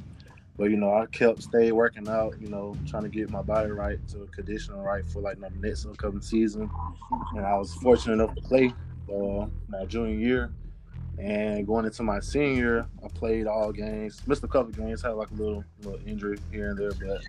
But 0.56 0.70
you 0.70 0.76
know, 0.76 0.94
I 0.94 1.06
kept 1.06 1.42
stayed 1.42 1.72
working 1.72 2.08
out. 2.08 2.40
You 2.40 2.48
know, 2.48 2.76
trying 2.86 3.02
to 3.02 3.08
get 3.08 3.30
my 3.30 3.42
body 3.42 3.70
right 3.70 3.98
to 4.08 4.28
conditioning 4.32 4.80
right 4.80 5.06
for 5.06 5.20
like 5.20 5.40
the 5.40 5.50
next 5.60 5.86
upcoming 5.86 6.22
season. 6.22 6.70
And 7.36 7.44
I 7.44 7.56
was 7.56 7.74
fortunate 7.74 8.14
enough 8.14 8.34
to 8.36 8.42
play 8.42 8.72
uh, 9.12 9.46
my 9.68 9.84
junior 9.86 10.14
year. 10.14 10.52
And 11.18 11.64
going 11.66 11.84
into 11.84 12.02
my 12.02 12.18
senior, 12.20 12.88
I 13.04 13.08
played 13.08 13.46
all 13.46 13.72
games. 13.72 14.22
Missed 14.26 14.42
a 14.44 14.48
couple 14.48 14.72
games, 14.72 15.02
had 15.02 15.10
like 15.10 15.30
a 15.30 15.34
little 15.34 15.64
little 15.82 16.00
injury 16.06 16.38
here 16.50 16.70
and 16.70 16.78
there, 16.78 16.92
but 16.92 17.22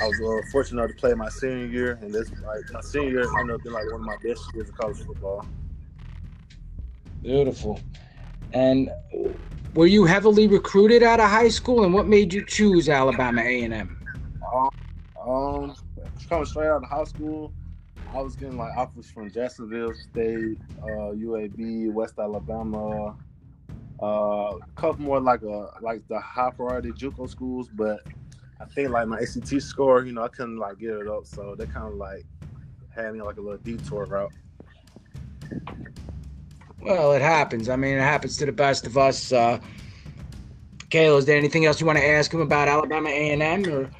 I 0.00 0.06
was 0.06 0.20
uh, 0.20 0.48
fortunate 0.50 0.82
enough 0.82 0.96
to 0.96 1.00
play 1.00 1.14
my 1.14 1.28
senior 1.28 1.66
year. 1.66 1.98
And 2.02 2.12
this 2.12 2.30
like 2.30 2.72
my 2.72 2.80
senior 2.80 3.10
year 3.10 3.38
ended 3.38 3.56
up 3.56 3.62
being 3.62 3.74
like 3.74 3.84
one 3.86 4.00
of 4.00 4.06
my 4.06 4.16
best 4.22 4.42
years 4.54 4.68
of 4.68 4.76
college 4.76 4.98
football. 5.04 5.44
Beautiful. 7.22 7.80
And 8.52 8.90
were 9.74 9.86
you 9.86 10.04
heavily 10.04 10.48
recruited 10.48 11.02
out 11.02 11.20
of 11.20 11.28
high 11.28 11.48
school? 11.48 11.84
And 11.84 11.94
what 11.94 12.06
made 12.06 12.32
you 12.32 12.44
choose 12.44 12.88
Alabama 12.88 13.42
A&M? 13.42 13.96
Um, 14.52 14.70
um, 15.26 15.74
coming 16.28 16.46
straight 16.46 16.68
out 16.68 16.82
of 16.82 16.88
high 16.88 17.04
school, 17.04 17.52
I 18.14 18.20
was 18.20 18.34
getting 18.34 18.56
like 18.56 18.76
offers 18.76 19.10
from 19.10 19.30
Jacksonville 19.30 19.92
State, 19.94 20.58
uh, 20.82 21.12
UAB, 21.14 21.92
West 21.92 22.14
Alabama, 22.18 23.16
uh, 24.02 24.56
a 24.56 24.58
couple 24.76 25.04
more 25.04 25.20
like 25.20 25.42
a 25.42 25.50
uh, 25.50 25.70
like 25.80 26.06
the 26.08 26.18
high 26.18 26.50
priority 26.50 26.90
JUCO 26.90 27.28
schools, 27.28 27.68
but 27.72 28.00
I 28.60 28.64
think 28.64 28.90
like 28.90 29.06
my 29.06 29.18
ACT 29.20 29.60
score, 29.62 30.04
you 30.04 30.12
know, 30.12 30.22
I 30.22 30.28
couldn't 30.28 30.56
like 30.56 30.78
get 30.78 30.90
it 30.90 31.06
up, 31.06 31.26
so 31.26 31.54
they 31.54 31.66
kind 31.66 31.86
of 31.86 31.94
like 31.94 32.24
had 32.94 33.12
me 33.14 33.22
like 33.22 33.36
a 33.36 33.40
little 33.40 33.58
detour 33.58 34.06
route. 34.06 34.32
Well, 36.82 37.12
it 37.12 37.22
happens. 37.22 37.68
I 37.68 37.76
mean, 37.76 37.96
it 37.96 38.00
happens 38.00 38.36
to 38.38 38.46
the 38.46 38.52
best 38.52 38.86
of 38.86 38.96
us. 38.96 39.32
Uh, 39.32 39.60
Kalo, 40.90 41.18
is 41.18 41.26
there 41.26 41.36
anything 41.36 41.66
else 41.66 41.80
you 41.80 41.86
want 41.86 41.98
to 41.98 42.04
ask 42.06 42.32
him 42.32 42.40
about 42.40 42.68
Alabama 42.68 43.10
A 43.10 43.30
and 43.30 43.42
M 43.42 43.66
or? 43.72 43.90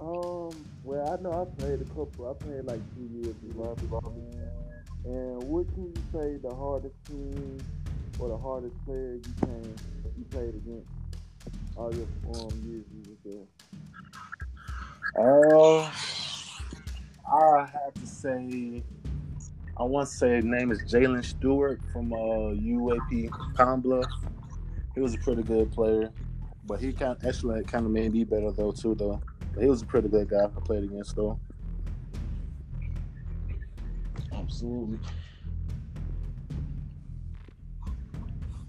Um. 0.00 0.50
Well, 0.84 1.08
I 1.08 1.22
know 1.22 1.32
I 1.32 1.60
played 1.60 1.80
a 1.80 1.84
couple. 1.84 2.28
I 2.28 2.34
played 2.42 2.64
like 2.64 2.80
two 2.94 3.08
years 3.14 3.36
in 3.42 3.50
basketball. 3.52 4.14
And 5.04 5.42
what 5.44 5.72
can 5.74 5.84
you 5.84 6.02
say 6.12 6.36
the 6.36 6.54
hardest 6.54 6.94
team 7.06 7.58
or 8.18 8.28
the 8.28 8.38
hardest 8.38 8.74
player 8.84 9.14
you 9.14 9.34
came 9.40 9.74
you 10.18 10.24
played 10.30 10.54
against 10.54 10.88
all 11.76 11.94
your 11.94 12.06
um 12.34 12.50
years 12.64 12.84
you 12.92 13.02
were 13.08 13.18
there? 13.24 13.46
Uh, 15.16 15.90
I 17.32 17.66
have 17.66 17.94
to 17.94 18.06
say 18.06 18.82
I 19.82 19.84
want 19.84 20.08
to 20.08 20.14
say 20.14 20.36
his 20.36 20.44
name 20.44 20.70
is 20.70 20.80
Jalen 20.82 21.24
Stewart 21.24 21.80
from 21.92 22.12
uh, 22.12 22.16
UAP 22.54 23.28
Pine 23.56 23.82
He 24.94 25.00
was 25.00 25.14
a 25.14 25.18
pretty 25.18 25.42
good 25.42 25.72
player, 25.72 26.12
but 26.64 26.78
he 26.78 26.92
kind 26.92 27.16
of, 27.16 27.26
actually 27.26 27.64
kind 27.64 27.84
of 27.84 27.90
made 27.90 28.12
me 28.12 28.22
better 28.22 28.52
though 28.52 28.70
too 28.70 28.94
though. 28.94 29.20
But 29.52 29.64
he 29.64 29.68
was 29.68 29.82
a 29.82 29.84
pretty 29.84 30.06
good 30.08 30.28
guy 30.28 30.44
I 30.44 30.60
played 30.60 30.84
against 30.84 31.16
though. 31.16 31.36
Absolutely. 34.32 35.00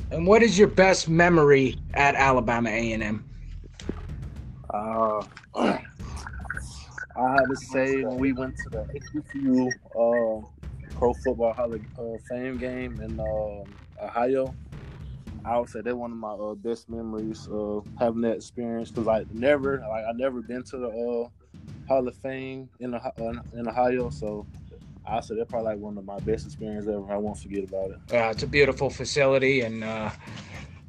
And 0.10 0.26
what 0.26 0.41
is 0.41 0.58
your 0.58 0.67
best 0.67 1.08
memory 1.08 1.78
at 1.93 2.15
Alabama 2.15 2.71
A&M? 2.71 3.23
Uh, 4.73 5.23
I 5.56 5.80
have 7.15 7.49
to 7.49 7.56
say 7.56 8.04
when 8.04 8.17
we 8.17 8.34
went 8.34 8.58
to 8.58 8.69
the 8.71 8.88
HBCU 9.13 9.69
uh, 9.95 10.62
Pro 10.95 11.13
Football 11.13 11.53
Hall 11.53 11.73
of 11.73 11.82
uh, 11.97 12.17
Fame 12.29 12.58
game 12.58 12.99
in 13.01 13.19
um, 13.19 13.75
Ohio. 14.01 14.56
I 15.45 15.60
would 15.60 15.69
say 15.69 15.82
they're 15.82 15.95
one 15.95 16.12
of 16.12 16.17
my 16.17 16.32
uh, 16.32 16.56
best 16.56 16.89
memories 16.89 17.47
of 17.51 17.86
having 17.99 18.21
that 18.21 18.38
experience 18.38 18.89
because 18.89 19.08
I 19.08 19.25
never, 19.34 19.79
like, 19.89 20.06
I 20.06 20.13
never 20.13 20.41
been 20.41 20.63
to 20.63 20.77
the 20.77 20.88
uh, 20.88 21.29
Hall 21.88 22.08
of 22.08 22.15
Fame 22.17 22.69
in 22.79 22.93
uh, 22.93 23.12
in 23.53 23.67
Ohio, 23.67 24.10
so 24.10 24.47
I 25.06 25.19
said 25.19 25.38
they're 25.38 25.45
probably 25.45 25.73
like 25.73 25.79
one 25.79 25.97
of 25.97 26.06
my 26.06 26.19
best 26.19 26.45
experiences 26.45 26.88
ever. 26.88 27.12
I 27.12 27.17
won't 27.17 27.38
forget 27.38 27.65
about 27.65 27.91
it. 27.91 27.97
Yeah, 28.12 28.32
it's 28.32 28.43
a 28.43 28.47
beautiful 28.47 28.89
facility 28.89 29.62
and 29.62 29.84
uh, 29.84 30.12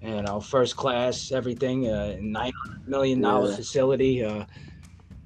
you 0.00 0.22
know 0.22 0.40
first 0.40 0.76
class 0.76 1.32
everything. 1.32 1.88
Uh, 1.88 2.16
nine 2.20 2.52
million 2.86 3.20
dollar 3.20 3.50
yeah. 3.50 3.56
facility. 3.56 4.24
Uh, 4.24 4.44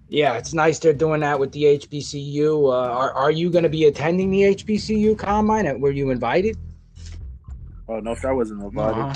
yeah, 0.08 0.34
it's 0.34 0.54
nice 0.54 0.78
they're 0.78 0.92
doing 0.92 1.20
that 1.20 1.38
with 1.38 1.52
the 1.52 1.64
HBCU. 1.64 2.72
Uh, 2.72 2.90
are 2.90 3.12
are 3.12 3.30
you 3.30 3.50
going 3.50 3.64
to 3.64 3.68
be 3.68 3.84
attending 3.84 4.30
the 4.30 4.42
HBCU 4.54 5.18
combine? 5.18 5.80
Were 5.80 5.90
you 5.90 6.10
invited? 6.10 6.56
Oh 7.88 8.00
no, 8.00 8.16
I 8.24 8.32
wasn't 8.32 8.62
invited. 8.62 9.00
Uh-huh. 9.00 9.14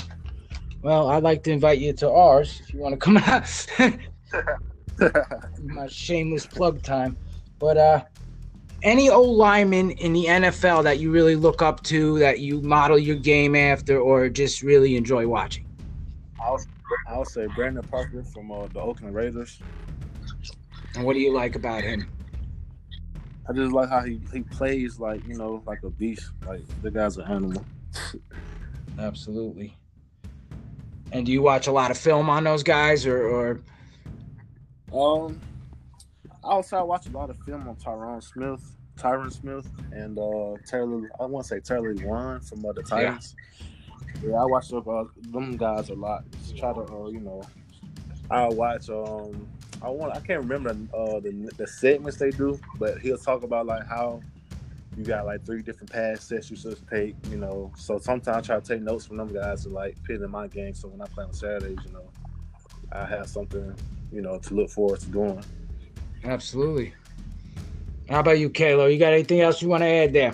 Well, 0.81 1.09
I'd 1.09 1.23
like 1.23 1.43
to 1.43 1.51
invite 1.51 1.79
you 1.79 1.93
to 1.93 2.11
ours 2.11 2.61
if 2.61 2.73
you 2.73 2.79
want 2.79 2.93
to 2.93 2.97
come 2.97 3.17
out. 3.17 3.67
My 5.63 5.87
shameless 5.87 6.45
plug 6.45 6.83
time, 6.83 7.17
but 7.57 7.77
uh, 7.77 8.03
any 8.83 9.09
old 9.09 9.37
lineman 9.37 9.91
in 9.91 10.13
the 10.13 10.25
NFL 10.25 10.83
that 10.83 10.99
you 10.99 11.09
really 11.11 11.35
look 11.35 11.61
up 11.61 11.81
to, 11.83 12.19
that 12.19 12.39
you 12.39 12.61
model 12.61 12.99
your 12.99 13.15
game 13.15 13.55
after, 13.55 13.99
or 13.99 14.29
just 14.29 14.61
really 14.61 14.95
enjoy 14.97 15.25
watching? 15.27 15.65
I'll, 16.39 16.59
I'll 17.07 17.25
say 17.25 17.47
Brandon 17.55 17.83
Parker 17.83 18.23
from 18.23 18.51
uh, 18.51 18.67
the 18.67 18.81
Oakland 18.81 19.15
Raiders. 19.15 19.59
And 20.95 21.03
what 21.03 21.13
do 21.13 21.19
you 21.19 21.33
like 21.33 21.55
about 21.55 21.83
him? 21.83 22.07
I 23.47 23.53
just 23.53 23.73
like 23.73 23.89
how 23.89 24.01
he, 24.01 24.21
he 24.31 24.41
plays 24.41 24.99
like, 24.99 25.25
you 25.27 25.35
know, 25.35 25.61
like 25.65 25.83
a 25.83 25.89
beast. 25.89 26.31
Like 26.47 26.61
the 26.81 26.91
guy's 26.91 27.17
an 27.17 27.25
animal. 27.29 27.65
Absolutely. 28.99 29.75
And 31.11 31.25
do 31.25 31.31
you 31.31 31.41
watch 31.41 31.67
a 31.67 31.71
lot 31.71 31.91
of 31.91 31.97
film 31.97 32.29
on 32.29 32.43
those 32.43 32.63
guys 32.63 33.05
or, 33.05 33.59
or... 34.91 35.27
um 35.27 35.41
I 36.43 36.49
also 36.49 36.83
watch 36.85 37.07
a 37.07 37.11
lot 37.11 37.29
of 37.29 37.37
film 37.45 37.67
on 37.67 37.75
Tyron 37.75 38.21
Smith, 38.21 38.75
Tyron 38.97 39.31
Smith, 39.31 39.67
and 39.91 40.17
uh 40.17 40.57
Taylor. 40.65 41.09
I 41.19 41.25
want 41.25 41.45
to 41.45 41.49
say 41.49 41.59
Taylor 41.59 41.93
Lewan 41.93 42.47
from 42.47 42.65
uh, 42.65 42.71
the 42.73 42.83
Titans. 42.83 43.35
Yeah. 44.21 44.29
yeah, 44.29 44.35
I 44.41 44.45
watch 44.45 44.71
uh, 44.73 44.81
them 45.31 45.57
guys 45.57 45.89
a 45.89 45.93
lot. 45.93 46.23
Just 46.31 46.57
try 46.57 46.73
to, 46.73 46.81
uh, 46.81 47.07
you 47.09 47.19
know, 47.19 47.43
I 48.29 48.47
watch 48.47 48.89
um 48.89 49.47
I 49.83 49.89
want 49.89 50.15
I 50.15 50.21
can't 50.21 50.39
remember 50.39 50.69
uh, 50.93 51.19
the 51.19 51.51
the 51.57 51.67
segments 51.67 52.17
they 52.17 52.31
do, 52.31 52.59
but 52.79 52.99
he'll 52.99 53.17
talk 53.17 53.43
about 53.43 53.65
like 53.65 53.85
how 53.85 54.21
you 54.97 55.03
got 55.03 55.25
like 55.25 55.45
three 55.45 55.61
different 55.61 55.91
pass 55.91 56.23
sets 56.23 56.49
you 56.49 56.55
should 56.55 56.77
take, 56.89 57.15
you 57.29 57.37
know. 57.37 57.71
So 57.75 57.97
sometimes 57.97 58.49
I 58.49 58.53
try 58.53 58.59
to 58.59 58.65
take 58.65 58.81
notes 58.81 59.05
from 59.05 59.17
them 59.17 59.33
guys 59.33 59.63
to 59.63 59.69
like 59.69 59.97
put 60.05 60.15
in 60.21 60.31
my 60.31 60.47
game. 60.47 60.73
So 60.73 60.87
when 60.87 61.01
I 61.01 61.05
play 61.05 61.25
on 61.25 61.33
Saturdays, 61.33 61.79
you 61.85 61.93
know, 61.93 62.09
I 62.91 63.05
have 63.05 63.27
something, 63.27 63.75
you 64.11 64.21
know, 64.21 64.37
to 64.39 64.53
look 64.53 64.69
forward 64.69 64.99
to 65.01 65.07
doing. 65.07 65.43
Absolutely. 66.23 66.93
How 68.09 68.19
about 68.19 68.39
you, 68.39 68.49
Kalo? 68.49 68.85
You 68.85 68.99
got 68.99 69.13
anything 69.13 69.41
else 69.41 69.61
you 69.61 69.67
want 69.67 69.81
to 69.81 69.87
add 69.87 70.13
there? 70.13 70.33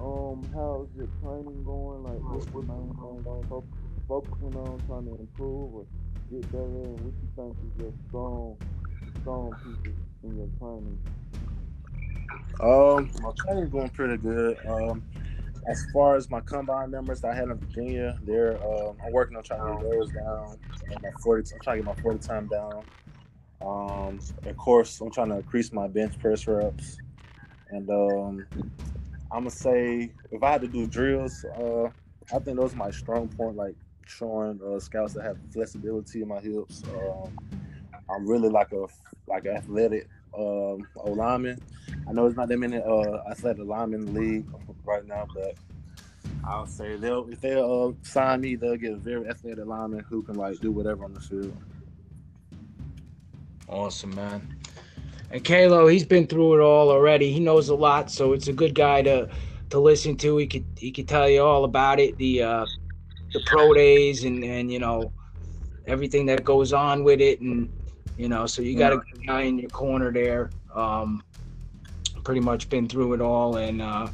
Um, 0.00 0.42
how's 0.54 0.88
your 0.96 1.08
training 1.22 1.64
going? 1.64 2.02
Like, 2.04 2.20
what, 2.20 2.50
what 2.54 2.66
main 2.66 2.94
thing 2.94 3.62
focusing 4.08 4.56
on, 4.56 4.80
trying 4.86 5.04
to 5.04 5.20
improve 5.20 5.74
or 5.74 5.86
get 6.30 6.50
better, 6.50 6.64
and 6.64 7.00
what 7.00 7.12
you 7.12 7.28
think 7.36 7.56
is 7.76 7.82
your 7.82 7.92
strong, 8.08 8.56
strong 9.20 9.52
pieces 9.62 9.98
in 10.24 10.36
your 10.36 10.48
training? 10.58 10.98
Um, 12.60 13.10
my 13.22 13.32
training's 13.36 13.70
going 13.70 13.90
pretty 13.90 14.16
good. 14.16 14.58
Um, 14.66 15.02
as 15.68 15.84
far 15.92 16.16
as 16.16 16.30
my 16.30 16.40
combine 16.40 16.90
numbers 16.90 17.22
I 17.24 17.34
had 17.34 17.44
in 17.44 17.58
Virginia, 17.58 18.18
they're 18.22 18.56
um, 18.64 18.96
I'm 19.04 19.12
working 19.12 19.36
on 19.36 19.42
trying 19.42 19.60
to 19.60 19.82
get 19.82 19.90
those 19.90 20.10
down. 20.12 20.56
And 20.90 21.02
my 21.02 21.10
40, 21.22 21.54
I'm 21.54 21.60
trying 21.60 21.78
to 21.78 21.84
get 21.84 21.96
my 21.96 22.02
40 22.02 22.18
time 22.26 22.46
down. 22.46 22.84
Um, 23.60 24.18
of 24.46 24.56
course, 24.56 25.00
I'm 25.00 25.10
trying 25.10 25.28
to 25.28 25.36
increase 25.36 25.72
my 25.72 25.86
bench 25.88 26.18
press 26.18 26.46
reps, 26.46 26.98
and 27.70 27.90
um, 27.90 28.46
I'm 29.30 29.40
gonna 29.40 29.50
say 29.50 30.10
if 30.30 30.42
I 30.42 30.52
had 30.52 30.62
to 30.62 30.68
do 30.68 30.86
drills, 30.86 31.44
uh, 31.44 31.84
I 32.34 32.38
think 32.38 32.58
those 32.58 32.72
are 32.72 32.76
my 32.76 32.90
strong 32.90 33.28
point, 33.28 33.56
like 33.56 33.74
showing 34.06 34.60
uh, 34.66 34.78
scouts 34.80 35.14
that 35.14 35.24
have 35.24 35.38
flexibility 35.52 36.22
in 36.22 36.28
my 36.28 36.40
hips. 36.40 36.82
Um, 36.88 37.36
I'm 38.10 38.26
really 38.26 38.48
like 38.48 38.72
a 38.72 38.86
like 39.26 39.44
an 39.44 39.56
athletic 39.56 40.08
um, 40.36 40.86
O 40.96 41.12
lineman. 41.14 41.58
I 42.08 42.12
know 42.12 42.26
it's 42.26 42.36
not 42.36 42.48
that 42.48 42.58
many 42.58 42.78
uh, 42.78 43.18
athletic 43.30 43.66
linemen 43.66 44.14
league 44.14 44.46
right 44.84 45.06
now, 45.06 45.26
but 45.34 45.54
I'll 46.44 46.66
say 46.66 46.96
they'll 46.96 47.28
if 47.28 47.40
they 47.40 47.54
uh, 47.54 47.92
sign 48.02 48.40
me, 48.40 48.56
they'll 48.56 48.76
get 48.76 48.92
a 48.92 48.96
very 48.96 49.28
athletic 49.28 49.66
lineman 49.66 50.04
who 50.08 50.22
can 50.22 50.36
like 50.36 50.58
do 50.60 50.72
whatever 50.72 51.04
on 51.04 51.12
the 51.12 51.20
field. 51.20 51.56
Awesome, 53.68 54.14
man. 54.14 54.57
And 55.30 55.44
Kalo, 55.44 55.86
he's 55.86 56.04
been 56.04 56.26
through 56.26 56.54
it 56.54 56.60
all 56.62 56.90
already. 56.90 57.32
He 57.32 57.40
knows 57.40 57.68
a 57.68 57.74
lot, 57.74 58.10
so 58.10 58.32
it's 58.32 58.48
a 58.48 58.52
good 58.52 58.74
guy 58.74 59.02
to 59.02 59.28
to 59.70 59.78
listen 59.78 60.16
to. 60.18 60.38
He 60.38 60.46
could 60.46 60.64
he 60.76 60.90
could 60.90 61.06
tell 61.06 61.28
you 61.28 61.42
all 61.42 61.64
about 61.64 62.00
it, 62.00 62.16
the 62.16 62.42
uh, 62.42 62.66
the 63.32 63.40
pro 63.46 63.74
days 63.74 64.24
and 64.24 64.42
and 64.42 64.72
you 64.72 64.78
know 64.78 65.12
everything 65.86 66.26
that 66.26 66.44
goes 66.44 66.72
on 66.72 67.04
with 67.04 67.20
it, 67.20 67.40
and 67.40 67.70
you 68.16 68.28
know, 68.28 68.46
so 68.46 68.62
you 68.62 68.76
got 68.76 68.92
a 68.92 69.00
guy 69.26 69.42
in 69.42 69.58
your 69.58 69.70
corner 69.70 70.10
there. 70.10 70.50
Um, 70.74 71.22
pretty 72.24 72.40
much 72.40 72.68
been 72.68 72.88
through 72.88 73.14
it 73.14 73.20
all, 73.20 73.56
and 73.56 73.82
uh, 73.82 74.08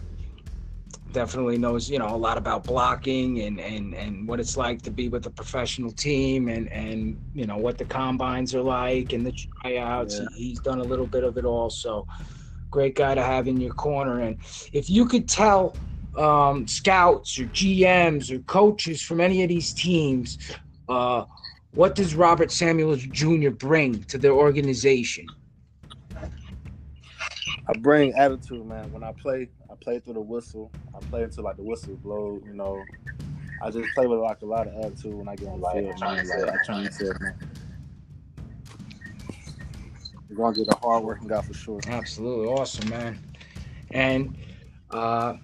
definitely 1.14 1.57
knows 1.57 1.88
you 1.88 1.98
know 1.98 2.14
a 2.14 2.20
lot 2.29 2.37
about 2.37 2.64
blocking 2.64 3.40
and 3.40 3.59
and 3.59 3.94
and 3.94 4.29
what 4.29 4.38
it's 4.40 4.57
like 4.57 4.83
to 4.83 4.90
be 4.90 5.09
with 5.09 5.24
a 5.24 5.31
professional 5.31 5.90
team 5.90 6.48
and 6.48 6.70
and 6.70 7.16
you 7.33 7.46
know 7.46 7.57
what 7.57 7.79
the 7.79 7.85
combines 7.87 8.55
are 8.55 8.61
like 8.62 9.14
and 9.14 9.24
the 9.24 9.33
tryouts. 9.33 10.18
Yeah. 10.18 10.27
he's 10.37 10.61
done 10.61 10.81
a 10.81 10.85
little 10.85 11.07
bit 11.07 11.24
of 11.24 11.38
it 11.38 11.46
all 11.46 11.70
so 11.70 12.07
great 12.70 12.96
guy 12.96 13.14
to 13.14 13.22
have 13.22 13.46
in 13.46 13.61
your 13.61 13.72
corner. 13.74 14.18
And 14.18 14.37
if 14.72 14.90
you 14.90 15.07
could 15.07 15.29
tell 15.29 15.77
um, 16.18 16.66
scouts 16.68 17.38
or 17.38 17.44
gms 17.46 18.31
or 18.31 18.40
coaches 18.40 19.03
from 19.03 19.20
any 19.20 19.42
of 19.42 19.48
these 19.48 19.72
teams 19.72 20.38
uh, 20.88 21.24
what 21.72 21.96
does 21.96 22.14
robert 22.14 22.53
samuels 22.53 23.03
jr 23.03 23.50
bring 23.50 24.00
to 24.05 24.16
their 24.16 24.33
organization 24.33 25.27
I 27.66 27.72
bring 27.79 28.12
attitude, 28.14 28.66
man. 28.66 28.92
When 28.92 29.03
I 29.03 29.12
play, 29.12 29.48
I 29.70 29.74
play 29.81 29.98
through 29.98 30.14
the 30.14 30.20
whistle. 30.20 30.70
I 30.94 30.98
play 31.07 31.22
until 31.22 31.44
like 31.44 31.57
the 31.57 31.62
whistle 31.62 31.96
blow. 31.96 32.40
You 32.46 32.53
know, 32.53 32.83
I 33.62 33.70
just 33.70 33.88
play 33.94 34.07
with 34.07 34.20
like 34.20 34.42
a 34.42 34.46
lot 34.46 34.66
of 34.66 34.74
attitude 34.85 35.14
when 35.14 35.29
I 35.29 35.37
get 35.37 35.48
on 35.48 35.61
the 35.61 35.70
field, 35.70 36.00
man. 36.00 36.29
Like 36.29 36.61
I 36.61 36.64
train 36.64 36.85
myself, 36.85 37.20
man. 37.20 37.35
You're 40.29 40.38
gonna 40.38 40.57
get 40.57 40.68
a 40.68 40.77
hard 40.77 41.05
working 41.05 41.29
guy 41.29 41.40
for 41.42 41.55
sure. 41.55 41.81
Absolutely 41.87 42.48
awesome, 42.48 42.88
man. 42.90 43.18
And 43.90 44.37
uh 44.90 45.35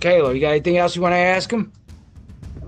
Kalo, 0.00 0.30
you 0.30 0.40
got 0.40 0.50
anything 0.52 0.78
else 0.78 0.96
you 0.96 1.02
want 1.02 1.12
to 1.12 1.18
ask 1.18 1.52
him? 1.52 1.72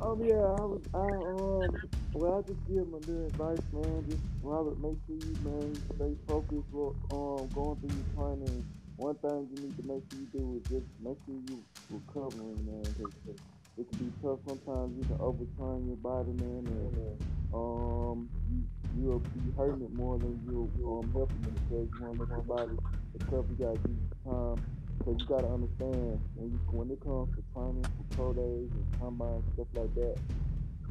Um, 0.03 0.23
yeah, 0.23 0.35
I 0.35 0.61
was, 0.61 0.83
I, 0.93 0.99
um, 0.99 1.91
well, 2.13 2.39
I 2.39 2.43
just 2.43 2.67
give 2.67 2.79
him 2.79 2.93
a 2.93 2.97
little 2.97 3.27
advice, 3.27 3.59
man. 3.73 4.05
Just, 4.11 4.23
Robert, 4.43 4.79
make 4.81 4.99
sure 5.07 5.17
you, 5.17 5.37
man, 5.43 5.75
stay 5.97 6.15
focused, 6.27 6.69
um, 7.13 7.49
going 7.55 7.79
through 7.79 7.97
your 7.97 8.37
training. 8.37 8.67
One 9.03 9.17
thing 9.17 9.49
you 9.51 9.63
need 9.67 9.77
to 9.79 9.83
make 9.83 10.03
sure 10.07 10.21
you 10.23 10.29
do 10.31 10.63
is 10.63 10.71
just 10.71 10.87
make 11.03 11.19
sure 11.27 11.35
you 11.51 11.59
recovering, 11.91 12.55
man, 12.63 12.87
because 12.87 13.35
it 13.77 13.91
can 13.91 13.99
be 13.99 14.13
tough 14.23 14.39
sometimes. 14.47 14.95
You 14.95 15.03
can 15.11 15.19
overtrain 15.19 15.91
your 15.91 15.99
body, 15.99 16.31
man, 16.39 16.63
and 16.71 17.19
um, 17.53 18.31
you, 18.47 18.63
you'll 18.95 19.19
be 19.19 19.51
hurting 19.59 19.83
it 19.83 19.93
more 19.95 20.19
than 20.19 20.39
you'll 20.47 20.71
um, 20.87 21.11
helping 21.11 21.43
it 21.43 21.55
because 21.67 21.89
you 21.91 21.99
want 21.99 22.15
to 22.15 22.27
make 22.27 22.31
your 22.31 22.47
body 22.47 22.79
recover. 23.19 23.47
You 23.51 23.59
got 23.59 23.75
to 23.75 23.79
give 23.83 23.91
you 23.91 24.09
time 24.23 24.63
because 24.99 25.17
you 25.19 25.27
gotta 25.27 25.51
understand 25.51 26.23
when 26.39 26.55
you 26.55 26.61
when 26.71 26.91
it 26.95 27.03
comes 27.03 27.35
to 27.35 27.43
training 27.59 27.83
for 27.83 28.07
pro 28.15 28.33
days 28.39 28.71
and 28.71 28.87
combines 29.03 29.43
stuff 29.59 29.67
like 29.75 29.93
that, 29.99 30.15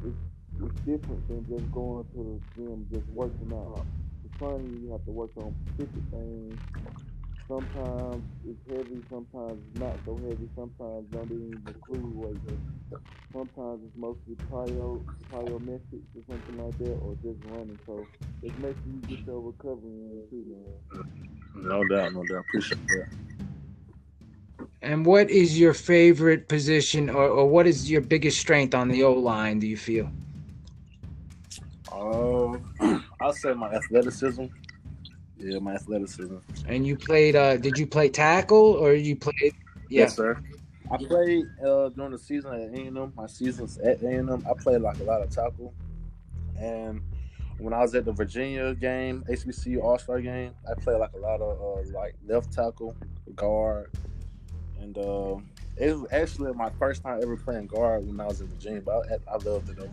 it's 0.04 0.20
it's 0.60 0.80
different 0.84 1.24
than 1.32 1.48
just 1.48 1.64
going 1.72 2.04
to 2.12 2.20
the 2.28 2.60
gym 2.60 2.86
just 2.92 3.08
working 3.08 3.56
out. 3.56 3.86
The 4.20 4.36
training 4.36 4.84
you 4.84 4.92
have 4.92 5.04
to 5.06 5.12
work 5.12 5.30
on 5.40 5.56
specific 5.72 6.04
things. 6.12 6.60
Sometimes 7.48 8.24
it's 8.44 8.62
heavy, 8.68 9.02
sometimes 9.10 9.60
it's 9.66 9.76
not 9.76 10.00
so 10.04 10.20
heavy, 10.20 10.48
sometimes 10.54 11.06
don't 11.12 11.30
even 11.32 11.62
include 11.66 12.14
weight. 12.16 12.60
Sometimes 13.32 13.82
it's 13.86 13.96
mostly 13.96 14.36
plyo, 14.50 15.04
plyometrics 15.30 16.12
or 16.16 16.22
something 16.28 16.56
like 16.56 16.78
that, 16.78 16.96
or 17.02 17.14
just 17.22 17.40
running. 17.44 17.78
So 17.86 18.08
just 18.42 18.58
make 18.58 18.76
sure 18.82 18.92
you 18.92 19.04
get 19.08 19.26
your 19.26 19.40
recovery 19.40 19.90
in 19.92 20.22
too, 20.30 20.44
man. 20.48 20.80
No 21.54 21.84
doubt, 21.88 22.12
no 22.14 22.24
doubt. 22.24 22.44
Appreciate 22.48 22.80
that. 22.88 23.06
And 24.82 25.06
what 25.06 25.30
is 25.30 25.58
your 25.58 25.74
favorite 25.74 26.48
position, 26.48 27.08
or, 27.10 27.28
or 27.28 27.48
what 27.48 27.66
is 27.66 27.90
your 27.90 28.00
biggest 28.02 28.38
strength 28.40 28.74
on 28.74 28.88
the 28.88 29.02
O 29.04 29.14
line? 29.14 29.58
Do 29.60 29.66
you 29.66 29.76
feel? 29.76 30.12
Uh, 31.92 32.58
I'll 33.20 33.32
say 33.32 33.54
my 33.54 33.72
athleticism. 33.72 34.46
Yeah, 35.42 35.58
my 35.58 35.74
athleticism. 35.74 36.36
And 36.66 36.86
you 36.86 36.96
played? 36.96 37.36
Uh, 37.36 37.56
did 37.56 37.76
you 37.76 37.86
play 37.86 38.08
tackle 38.08 38.74
or 38.74 38.94
you 38.94 39.16
played? 39.16 39.54
Yeah. 39.88 40.02
Yes, 40.02 40.16
sir. 40.16 40.40
I 40.90 40.96
played 40.98 41.46
uh, 41.64 41.88
during 41.90 42.12
the 42.12 42.18
season 42.18 42.52
at 42.54 42.78
A&M. 42.78 43.12
My 43.16 43.26
seasons 43.26 43.78
at 43.78 44.02
A&M, 44.02 44.46
I 44.48 44.62
played 44.62 44.82
like 44.82 44.98
a 45.00 45.04
lot 45.04 45.22
of 45.22 45.30
tackle. 45.30 45.74
And 46.58 47.00
when 47.58 47.72
I 47.72 47.80
was 47.80 47.94
at 47.94 48.04
the 48.04 48.12
Virginia 48.12 48.74
game, 48.74 49.24
HBCU 49.28 49.82
All 49.82 49.98
Star 49.98 50.20
game, 50.20 50.52
I 50.68 50.78
played 50.80 50.98
like 50.98 51.12
a 51.14 51.18
lot 51.18 51.40
of 51.40 51.60
uh, 51.60 51.90
like 51.92 52.14
left 52.26 52.52
tackle, 52.52 52.96
guard, 53.34 53.90
and 54.80 54.96
uh, 54.98 55.36
it 55.76 55.96
was 55.96 56.06
actually 56.12 56.52
my 56.52 56.70
first 56.78 57.02
time 57.02 57.20
ever 57.22 57.36
playing 57.36 57.68
guard 57.68 58.06
when 58.06 58.20
I 58.20 58.26
was 58.26 58.40
in 58.40 58.48
Virginia. 58.48 58.80
But 58.80 59.06
I, 59.10 59.32
I 59.32 59.36
loved 59.36 59.70
it 59.70 59.76
though. 59.76 59.90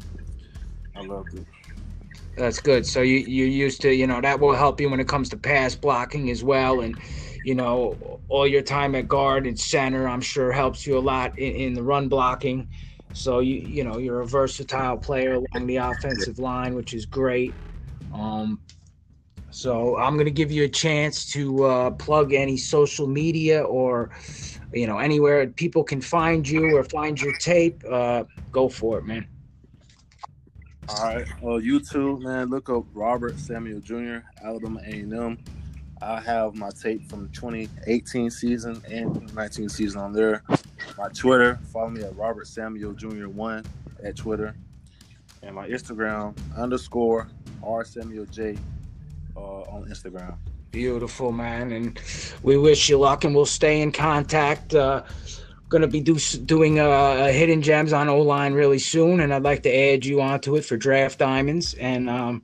I 0.95 1.01
loved 1.01 1.33
it. 1.35 1.45
That's 2.39 2.61
good. 2.61 2.85
So 2.87 3.01
you 3.01 3.17
you're 3.17 3.47
used 3.47 3.81
to 3.81 3.93
you 3.93 4.07
know 4.07 4.21
that 4.21 4.39
will 4.39 4.55
help 4.55 4.79
you 4.79 4.89
when 4.89 5.01
it 5.01 5.09
comes 5.09 5.27
to 5.29 5.37
pass 5.37 5.75
blocking 5.75 6.29
as 6.29 6.41
well, 6.41 6.79
and 6.79 6.97
you 7.43 7.53
know 7.53 8.21
all 8.29 8.47
your 8.47 8.61
time 8.61 8.95
at 8.95 9.09
guard 9.09 9.45
and 9.45 9.59
center 9.59 10.07
I'm 10.07 10.21
sure 10.21 10.53
helps 10.53 10.87
you 10.87 10.97
a 10.97 11.01
lot 11.01 11.37
in, 11.37 11.53
in 11.53 11.73
the 11.73 11.83
run 11.83 12.07
blocking. 12.07 12.69
So 13.11 13.39
you 13.41 13.55
you 13.57 13.83
know 13.83 13.97
you're 13.97 14.21
a 14.21 14.25
versatile 14.27 14.97
player 14.97 15.33
along 15.33 15.67
the 15.67 15.77
offensive 15.77 16.39
line, 16.39 16.75
which 16.75 16.93
is 16.93 17.05
great. 17.05 17.57
Um, 18.13 18.61
so 19.51 19.97
I'm 19.97 20.17
gonna 20.17 20.29
give 20.31 20.51
you 20.51 20.65
a 20.65 20.69
chance 20.69 21.25
to 21.33 21.63
uh, 21.65 21.91
plug 21.91 22.33
any 22.33 22.57
social 22.57 23.07
media 23.07 23.63
or 23.63 24.11
you 24.73 24.87
know 24.87 24.99
anywhere 24.99 25.47
people 25.47 25.83
can 25.83 26.01
find 26.01 26.47
you 26.47 26.75
or 26.75 26.83
find 26.85 27.21
your 27.21 27.33
tape. 27.33 27.83
Uh, 27.89 28.25
go 28.51 28.69
for 28.69 28.99
it, 28.99 29.05
man. 29.05 29.27
All 30.97 31.05
right, 31.05 31.27
Well, 31.41 31.59
you 31.61 31.79
YouTube, 31.79 32.21
man, 32.21 32.49
look 32.49 32.67
up 32.69 32.83
Robert 32.95 33.37
Samuel 33.37 33.79
Jr. 33.79 34.19
Alabama 34.43 34.81
A&M. 34.83 35.37
I 36.01 36.19
have 36.19 36.55
my 36.55 36.71
tape 36.71 37.07
from 37.07 37.29
2018 37.29 38.31
season 38.31 38.81
and 38.89 39.13
2019 39.13 39.69
season 39.69 40.01
on 40.01 40.13
there. 40.13 40.41
My 40.97 41.09
Twitter, 41.09 41.59
follow 41.71 41.89
me 41.89 42.01
at 42.01 42.15
Robert 42.15 42.47
Samuel 42.47 42.93
Jr. 42.93 43.27
One 43.27 43.63
at 44.03 44.15
Twitter, 44.15 44.55
and 45.43 45.53
my 45.53 45.67
Instagram 45.69 46.35
underscore 46.57 47.29
R 47.61 47.85
Samuel 47.85 48.25
J 48.25 48.57
uh, 49.37 49.39
on 49.39 49.85
Instagram. 49.89 50.37
Beautiful, 50.71 51.31
man. 51.31 51.71
And 51.71 51.99
we 52.41 52.57
wish 52.57 52.89
you 52.89 52.97
luck 52.97 53.25
and 53.25 53.35
we'll 53.35 53.45
stay 53.45 53.81
in 53.81 53.91
contact. 53.91 54.73
Uh, 54.73 55.03
going 55.69 55.81
to 55.81 55.87
be 55.87 56.01
do, 56.01 56.17
doing 56.45 56.79
uh, 56.79 57.27
hidden 57.27 57.61
gems 57.61 57.93
on 57.93 58.09
O 58.09 58.19
line 58.21 58.53
really 58.53 58.79
soon. 58.79 59.19
And 59.19 59.33
I'd 59.33 59.43
like 59.43 59.63
to 59.63 59.73
add 59.73 60.05
you 60.05 60.21
onto 60.21 60.55
it 60.55 60.65
for 60.65 60.77
draft 60.77 61.19
diamonds. 61.19 61.75
And, 61.75 62.09
um, 62.09 62.43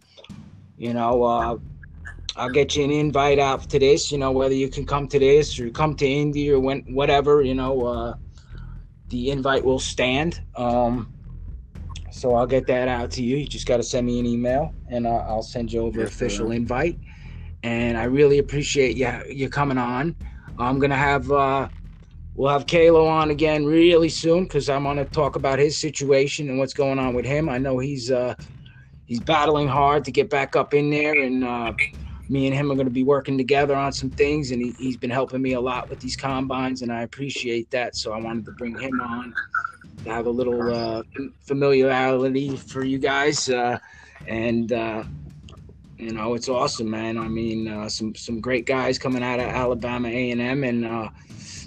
you 0.77 0.93
know, 0.93 1.23
uh, 1.23 1.57
I'll 2.35 2.49
get 2.49 2.75
you 2.75 2.83
an 2.83 2.91
invite 2.91 3.39
out 3.39 3.69
to 3.69 3.79
this, 3.79 4.11
you 4.11 4.17
know, 4.17 4.31
whether 4.31 4.53
you 4.53 4.69
can 4.69 4.85
come 4.85 5.07
to 5.09 5.19
this 5.19 5.59
or 5.59 5.69
come 5.69 5.95
to 5.95 6.07
Indy 6.07 6.51
or 6.51 6.59
when, 6.59 6.81
whatever, 6.93 7.41
you 7.41 7.55
know, 7.55 7.85
uh, 7.85 8.13
the 9.09 9.31
invite 9.31 9.63
will 9.63 9.79
stand. 9.79 10.41
Um, 10.55 11.11
so 12.11 12.35
I'll 12.35 12.47
get 12.47 12.67
that 12.67 12.87
out 12.87 13.11
to 13.11 13.23
you. 13.23 13.37
You 13.37 13.47
just 13.47 13.67
got 13.67 13.77
to 13.77 13.83
send 13.83 14.05
me 14.05 14.19
an 14.19 14.25
email 14.25 14.73
and 14.89 15.07
uh, 15.07 15.25
I'll 15.27 15.41
send 15.43 15.71
you 15.71 15.81
over 15.81 16.01
yes, 16.01 16.09
official 16.09 16.49
man. 16.49 16.57
invite 16.57 16.99
and 17.65 17.97
I 17.97 18.03
really 18.03 18.37
appreciate 18.37 18.95
you 18.95 19.11
you 19.27 19.49
coming 19.49 19.79
on. 19.79 20.15
I'm 20.59 20.79
gonna 20.79 20.95
have 20.95 21.31
uh, 21.31 21.67
we'll 22.35 22.51
have 22.51 22.67
Kalo 22.67 23.07
on 23.07 23.31
again 23.31 23.65
really 23.65 24.09
soon 24.09 24.43
because 24.43 24.69
I'm 24.69 24.83
gonna 24.83 25.05
talk 25.05 25.35
about 25.35 25.59
his 25.59 25.77
situation 25.77 26.49
and 26.49 26.59
what's 26.59 26.73
going 26.73 26.99
on 26.99 27.13
with 27.13 27.25
him. 27.25 27.49
I 27.49 27.57
know 27.57 27.79
he's 27.79 28.11
uh, 28.11 28.35
he's 29.05 29.21
battling 29.21 29.67
hard 29.67 30.05
to 30.05 30.11
get 30.11 30.29
back 30.29 30.55
up 30.55 30.73
in 30.73 30.89
there, 30.89 31.19
and 31.19 31.43
uh, 31.43 31.73
me 32.29 32.47
and 32.47 32.55
him 32.55 32.71
are 32.71 32.75
gonna 32.75 32.89
be 32.89 33.03
working 33.03 33.37
together 33.37 33.75
on 33.75 33.93
some 33.93 34.11
things, 34.11 34.51
and 34.51 34.61
he, 34.61 34.71
he's 34.77 34.97
been 34.97 35.09
helping 35.09 35.41
me 35.41 35.53
a 35.53 35.61
lot 35.61 35.89
with 35.89 35.99
these 35.99 36.15
combines, 36.15 36.81
and 36.81 36.91
I 36.91 37.01
appreciate 37.03 37.71
that. 37.71 37.95
So 37.95 38.11
I 38.11 38.19
wanted 38.19 38.45
to 38.45 38.51
bring 38.51 38.77
him 38.77 38.99
on 39.01 39.33
to 40.03 40.11
have 40.11 40.27
a 40.27 40.31
little 40.31 40.73
uh, 40.73 41.03
familiarity 41.47 42.57
for 42.57 42.83
you 42.83 42.99
guys, 42.99 43.49
uh, 43.49 43.79
and 44.27 44.71
uh, 44.73 45.03
you 45.97 46.11
know, 46.11 46.33
it's 46.33 46.49
awesome, 46.49 46.89
man. 46.89 47.17
I 47.17 47.29
mean, 47.29 47.69
uh, 47.69 47.87
some 47.87 48.13
some 48.15 48.41
great 48.41 48.65
guys 48.65 48.99
coming 48.99 49.23
out 49.23 49.39
of 49.39 49.45
Alabama 49.45 50.09
A 50.09 50.31
and 50.31 50.41
M, 50.41 50.63
and 50.65 50.85
uh, 50.85 51.09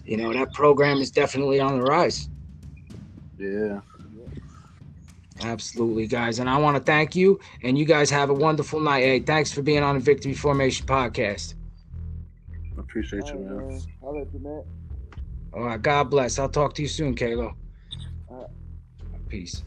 you 0.09 0.17
know 0.17 0.33
that 0.33 0.53
program 0.55 0.99
is 0.99 1.11
definitely 1.11 1.61
on 1.61 1.79
the 1.79 1.85
rise. 1.85 2.31
Yeah. 3.39 3.81
Absolutely, 5.43 6.07
guys. 6.07 6.41
And 6.41 6.51
I 6.51 6.57
want 6.57 6.77
to 6.77 6.83
thank 6.83 7.15
you, 7.15 7.39
and 7.63 7.79
you 7.79 7.85
guys 7.85 8.11
have 8.11 8.31
a 8.31 8.35
wonderful 8.35 8.81
night. 8.81 9.05
Hey, 9.05 9.21
thanks 9.21 9.53
for 9.53 9.63
being 9.63 9.85
on 9.85 9.95
the 9.95 10.01
Victory 10.01 10.35
Formation 10.35 10.87
podcast. 10.87 11.55
I 12.77 12.81
appreciate 12.81 13.27
you, 13.29 13.39
man. 13.39 13.81
I'll 14.03 14.19
let 14.19 14.33
you, 14.33 14.41
man. 14.41 14.65
All 15.53 15.63
right, 15.63 15.81
God 15.81 16.05
bless. 16.05 16.39
I'll 16.39 16.49
talk 16.49 16.75
to 16.75 16.83
you 16.83 16.89
soon, 16.89 17.15
Kalo. 17.15 17.55
Peace. 19.29 19.63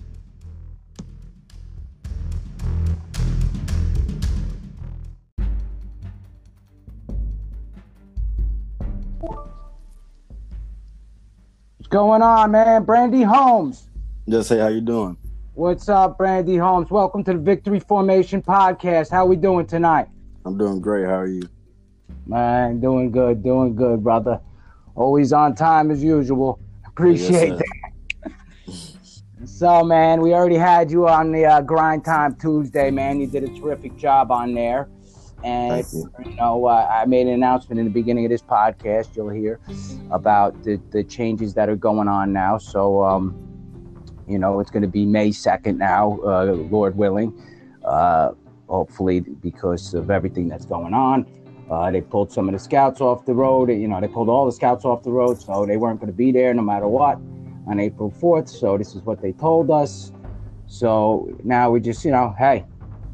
Going 11.92 12.22
on, 12.22 12.52
man? 12.52 12.84
Brandy 12.86 13.22
Holmes. 13.22 13.90
Just 14.28 14.48
say 14.48 14.60
how 14.60 14.70
you 14.70 14.80
doing. 14.80 15.18
What's 15.56 15.90
up, 15.90 16.18
Brandy 16.18 16.56
Holmes? 16.56 16.90
Welcome 16.90 17.22
to 17.26 17.34
the 17.34 17.40
Victory 17.40 17.82
Formation 17.82 18.42
Podcast. 18.42 19.12
How 19.12 19.26
we 19.26 19.36
doing 19.36 19.68
tonight? 19.68 20.08
I'm 20.46 20.58
doing 20.58 20.80
great. 20.80 21.06
How 21.06 21.16
are 21.16 21.28
you? 21.28 21.44
Man, 22.26 22.80
doing 22.80 23.12
good, 23.12 23.44
doing 23.44 23.76
good, 23.76 24.02
brother. 24.02 24.40
Always 24.96 25.34
on 25.34 25.54
time 25.54 25.92
as 25.92 26.02
usual. 26.02 26.62
Appreciate 26.88 27.60
yes, 27.60 29.02
that. 29.42 29.48
so, 29.50 29.84
man, 29.84 30.22
we 30.22 30.34
already 30.34 30.56
had 30.56 30.90
you 30.90 31.10
on 31.10 31.34
the 31.34 31.46
uh, 31.46 31.60
Grind 31.60 32.06
Time 32.06 32.36
Tuesday, 32.36 32.90
man. 32.90 33.20
You 33.20 33.28
did 33.28 33.44
a 33.44 33.60
terrific 33.60 33.98
job 33.98 34.32
on 34.32 34.54
there. 34.54 34.88
And 35.44 35.86
you. 35.92 36.12
you. 36.26 36.36
know, 36.36 36.66
uh, 36.66 36.88
I 36.92 37.06
made 37.06 37.28
an 37.28 37.34
announcement 37.34 37.80
in 37.80 37.86
the 37.86 37.92
beginning 37.92 38.26
of 38.26 38.32
this 38.32 38.42
podcast. 38.42 39.16
You'll 39.16 39.30
hear 39.30 39.60
about 40.12 40.64
the, 40.64 40.80
the 40.92 41.04
changes 41.04 41.54
that 41.56 41.70
are 41.70 41.76
going 41.76 42.08
on 42.08 42.32
now. 42.32 42.58
So, 42.58 43.04
um, 43.04 43.36
you 44.28 44.38
know, 44.40 44.60
it's 44.60 44.72
going 44.72 44.84
to 44.84 44.88
be 44.88 45.06
May 45.06 45.32
second 45.32 45.78
now, 45.78 46.20
uh, 46.24 46.46
Lord 46.46 46.96
willing. 46.96 47.34
Uh, 47.84 48.32
hopefully, 48.68 49.20
because 49.20 49.94
of 49.94 50.10
everything 50.12 50.48
that's 50.48 50.66
going 50.66 50.94
on, 50.94 51.26
uh, 51.70 51.90
they 51.90 52.02
pulled 52.02 52.32
some 52.32 52.48
of 52.48 52.54
the 52.54 52.60
scouts 52.60 53.02
off 53.02 53.26
the 53.26 53.34
road. 53.34 53.70
You 53.70 53.88
know, 53.88 54.00
they 54.00 54.08
pulled 54.08 54.30
all 54.30 54.46
the 54.46 54.52
scouts 54.52 54.86
off 54.86 55.04
the 55.04 55.12
road, 55.12 55.42
so 55.42 55.66
they 55.66 55.78
weren't 55.78 56.00
going 56.00 56.12
to 56.12 56.18
be 56.18 56.32
there 56.32 56.54
no 56.54 56.62
matter 56.62 56.88
what. 56.88 57.16
on 57.68 57.80
April 57.80 58.12
4th. 58.12 58.50
So 58.50 58.78
this 58.78 58.96
is 58.96 59.02
what 59.04 59.22
they 59.22 59.32
told 59.32 59.72
us. 59.72 60.12
So 60.68 61.38
now 61.44 61.70
we 61.70 61.80
just, 61.80 62.04
you 62.06 62.12
know, 62.12 62.34
hey, 62.38 62.66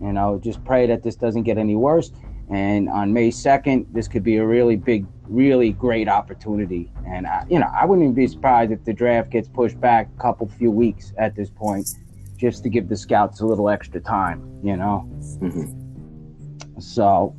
you 0.02 0.14
know, 0.14 0.40
just 0.44 0.64
pray 0.64 0.88
that 0.88 1.04
this 1.04 1.16
doesn't 1.16 1.44
get 1.44 1.58
any 1.58 1.76
worse. 1.76 2.12
And 2.50 2.88
on 2.88 3.12
May 3.12 3.30
2nd, 3.30 3.88
this 3.94 4.08
could 4.08 4.24
be 4.24 4.38
a 4.38 4.46
really 4.46 4.78
big, 4.78 5.06
really 5.24 5.74
great 5.74 6.08
opportunity. 6.08 6.92
And, 7.06 7.28
I, 7.28 7.46
you 7.50 7.60
know, 7.60 7.70
I 7.78 7.86
wouldn't 7.86 8.04
even 8.04 8.14
be 8.14 8.28
surprised 8.28 8.72
if 8.72 8.86
the 8.86 8.94
draft 8.94 9.32
gets 9.32 9.50
pushed 9.50 9.80
back 9.82 10.10
a 10.18 10.22
couple 10.22 10.48
few 10.48 10.72
weeks 10.72 11.14
at 11.18 11.36
this 11.36 11.50
point, 11.50 11.90
just 12.38 12.64
to 12.64 12.70
give 12.70 12.88
the 12.88 12.96
scouts 12.96 13.42
a 13.42 13.46
little 13.46 13.70
extra 13.70 14.00
time, 14.00 14.60
you 14.64 14.78
know? 14.78 15.10
Mm-hmm. 15.42 16.80
So, 16.80 17.36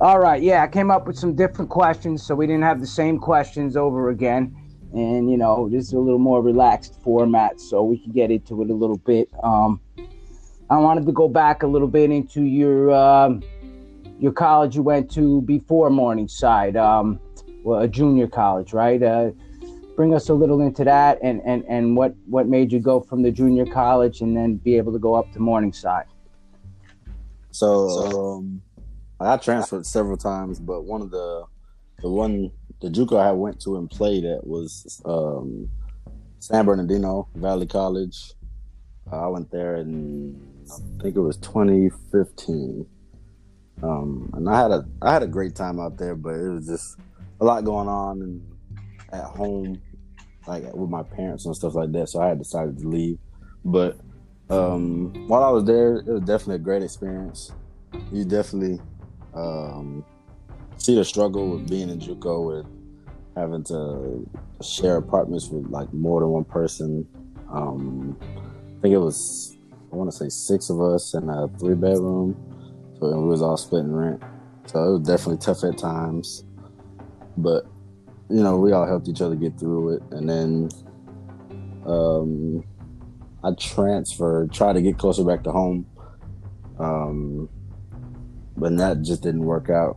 all 0.00 0.18
right. 0.18 0.40
Yeah, 0.40 0.62
I 0.62 0.68
came 0.68 0.90
up 0.90 1.06
with 1.06 1.18
some 1.18 1.34
different 1.34 1.70
questions 1.70 2.24
so 2.24 2.34
we 2.34 2.46
didn't 2.46 2.62
have 2.62 2.80
the 2.80 2.86
same 2.86 3.18
questions 3.18 3.76
over 3.76 4.08
again. 4.10 4.54
And, 4.94 5.30
you 5.30 5.36
know, 5.36 5.68
this 5.68 5.88
is 5.88 5.92
a 5.92 5.98
little 5.98 6.18
more 6.18 6.40
relaxed 6.40 7.02
format 7.02 7.60
so 7.60 7.82
we 7.82 7.98
can 7.98 8.12
get 8.12 8.30
into 8.30 8.62
it 8.62 8.70
a 8.70 8.74
little 8.74 8.96
bit. 8.96 9.28
Um, 9.42 9.80
I 10.70 10.76
wanted 10.78 11.06
to 11.06 11.12
go 11.12 11.28
back 11.28 11.62
a 11.62 11.66
little 11.66 11.88
bit 11.88 12.10
into 12.10 12.42
your. 12.42 12.92
Um, 12.92 13.42
your 14.18 14.32
college 14.32 14.74
you 14.74 14.82
went 14.82 15.10
to 15.12 15.42
before 15.42 15.90
Morningside, 15.90 16.76
um, 16.76 17.20
well, 17.62 17.80
a 17.80 17.88
junior 17.88 18.26
college, 18.26 18.72
right? 18.72 19.02
Uh, 19.02 19.30
bring 19.96 20.14
us 20.14 20.28
a 20.28 20.34
little 20.34 20.60
into 20.60 20.84
that, 20.84 21.18
and 21.22 21.40
and 21.44 21.64
and 21.68 21.96
what 21.96 22.14
what 22.26 22.46
made 22.46 22.72
you 22.72 22.80
go 22.80 23.00
from 23.00 23.22
the 23.22 23.30
junior 23.30 23.66
college 23.66 24.20
and 24.20 24.36
then 24.36 24.56
be 24.56 24.76
able 24.76 24.92
to 24.92 24.98
go 24.98 25.14
up 25.14 25.32
to 25.32 25.40
Morningside. 25.40 26.06
So 27.50 28.36
um, 28.36 28.62
I 29.20 29.36
transferred 29.36 29.86
several 29.86 30.16
times, 30.16 30.58
but 30.58 30.82
one 30.82 31.00
of 31.00 31.10
the 31.10 31.44
the 32.00 32.08
one 32.08 32.50
the 32.80 32.88
JUCO 32.88 33.18
I 33.18 33.32
went 33.32 33.60
to 33.62 33.76
and 33.76 33.90
played 33.90 34.24
at 34.24 34.46
was 34.46 35.02
um, 35.04 35.68
San 36.38 36.64
Bernardino 36.64 37.28
Valley 37.34 37.66
College. 37.66 38.32
Uh, 39.10 39.24
I 39.24 39.26
went 39.28 39.50
there 39.50 39.76
in 39.76 40.47
I 40.70 41.02
think 41.02 41.16
it 41.16 41.20
was 41.20 41.36
2015. 41.38 42.86
Um, 43.82 44.30
and 44.34 44.48
I 44.48 44.60
had 44.60 44.70
a 44.70 44.84
I 45.02 45.12
had 45.12 45.22
a 45.22 45.26
great 45.26 45.54
time 45.54 45.78
out 45.78 45.96
there, 45.96 46.16
but 46.16 46.34
it 46.34 46.48
was 46.48 46.66
just 46.66 46.96
a 47.40 47.44
lot 47.44 47.64
going 47.64 47.88
on 47.88 48.22
and 48.22 48.42
at 49.12 49.24
home, 49.24 49.80
like 50.46 50.64
with 50.74 50.90
my 50.90 51.02
parents 51.02 51.46
and 51.46 51.54
stuff 51.54 51.74
like 51.74 51.92
that. 51.92 52.08
So 52.08 52.20
I 52.20 52.28
had 52.28 52.38
decided 52.38 52.78
to 52.78 52.88
leave. 52.88 53.18
But 53.64 53.98
um, 54.50 55.12
while 55.28 55.44
I 55.44 55.50
was 55.50 55.64
there, 55.64 55.98
it 55.98 56.06
was 56.06 56.22
definitely 56.22 56.56
a 56.56 56.58
great 56.58 56.82
experience. 56.82 57.52
You 58.12 58.24
definitely 58.24 58.80
um, 59.34 60.04
see 60.76 60.94
the 60.94 61.04
struggle 61.04 61.50
with 61.50 61.68
being 61.68 61.90
in 61.90 62.00
JUCO 62.00 62.46
with 62.46 62.66
having 63.36 63.62
to 63.64 64.28
share 64.62 64.96
apartments 64.96 65.48
with 65.48 65.66
like 65.70 65.92
more 65.92 66.20
than 66.20 66.30
one 66.30 66.44
person. 66.44 67.06
Um, 67.50 68.18
I 68.20 68.80
think 68.80 68.94
it 68.94 68.98
was 68.98 69.57
I 69.92 69.96
want 69.96 70.10
to 70.10 70.16
say 70.16 70.28
six 70.28 70.70
of 70.70 70.80
us 70.80 71.14
in 71.14 71.28
a 71.28 71.48
three 71.58 71.74
bedroom 71.74 72.36
so 72.98 73.16
we 73.16 73.28
was 73.28 73.42
all 73.42 73.56
splitting 73.56 73.94
rent. 73.94 74.22
So 74.66 74.82
it 74.82 74.98
was 74.98 75.06
definitely 75.06 75.38
tough 75.38 75.62
at 75.64 75.78
times. 75.78 76.44
But, 77.36 77.64
you 78.28 78.42
know, 78.42 78.58
we 78.58 78.72
all 78.72 78.86
helped 78.86 79.08
each 79.08 79.20
other 79.20 79.36
get 79.36 79.58
through 79.58 79.96
it. 79.96 80.02
And 80.10 80.28
then 80.28 80.68
um, 81.86 82.64
I 83.44 83.52
transferred, 83.52 84.52
tried 84.52 84.74
to 84.74 84.82
get 84.82 84.98
closer 84.98 85.24
back 85.24 85.44
to 85.44 85.52
home. 85.52 85.86
Um, 86.78 87.48
but 88.56 88.76
that 88.78 89.02
just 89.02 89.22
didn't 89.22 89.44
work 89.44 89.70
out 89.70 89.96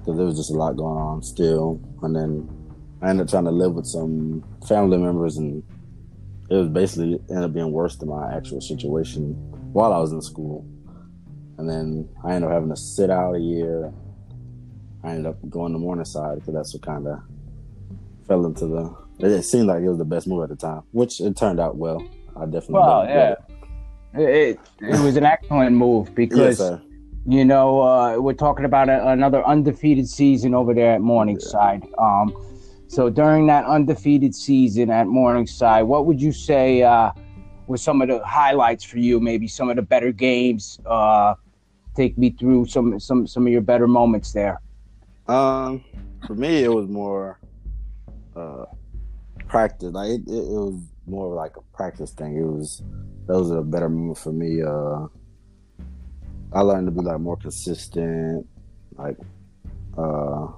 because 0.00 0.16
there 0.16 0.26
was 0.26 0.36
just 0.36 0.50
a 0.50 0.54
lot 0.54 0.76
going 0.76 0.98
on 0.98 1.22
still. 1.22 1.80
And 2.02 2.16
then 2.16 2.48
I 3.00 3.10
ended 3.10 3.26
up 3.26 3.30
trying 3.30 3.44
to 3.44 3.52
live 3.52 3.74
with 3.74 3.86
some 3.86 4.42
family 4.66 4.98
members, 4.98 5.36
and 5.36 5.62
it 6.50 6.54
was 6.54 6.68
basically 6.68 7.20
ended 7.28 7.44
up 7.44 7.52
being 7.52 7.72
worse 7.72 7.96
than 7.96 8.08
my 8.08 8.34
actual 8.34 8.60
situation 8.60 9.34
while 9.72 9.92
I 9.92 9.98
was 9.98 10.12
in 10.12 10.22
school. 10.22 10.66
And 11.58 11.68
then 11.68 12.08
I 12.24 12.34
ended 12.34 12.50
up 12.50 12.54
having 12.54 12.70
to 12.70 12.76
sit 12.76 13.10
out 13.10 13.34
a 13.34 13.40
year. 13.40 13.92
I 15.04 15.10
ended 15.10 15.26
up 15.26 15.36
going 15.50 15.72
to 15.72 15.78
Morningside 15.78 16.36
because 16.36 16.54
that's 16.54 16.72
what 16.72 16.82
kind 16.82 17.06
of 17.06 17.20
fell 18.26 18.46
into 18.46 18.66
the. 18.66 18.94
It 19.18 19.42
seemed 19.42 19.66
like 19.66 19.82
it 19.82 19.88
was 19.88 19.98
the 19.98 20.04
best 20.04 20.26
move 20.26 20.44
at 20.44 20.48
the 20.48 20.56
time, 20.56 20.82
which 20.92 21.20
it 21.20 21.36
turned 21.36 21.60
out 21.60 21.76
well. 21.76 22.02
I 22.36 22.44
definitely. 22.44 22.74
Well, 22.74 23.04
yeah, 23.04 23.34
it. 24.14 24.20
it. 24.20 24.60
it 24.80 25.00
was 25.00 25.16
an 25.16 25.24
excellent 25.24 25.74
move 25.74 26.14
because 26.14 26.60
yes, 26.60 26.80
you 27.26 27.44
know 27.44 27.82
uh, 27.82 28.18
we're 28.18 28.32
talking 28.32 28.64
about 28.64 28.88
a, 28.88 29.08
another 29.08 29.44
undefeated 29.44 30.08
season 30.08 30.54
over 30.54 30.72
there 30.72 30.94
at 30.94 31.00
Morningside. 31.00 31.84
Yeah. 31.84 32.22
Um, 32.22 32.32
so 32.88 33.10
during 33.10 33.46
that 33.46 33.64
undefeated 33.64 34.34
season 34.34 34.90
at 34.90 35.06
Morningside, 35.06 35.84
what 35.84 36.06
would 36.06 36.20
you 36.20 36.32
say 36.32 36.82
uh, 36.82 37.12
were 37.66 37.76
some 37.76 38.02
of 38.02 38.08
the 38.08 38.24
highlights 38.24 38.82
for 38.82 38.98
you? 38.98 39.20
Maybe 39.20 39.46
some 39.46 39.70
of 39.70 39.76
the 39.76 39.82
better 39.82 40.10
games. 40.10 40.80
Uh, 40.86 41.34
take 41.94 42.16
me 42.16 42.30
through 42.30 42.64
some 42.66 42.98
some 42.98 43.26
some 43.26 43.46
of 43.46 43.52
your 43.52 43.60
better 43.60 43.86
moments 43.86 44.32
there. 44.32 44.60
Um, 45.26 45.84
for 46.26 46.34
me, 46.34 46.64
it 46.64 46.72
was 46.72 46.88
more 46.88 47.38
uh 48.34 48.64
practice. 49.48 49.92
Like 49.92 50.10
it, 50.10 50.22
it, 50.26 50.32
it 50.32 50.60
was 50.68 50.80
more 51.06 51.34
like 51.34 51.56
a 51.56 51.76
practice 51.76 52.12
thing. 52.12 52.36
It 52.36 52.44
was 52.44 52.82
those 53.26 53.50
are 53.50 53.58
a 53.58 53.64
better 53.64 53.88
moments 53.88 54.22
for 54.22 54.32
me. 54.32 54.62
Uh, 54.62 55.06
I 56.52 56.60
learned 56.60 56.86
to 56.86 56.90
be 56.90 57.02
like 57.02 57.20
more 57.20 57.36
consistent. 57.36 58.46
Like, 58.96 59.16
uh, 59.96 60.48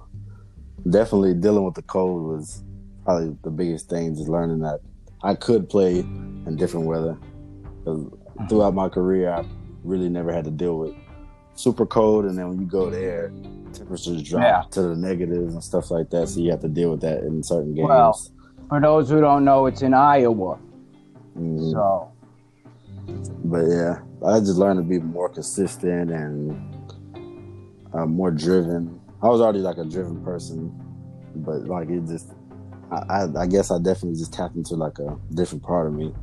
definitely 0.88 1.34
dealing 1.34 1.64
with 1.64 1.74
the 1.74 1.82
cold 1.82 2.22
was 2.22 2.62
probably 3.04 3.36
the 3.42 3.50
biggest 3.50 3.88
thing. 3.88 4.14
Just 4.14 4.28
learning 4.28 4.60
that 4.60 4.80
I 5.22 5.34
could 5.34 5.68
play 5.68 6.00
in 6.00 6.56
different 6.56 6.86
weather. 6.86 7.18
Because 7.78 8.06
throughout 8.48 8.74
my 8.74 8.88
career, 8.88 9.30
I 9.32 9.44
really 9.84 10.08
never 10.08 10.32
had 10.32 10.44
to 10.44 10.50
deal 10.50 10.78
with 10.78 10.94
super 11.54 11.84
cold, 11.84 12.24
and 12.24 12.38
then 12.38 12.48
when 12.48 12.60
you 12.60 12.66
go 12.66 12.88
there, 12.88 13.32
temperatures 13.72 14.22
drop 14.22 14.42
yeah. 14.42 14.62
to 14.70 14.82
the 14.82 14.96
negatives 14.96 15.54
and 15.54 15.62
stuff 15.62 15.90
like 15.90 16.10
that. 16.10 16.28
So 16.28 16.40
you 16.40 16.50
have 16.50 16.60
to 16.60 16.68
deal 16.68 16.90
with 16.90 17.02
that 17.02 17.22
in 17.22 17.42
certain 17.42 17.74
games. 17.74 17.88
Well, 17.88 18.18
for 18.68 18.80
those 18.80 19.10
who 19.10 19.20
don't 19.20 19.44
know, 19.44 19.66
it's 19.66 19.82
in 19.82 19.92
Iowa. 19.92 20.58
Mm-hmm. 21.38 21.70
So, 21.70 22.12
but 23.44 23.64
yeah, 23.66 24.00
I 24.26 24.38
just 24.40 24.56
learned 24.56 24.78
to 24.78 24.84
be 24.84 24.98
more 24.98 25.28
consistent 25.28 26.10
and 26.10 26.96
uh, 27.92 28.06
more 28.06 28.30
driven. 28.30 29.00
I 29.22 29.28
was 29.28 29.40
already 29.40 29.58
like 29.58 29.76
a 29.76 29.84
driven 29.84 30.24
person, 30.24 30.72
but 31.36 31.66
like 31.66 31.90
it 31.90 32.06
just, 32.06 32.30
I, 32.90 32.96
I, 32.96 33.42
I 33.42 33.46
guess 33.46 33.70
I 33.70 33.78
definitely 33.78 34.18
just 34.18 34.32
tapped 34.32 34.56
into 34.56 34.76
like 34.76 34.98
a 34.98 35.18
different 35.34 35.62
part 35.62 35.86
of 35.86 35.92
me, 35.92 36.14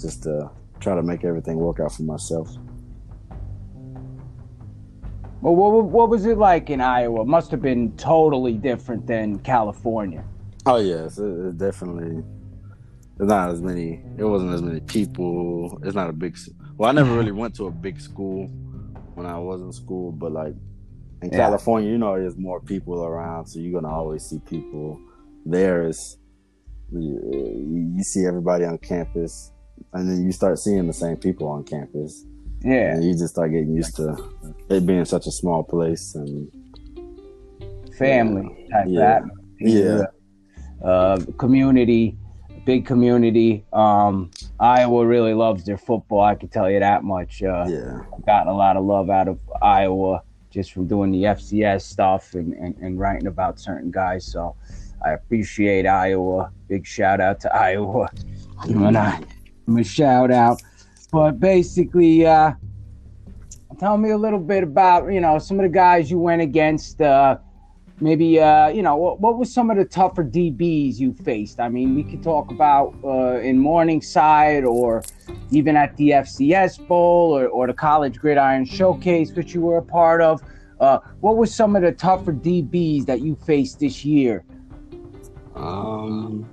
just 0.00 0.22
to 0.22 0.48
try 0.78 0.94
to 0.94 1.02
make 1.02 1.24
everything 1.24 1.56
work 1.56 1.80
out 1.80 1.92
for 1.92 2.02
myself. 2.02 2.48
Well, 5.40 5.56
what, 5.56 5.84
what 5.86 6.08
was 6.08 6.26
it 6.26 6.38
like 6.38 6.70
in 6.70 6.80
Iowa? 6.80 7.24
Must 7.24 7.50
have 7.50 7.62
been 7.62 7.96
totally 7.96 8.52
different 8.52 9.06
than 9.06 9.38
California. 9.40 10.22
Oh 10.66 10.76
yes, 10.76 11.18
it, 11.18 11.24
it 11.24 11.58
definitely. 11.58 12.22
There's 13.16 13.28
not 13.28 13.50
as 13.50 13.60
many. 13.60 14.02
It 14.18 14.24
wasn't 14.24 14.54
as 14.54 14.62
many 14.62 14.80
people. 14.80 15.80
It's 15.82 15.94
not 15.94 16.10
a 16.10 16.12
big. 16.12 16.38
Well, 16.76 16.88
I 16.88 16.92
never 16.92 17.08
mm-hmm. 17.08 17.18
really 17.18 17.32
went 17.32 17.56
to 17.56 17.66
a 17.66 17.70
big 17.70 18.00
school 18.00 18.46
when 19.14 19.26
I 19.26 19.38
was 19.38 19.60
in 19.62 19.72
school, 19.72 20.12
but 20.12 20.32
like 20.32 20.54
in 21.22 21.30
yeah. 21.30 21.36
California, 21.36 21.90
you 21.90 21.98
know, 21.98 22.18
there's 22.18 22.36
more 22.36 22.60
people 22.60 23.04
around, 23.04 23.46
so 23.46 23.60
you're 23.60 23.80
gonna 23.80 23.92
always 23.92 24.24
see 24.24 24.38
people. 24.40 24.98
There 25.44 25.86
is, 25.86 26.18
you, 26.92 27.92
you 27.96 28.02
see 28.02 28.26
everybody 28.26 28.64
on 28.64 28.78
campus, 28.78 29.52
and 29.92 30.08
then 30.08 30.24
you 30.24 30.32
start 30.32 30.58
seeing 30.58 30.86
the 30.86 30.92
same 30.92 31.16
people 31.16 31.48
on 31.48 31.64
campus. 31.64 32.24
Yeah. 32.62 32.94
And 32.94 33.04
you 33.04 33.12
just 33.12 33.30
start 33.34 33.52
getting 33.52 33.74
used 33.74 33.96
to 33.96 34.16
it 34.68 34.84
being 34.84 35.04
such 35.06 35.26
a 35.26 35.30
small 35.30 35.62
place 35.62 36.14
and 36.14 36.50
family 37.96 38.66
type 38.70 38.86
yeah. 38.88 39.20
Yeah. 39.58 40.02
Uh, 40.84 41.20
community, 41.38 42.18
big 42.64 42.86
community. 42.86 43.64
Um, 43.72 44.30
Iowa 44.58 45.06
really 45.06 45.34
loves 45.34 45.64
their 45.64 45.78
football. 45.78 46.22
I 46.22 46.34
can 46.34 46.48
tell 46.48 46.70
you 46.70 46.80
that 46.80 47.02
much. 47.02 47.42
Uh, 47.42 47.66
yeah. 47.68 48.00
Gotten 48.26 48.48
a 48.48 48.56
lot 48.56 48.76
of 48.76 48.84
love 48.84 49.10
out 49.10 49.28
of 49.28 49.40
Iowa 49.62 50.22
just 50.50 50.72
from 50.72 50.86
doing 50.86 51.10
the 51.12 51.24
FCS 51.24 51.82
stuff 51.82 52.34
and, 52.34 52.52
and, 52.54 52.76
and 52.78 52.98
writing 52.98 53.26
about 53.26 53.58
certain 53.58 53.90
guys. 53.90 54.24
So 54.26 54.56
I 55.04 55.12
appreciate 55.12 55.86
Iowa. 55.86 56.50
Big 56.68 56.86
shout 56.86 57.20
out 57.20 57.40
to 57.40 57.54
Iowa. 57.56 58.08
I, 58.58 59.24
I'm 59.66 59.78
a 59.78 59.84
shout 59.84 60.30
out 60.30 60.60
but 61.10 61.40
basically, 61.40 62.24
uh, 62.26 62.52
tell 63.78 63.96
me 63.96 64.10
a 64.10 64.18
little 64.18 64.38
bit 64.38 64.62
about 64.62 65.12
you 65.12 65.20
know 65.20 65.38
some 65.38 65.58
of 65.58 65.64
the 65.64 65.70
guys 65.70 66.10
you 66.10 66.18
went 66.18 66.42
against. 66.42 67.00
Uh, 67.00 67.38
maybe 68.00 68.40
uh, 68.40 68.68
you 68.68 68.82
know 68.82 68.96
what, 68.96 69.20
what 69.20 69.38
was 69.38 69.52
some 69.52 69.70
of 69.70 69.76
the 69.76 69.84
tougher 69.84 70.24
DBs 70.24 70.98
you 70.98 71.12
faced? 71.12 71.60
I 71.60 71.68
mean, 71.68 71.94
we 71.94 72.02
could 72.02 72.22
talk 72.22 72.50
about 72.50 72.94
uh, 73.04 73.38
in 73.40 73.58
Morningside 73.58 74.64
or 74.64 75.02
even 75.50 75.76
at 75.76 75.96
the 75.96 76.10
FCS 76.10 76.86
Bowl 76.86 77.36
or, 77.36 77.46
or 77.48 77.66
the 77.66 77.74
College 77.74 78.18
Gridiron 78.18 78.64
Showcase, 78.64 79.32
which 79.32 79.54
you 79.54 79.60
were 79.60 79.78
a 79.78 79.82
part 79.82 80.20
of. 80.22 80.42
Uh, 80.80 80.98
what 81.20 81.36
was 81.36 81.54
some 81.54 81.76
of 81.76 81.82
the 81.82 81.92
tougher 81.92 82.32
DBs 82.32 83.04
that 83.06 83.20
you 83.20 83.36
faced 83.46 83.80
this 83.80 84.04
year? 84.04 84.44
Um, 85.54 86.48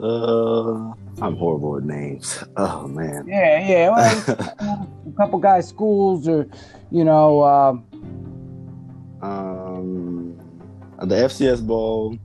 Uh, 0.00 0.92
I'm 1.20 1.36
horrible 1.36 1.72
with 1.72 1.84
names. 1.84 2.44
Oh 2.56 2.86
man. 2.86 3.24
Yeah, 3.26 3.68
yeah. 3.68 3.90
Well, 3.90 4.86
a 5.06 5.16
couple 5.16 5.38
guys, 5.38 5.68
schools, 5.68 6.28
or 6.28 6.46
you 6.90 7.04
know. 7.04 7.42
Um, 7.42 7.84
um, 9.22 9.47
the 11.06 11.14
FCS 11.14 11.66
Bowl. 11.66 12.16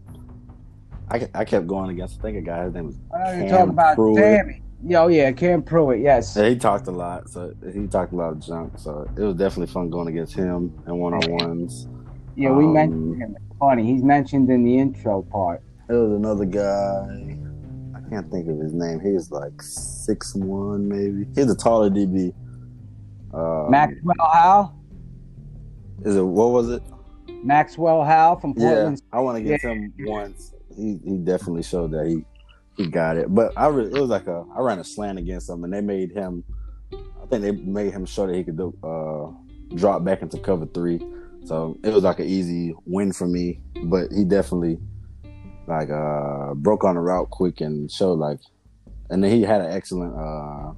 I, 1.10 1.28
I 1.34 1.46
kept 1.46 1.68
going 1.68 1.92
against. 1.92 2.20
I 2.20 2.22
think 2.24 2.38
a 2.38 2.42
guy. 2.42 2.64
His 2.66 2.74
name 2.74 2.88
was. 2.88 2.96
I 3.14 3.24
know 3.24 3.40
you're 3.40 3.50
talking 3.50 3.70
about 3.70 3.96
Pruitt. 3.96 4.18
Tammy. 4.18 4.62
Yo, 4.86 5.08
yeah, 5.08 5.32
Cam 5.32 5.62
Pruitt. 5.64 6.02
Yes. 6.02 6.36
Yeah, 6.36 6.50
he 6.50 6.58
talked 6.58 6.88
a 6.88 6.92
lot, 6.92 7.30
so 7.30 7.54
he 7.74 7.88
talked 7.88 8.12
a 8.12 8.16
lot 8.18 8.32
of 8.34 8.40
junk. 8.40 8.78
So 8.78 9.08
it 9.16 9.22
was 9.22 9.36
definitely 9.36 9.72
fun 9.72 9.90
going 9.90 10.10
against 10.10 10.34
him 10.34 10.74
and 10.86 11.00
one 11.00 11.14
on 11.14 11.32
ones. 11.32 11.88
Yeah, 12.36 12.52
we 12.52 12.66
Um, 12.66 12.74
mentioned 12.74 13.22
him. 13.22 13.36
It's 13.38 13.58
funny. 13.60 13.86
He's 13.86 14.04
mentioned 14.04 14.50
in 14.50 14.64
the 14.66 14.78
intro 14.78 15.22
part. 15.22 15.62
There 15.88 16.00
was 16.00 16.12
another 16.12 16.44
guy. 16.46 17.38
I 17.96 18.10
can't 18.10 18.30
think 18.30 18.50
of 18.50 18.58
his 18.60 18.74
name. 18.74 19.00
He's 19.00 19.32
like 19.32 19.62
six 19.62 20.36
one, 20.36 20.90
maybe. 20.90 21.30
He's 21.36 21.50
a 21.50 21.56
taller 21.56 21.90
DB. 21.90 22.34
Um, 23.34 23.72
Maxwell 23.72 24.16
Howell. 24.34 24.76
Is 26.04 26.18
it 26.18 26.22
what 26.26 26.52
was 26.52 26.70
it? 26.70 26.84
Maxwell 27.44 28.04
Howell 28.04 28.40
from 28.40 28.54
Portland. 28.54 29.02
Yeah. 29.02 29.18
I 29.18 29.22
want 29.22 29.38
to 29.38 29.44
get 29.44 29.62
him 29.62 29.94
once. 30.00 30.54
He 30.76 31.00
he 31.04 31.18
definitely 31.18 31.64
showed 31.64 31.92
that 31.92 32.08
he 32.08 32.24
he 32.78 32.88
got 32.90 33.18
it. 33.18 33.34
But 33.34 33.54
I 33.58 33.68
really, 33.68 33.92
it 33.92 34.02
was 34.02 34.10
like 34.10 34.28
a 34.28 34.46
I 34.56 34.62
ran 34.62 34.80
a 34.80 34.84
slant 34.84 35.20
against 35.20 35.50
him, 35.50 35.64
and 35.64 35.74
they 35.74 35.82
made 35.82 36.12
him. 36.12 36.44
I 36.92 37.26
think 37.28 37.42
they 37.42 37.52
made 37.52 37.94
him 37.94 38.06
show 38.06 38.28
that 38.28 38.36
he 38.36 38.44
could 38.44 38.58
do, 38.58 38.76
uh, 38.84 39.76
drop 39.76 40.04
back 40.04 40.22
into 40.22 40.38
cover 40.38 40.66
three. 40.66 41.00
So 41.46 41.78
it 41.84 41.94
was 41.94 42.04
like 42.04 42.20
an 42.20 42.28
easy 42.28 42.74
win 42.86 43.12
for 43.14 43.28
me. 43.28 43.62
But 43.84 44.12
he 44.12 44.24
definitely 44.24 44.80
like 45.68 45.90
uh 45.90 46.54
broke 46.56 46.84
on 46.84 46.96
the 46.96 47.02
route 47.02 47.30
quick 47.30 47.62
and 47.62 47.92
showed 47.92 48.20
like, 48.20 48.40
and 49.10 49.24
then 49.24 49.32
he 49.32 49.42
had 49.42 49.62
an 49.62 49.72
excellent 49.72 50.16
uh 50.16 50.74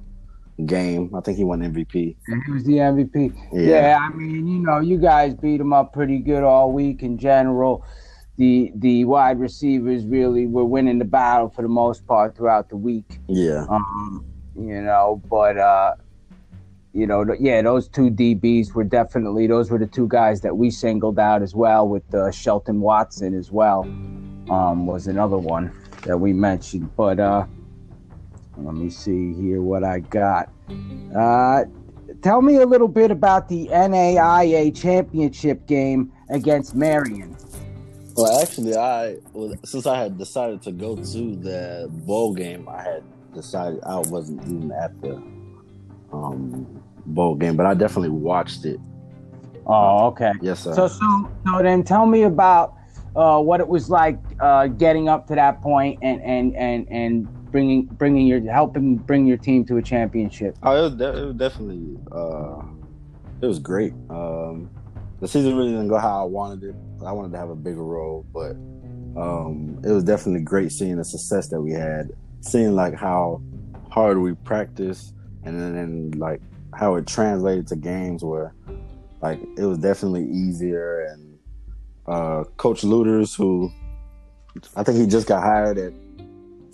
game. 0.64 1.14
I 1.14 1.20
think 1.20 1.36
he 1.36 1.44
won 1.44 1.60
MVP. 1.60 1.92
He 1.92 2.52
was 2.52 2.64
the 2.64 2.74
MVP. 2.74 3.34
Yeah. 3.52 3.60
Yeah. 3.60 3.98
I 4.00 4.14
mean, 4.14 4.46
you 4.46 4.60
know, 4.60 4.80
you 4.80 4.98
guys 4.98 5.34
beat 5.34 5.60
him 5.60 5.72
up 5.72 5.92
pretty 5.92 6.18
good 6.18 6.42
all 6.42 6.72
week 6.72 7.02
in 7.02 7.18
general. 7.18 7.84
The 8.38 8.72
the 8.74 9.04
wide 9.04 9.40
receivers 9.40 10.04
really 10.04 10.46
were 10.46 10.64
winning 10.64 10.98
the 10.98 11.04
battle 11.04 11.48
for 11.48 11.62
the 11.62 11.68
most 11.68 12.06
part 12.06 12.36
throughout 12.36 12.68
the 12.68 12.76
week. 12.76 13.18
Yeah. 13.28 13.66
Um, 13.68 14.24
you 14.54 14.82
know, 14.82 15.22
but 15.28 15.58
uh, 15.58 15.94
you 16.92 17.06
know, 17.06 17.24
yeah, 17.38 17.60
those 17.62 17.88
two 17.88 18.10
DBs 18.10 18.72
were 18.72 18.84
definitely 18.84 19.46
those 19.46 19.70
were 19.70 19.78
the 19.78 19.86
two 19.86 20.08
guys 20.08 20.40
that 20.42 20.56
we 20.56 20.70
singled 20.70 21.18
out 21.18 21.42
as 21.42 21.54
well, 21.54 21.86
with 21.86 22.14
uh, 22.14 22.30
Shelton 22.30 22.80
Watson 22.80 23.34
as 23.34 23.50
well. 23.50 23.82
Um, 24.48 24.86
was 24.86 25.06
another 25.06 25.36
one 25.36 25.72
that 26.02 26.16
we 26.16 26.32
mentioned, 26.32 26.94
but 26.96 27.18
uh, 27.18 27.46
let 28.58 28.74
me 28.74 28.90
see 28.90 29.34
here 29.34 29.60
what 29.60 29.84
I 29.84 30.00
got. 30.00 30.50
Uh, 31.14 31.64
tell 32.22 32.42
me 32.42 32.56
a 32.56 32.66
little 32.66 32.88
bit 32.88 33.10
about 33.10 33.48
the 33.48 33.68
NAIA 33.68 34.74
championship 34.74 35.66
game 35.66 36.12
against 36.30 36.74
Marian. 36.74 37.36
Well, 38.16 38.40
actually, 38.40 38.76
I 38.76 39.18
since 39.64 39.86
I 39.86 39.98
had 39.98 40.16
decided 40.16 40.62
to 40.62 40.72
go 40.72 40.96
to 40.96 41.36
the 41.36 41.88
bowl 41.90 42.32
game, 42.32 42.66
I 42.68 42.82
had 42.82 43.02
decided 43.34 43.80
I 43.84 43.98
wasn't 43.98 44.42
even 44.44 44.72
at 44.72 44.98
the 45.02 45.16
um, 46.12 46.82
bowl 47.04 47.34
game, 47.34 47.56
but 47.56 47.66
I 47.66 47.74
definitely 47.74 48.08
watched 48.08 48.64
it. 48.64 48.80
Oh, 49.66 50.06
okay. 50.06 50.32
Yes, 50.40 50.64
sir. 50.64 50.74
So, 50.74 50.88
so, 50.88 51.30
so 51.44 51.62
then 51.62 51.82
tell 51.82 52.06
me 52.06 52.22
about 52.22 52.74
uh, 53.16 53.40
what 53.40 53.60
it 53.60 53.68
was 53.68 53.90
like 53.90 54.18
uh, 54.40 54.68
getting 54.68 55.08
up 55.08 55.26
to 55.26 55.34
that 55.34 55.60
point 55.60 55.98
and 56.02 56.22
and 56.22 56.56
and 56.56 56.86
and 56.90 57.28
bringing 57.50 57.86
bringing 57.86 58.26
your 58.26 58.40
helping 58.50 58.96
bring 58.96 59.26
your 59.26 59.36
team 59.36 59.64
to 59.66 59.76
a 59.76 59.82
championship. 59.82 60.56
oh, 60.62 60.76
it 60.76 60.82
was, 60.82 60.94
de- 60.94 61.18
it 61.18 61.24
was 61.26 61.34
definitely 61.36 61.98
uh, 62.12 62.62
it 63.40 63.46
was 63.46 63.58
great. 63.58 63.92
Um, 64.10 64.70
the 65.20 65.28
season 65.28 65.56
really 65.56 65.70
didn't 65.70 65.88
go 65.88 65.98
how 65.98 66.20
I 66.20 66.24
wanted 66.24 66.62
it. 66.64 66.74
I 67.04 67.12
wanted 67.12 67.32
to 67.32 67.38
have 67.38 67.50
a 67.50 67.56
bigger 67.56 67.84
role, 67.84 68.26
but 68.32 68.52
um, 69.20 69.80
it 69.84 69.90
was 69.90 70.04
definitely 70.04 70.42
great 70.42 70.72
seeing 70.72 70.96
the 70.96 71.04
success 71.04 71.48
that 71.48 71.60
we 71.60 71.72
had, 71.72 72.10
seeing 72.40 72.74
like 72.74 72.94
how 72.94 73.42
hard 73.90 74.18
we 74.18 74.34
practiced, 74.34 75.14
and 75.44 75.58
then 75.58 75.76
and, 75.76 76.14
like 76.16 76.40
how 76.74 76.96
it 76.96 77.06
translated 77.06 77.66
to 77.68 77.76
games 77.76 78.22
where 78.22 78.54
like 79.22 79.40
it 79.56 79.64
was 79.64 79.78
definitely 79.78 80.24
easier. 80.24 81.06
And 81.06 81.38
uh, 82.06 82.44
Coach 82.56 82.84
Looters, 82.84 83.34
who 83.34 83.70
I 84.74 84.82
think 84.82 84.98
he 84.98 85.06
just 85.06 85.26
got 85.26 85.42
hired 85.42 85.78
at 85.78 85.92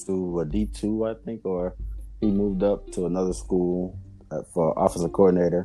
to 0.04 0.40
a 0.40 0.44
D 0.44 0.66
two, 0.66 1.06
I 1.06 1.14
think, 1.24 1.44
or 1.44 1.74
he 2.20 2.30
moved 2.30 2.62
up 2.62 2.90
to 2.92 3.06
another 3.06 3.32
school 3.32 3.98
uh, 4.30 4.42
for 4.52 4.74
offensive 4.76 5.12
coordinator. 5.12 5.64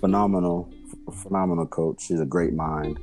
Phenomenal, 0.00 0.72
phenomenal 1.12 1.66
coach. 1.66 2.06
He's 2.06 2.20
a 2.20 2.26
great 2.26 2.54
mind. 2.54 2.98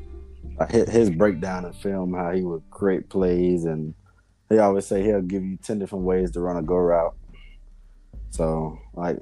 Uh, 0.60 0.66
his 0.68 1.12
breakdown 1.12 1.66
in 1.66 1.74
film, 1.74 2.14
how 2.14 2.32
he 2.32 2.42
would 2.42 2.64
create 2.72 3.10
plays, 3.10 3.66
and 3.66 3.94
he 4.50 4.58
always 4.58 4.88
say 4.88 5.04
he'll 5.04 5.22
give 5.22 5.44
you 5.44 5.58
ten 5.58 5.78
different 5.78 6.06
ways 6.06 6.32
to 6.32 6.40
run 6.40 6.58
a 6.58 6.64
go 6.64 6.76
route. 6.76 7.16
So, 8.32 8.80
like, 8.94 9.18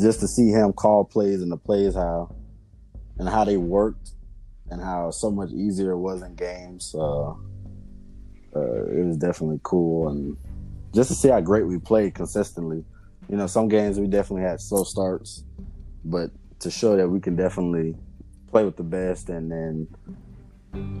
just 0.00 0.18
to 0.20 0.26
see 0.26 0.48
him 0.48 0.72
call 0.72 1.04
plays 1.04 1.42
and 1.42 1.52
the 1.52 1.56
plays 1.56 1.94
how 1.94 2.34
and 3.18 3.28
how 3.28 3.44
they 3.44 3.56
worked 3.56 4.10
and 4.68 4.82
how 4.82 5.12
so 5.12 5.30
much 5.30 5.50
easier 5.52 5.92
it 5.92 5.98
was 5.98 6.22
in 6.22 6.34
games. 6.34 6.92
Uh, 6.92 7.30
uh, 7.30 8.84
it 8.90 9.06
was 9.06 9.16
definitely 9.16 9.60
cool, 9.62 10.08
and 10.08 10.36
just 10.94 11.10
to 11.10 11.14
see 11.14 11.28
how 11.28 11.40
great 11.40 11.66
we 11.66 11.78
played 11.78 12.14
consistently. 12.14 12.84
You 13.28 13.36
know, 13.36 13.46
some 13.46 13.68
games 13.68 13.98
we 13.98 14.06
definitely 14.06 14.42
had 14.42 14.60
slow 14.60 14.84
starts, 14.84 15.44
but 16.04 16.30
to 16.60 16.70
show 16.70 16.96
that 16.96 17.08
we 17.08 17.20
can 17.20 17.36
definitely 17.36 17.96
play 18.50 18.64
with 18.64 18.76
the 18.76 18.82
best 18.82 19.28
and 19.28 19.50
then 19.50 19.88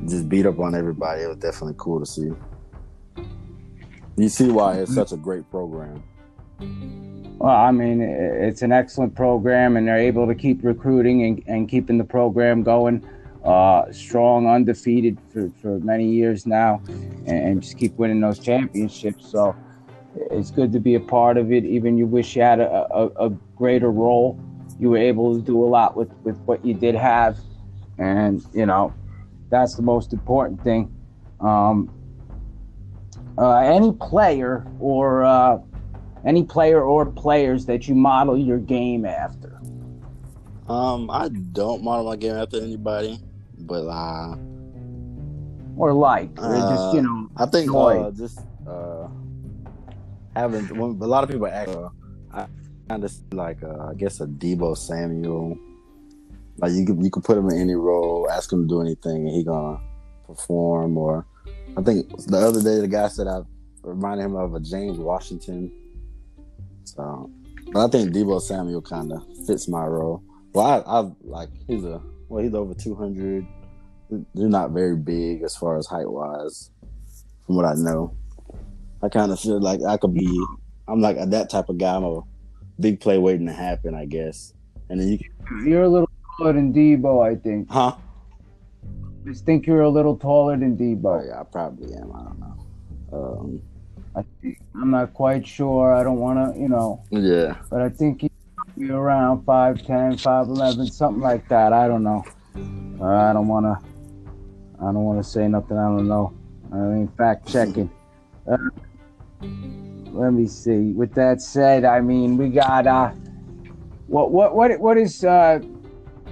just 0.08 0.28
beat 0.28 0.46
up 0.46 0.58
on 0.58 0.74
everybody, 0.74 1.22
it 1.22 1.28
was 1.28 1.38
definitely 1.38 1.74
cool 1.78 2.00
to 2.00 2.06
see. 2.06 2.30
You 4.16 4.28
see 4.28 4.50
why 4.50 4.76
it's 4.76 4.94
such 4.94 5.12
a 5.12 5.16
great 5.16 5.48
program. 5.50 6.02
Well, 7.38 7.54
I 7.54 7.70
mean, 7.70 8.00
it's 8.00 8.62
an 8.62 8.72
excellent 8.72 9.14
program, 9.14 9.76
and 9.76 9.86
they're 9.86 9.98
able 9.98 10.26
to 10.26 10.34
keep 10.34 10.64
recruiting 10.64 11.22
and, 11.22 11.42
and 11.46 11.68
keeping 11.68 11.98
the 11.98 12.04
program 12.04 12.62
going 12.62 13.06
uh, 13.44 13.92
strong, 13.92 14.48
undefeated 14.48 15.18
for, 15.32 15.50
for 15.60 15.78
many 15.80 16.08
years 16.10 16.46
now, 16.46 16.82
and, 16.88 17.28
and 17.28 17.62
just 17.62 17.78
keep 17.78 17.94
winning 17.96 18.20
those 18.20 18.38
championships. 18.38 19.30
So 19.30 19.54
it's 20.30 20.50
good 20.50 20.72
to 20.72 20.80
be 20.80 20.94
a 20.94 21.00
part 21.00 21.36
of 21.36 21.52
it. 21.52 21.64
Even 21.64 21.96
you 21.96 22.06
wish 22.06 22.36
you 22.36 22.42
had 22.42 22.60
a, 22.60 22.86
a, 22.94 23.26
a 23.26 23.30
greater 23.56 23.90
role. 23.90 24.38
You 24.78 24.90
were 24.90 24.98
able 24.98 25.34
to 25.34 25.40
do 25.40 25.62
a 25.64 25.68
lot 25.68 25.96
with, 25.96 26.10
with 26.24 26.38
what 26.40 26.64
you 26.64 26.74
did 26.74 26.94
have, 26.94 27.38
and 27.98 28.44
you 28.52 28.66
know 28.66 28.92
that's 29.50 29.74
the 29.74 29.82
most 29.82 30.12
important 30.12 30.62
thing. 30.62 30.92
Um, 31.40 31.90
uh, 33.38 33.58
any 33.58 33.92
player 33.92 34.66
or 34.80 35.24
uh, 35.24 35.58
any 36.24 36.42
player 36.44 36.82
or 36.82 37.06
players 37.06 37.66
that 37.66 37.86
you 37.88 37.94
model 37.94 38.36
your 38.36 38.58
game 38.58 39.04
after. 39.04 39.60
Um, 40.68 41.10
I 41.10 41.28
don't 41.28 41.82
model 41.84 42.06
my 42.06 42.16
game 42.16 42.34
after 42.34 42.60
anybody, 42.60 43.20
but 43.58 43.86
uh, 43.86 44.36
Or 45.76 45.92
like, 45.92 46.30
Uh, 46.38 46.68
just 46.68 46.94
you 46.94 47.02
know, 47.02 47.28
I 47.36 47.46
think 47.46 47.72
uh, 47.72 48.10
just 48.10 48.40
uh, 48.66 49.08
having 50.36 50.64
when 50.78 50.90
a 51.00 51.06
lot 51.06 51.24
of 51.24 51.30
people 51.30 51.46
ask, 51.46 51.70
uh, 51.70 51.88
I 52.32 52.46
of 52.94 53.12
like 53.32 53.62
uh, 53.62 53.88
I 53.90 53.94
guess 53.94 54.20
a 54.20 54.26
Deebo 54.26 54.76
Samuel. 54.76 55.58
Like 56.58 56.72
you 56.72 56.86
could 56.86 57.02
you 57.02 57.10
could 57.10 57.24
put 57.24 57.38
him 57.38 57.48
in 57.50 57.58
any 57.58 57.74
role, 57.74 58.28
ask 58.30 58.52
him 58.52 58.62
to 58.62 58.68
do 58.68 58.80
anything, 58.80 59.26
and 59.26 59.30
he 59.30 59.42
gonna 59.42 59.80
perform. 60.26 60.96
Or 60.96 61.26
I 61.76 61.82
think 61.82 62.08
the 62.26 62.38
other 62.38 62.62
day 62.62 62.80
the 62.80 62.88
guy 62.88 63.08
said 63.08 63.26
I 63.26 63.40
reminded 63.82 64.24
him 64.24 64.36
of 64.36 64.54
a 64.54 64.60
James 64.60 64.98
Washington. 64.98 65.72
So, 66.84 67.30
but 67.72 67.84
I 67.84 67.88
think 67.88 68.14
Deebo 68.14 68.40
Samuel 68.40 68.82
kind 68.82 69.12
of 69.12 69.22
fits 69.46 69.68
my 69.68 69.84
role. 69.84 70.22
Well, 70.52 70.66
I, 70.66 71.00
I 71.00 71.10
like 71.22 71.50
he's 71.66 71.84
a 71.84 72.00
well 72.28 72.42
he's 72.42 72.54
over 72.54 72.74
two 72.74 72.94
hundred. 72.94 73.46
They're 74.34 74.48
not 74.48 74.70
very 74.70 74.96
big 74.96 75.42
as 75.42 75.56
far 75.56 75.76
as 75.76 75.86
height 75.86 76.08
wise, 76.08 76.70
from 77.44 77.56
what 77.56 77.64
I 77.64 77.74
know. 77.74 78.14
I 79.06 79.08
kind 79.08 79.30
of 79.30 79.38
feel 79.38 79.60
like 79.60 79.80
I 79.86 79.96
could 79.96 80.14
be. 80.14 80.26
I'm 80.88 81.00
like 81.00 81.16
that 81.30 81.48
type 81.48 81.68
of 81.68 81.78
guy. 81.78 81.94
I'm 81.94 82.04
a 82.04 82.20
big 82.80 83.00
play 83.00 83.18
waiting 83.18 83.46
to 83.46 83.52
happen, 83.52 83.94
I 83.94 84.04
guess. 84.04 84.52
And 84.88 85.00
then 85.00 85.08
you, 85.08 85.18
you're 85.64 85.84
a 85.84 85.88
little 85.88 86.08
taller 86.38 86.52
than 86.54 86.72
Deebo. 86.72 87.24
I 87.24 87.36
think. 87.40 87.70
huh? 87.70 87.94
I 88.84 89.28
just 89.28 89.44
think 89.44 89.66
you're 89.66 89.82
a 89.82 89.88
little 89.88 90.16
taller 90.16 90.56
than 90.56 90.72
Oh 90.74 90.76
Deebo. 90.76 91.26
yeah, 91.28 91.40
I 91.40 91.44
probably 91.44 91.94
am. 91.94 92.12
I 92.14 92.22
don't 92.24 92.40
know. 92.40 92.66
Um, 93.12 93.62
I 94.16 94.24
think, 94.42 94.58
I'm 94.74 94.90
not 94.90 95.14
quite 95.14 95.46
sure. 95.46 95.94
I 95.94 96.02
don't 96.02 96.18
want 96.18 96.54
to, 96.54 96.60
you 96.60 96.68
know, 96.68 97.02
yeah, 97.10 97.56
but 97.70 97.82
I 97.82 97.88
think 97.88 98.28
you're 98.76 98.98
around 98.98 99.44
5'10", 99.46 100.20
5'11", 100.20 100.90
something 100.90 101.22
like 101.22 101.48
that. 101.48 101.72
I 101.72 101.86
don't 101.86 102.02
know. 102.02 102.24
Uh, 103.00 103.04
I 103.04 103.32
don't 103.32 103.46
want 103.46 103.66
to. 103.66 103.88
I 104.80 104.84
don't 104.86 105.04
want 105.04 105.22
to 105.22 105.28
say 105.28 105.46
nothing. 105.48 105.76
I 105.78 105.84
don't 105.86 106.08
know. 106.08 106.32
I 106.72 106.76
mean, 106.76 107.08
fact 107.16 107.48
checking. 107.48 107.90
Uh, 108.50 108.56
let 109.40 110.32
me 110.32 110.46
see. 110.46 110.92
With 110.92 111.14
that 111.14 111.42
said, 111.42 111.84
I 111.84 112.00
mean, 112.00 112.36
we 112.36 112.48
got 112.48 112.86
uh, 112.86 113.10
what 114.06 114.30
what 114.30 114.54
what 114.54 114.78
what 114.80 114.96
is 114.96 115.24
uh, 115.24 115.58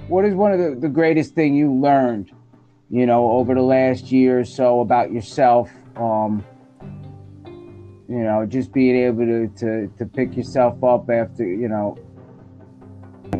what 0.07 0.25
is 0.25 0.33
one 0.33 0.51
of 0.51 0.59
the, 0.59 0.75
the 0.79 0.89
greatest 0.89 1.35
thing 1.35 1.55
you 1.55 1.73
learned, 1.73 2.31
you 2.89 3.05
know, 3.05 3.31
over 3.31 3.53
the 3.53 3.61
last 3.61 4.11
year 4.11 4.39
or 4.39 4.45
so 4.45 4.81
about 4.81 5.11
yourself? 5.11 5.69
Um, 5.95 6.43
you 8.07 8.19
know, 8.19 8.45
just 8.45 8.71
being 8.71 8.95
able 8.95 9.25
to 9.25 9.47
to 9.59 9.87
to 9.97 10.05
pick 10.05 10.35
yourself 10.35 10.83
up 10.83 11.09
after 11.09 11.45
you 11.45 11.67
know 11.67 11.97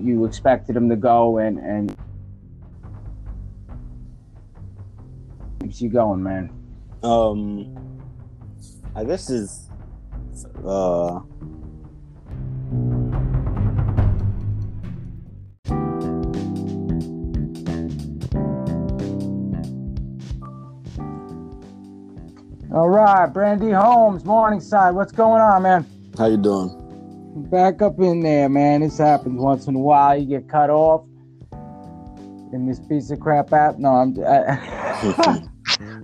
you 0.02 0.26
expected 0.26 0.76
him 0.76 0.90
to 0.90 0.96
go 0.96 1.38
and 1.38 1.58
and 1.60 1.98
keeps 5.62 5.82
you 5.82 5.90
going, 5.90 6.22
man. 6.22 6.52
Um, 7.04 7.95
I 8.96 9.04
guess 9.04 9.30
is 9.30 9.68
uh. 10.66 11.20
All 22.72 22.90
right, 22.90 23.28
Brandy 23.28 23.72
Holmes, 23.72 24.24
Morningside. 24.26 24.96
What's 24.96 25.12
going 25.12 25.42
on, 25.42 25.64
man? 25.64 25.86
How 26.18 26.28
you 26.28 26.38
doing? 26.38 26.82
Back 27.52 27.82
up 27.82 28.00
in 28.00 28.22
there, 28.22 28.48
man. 28.48 28.80
This 28.80 28.98
happens 28.98 29.42
once 29.42 29.68
in 29.68 29.76
a 29.76 29.80
while. 29.80 30.18
You 30.18 30.26
get 30.26 30.50
cut 30.50 30.70
off 30.70 31.06
in 32.54 32.66
this 32.66 32.80
piece 32.80 33.12
of 33.12 33.20
crap 33.20 33.52
app. 33.52 33.78
No, 33.78 33.90
I'm. 33.90 34.18
I, 34.26 35.48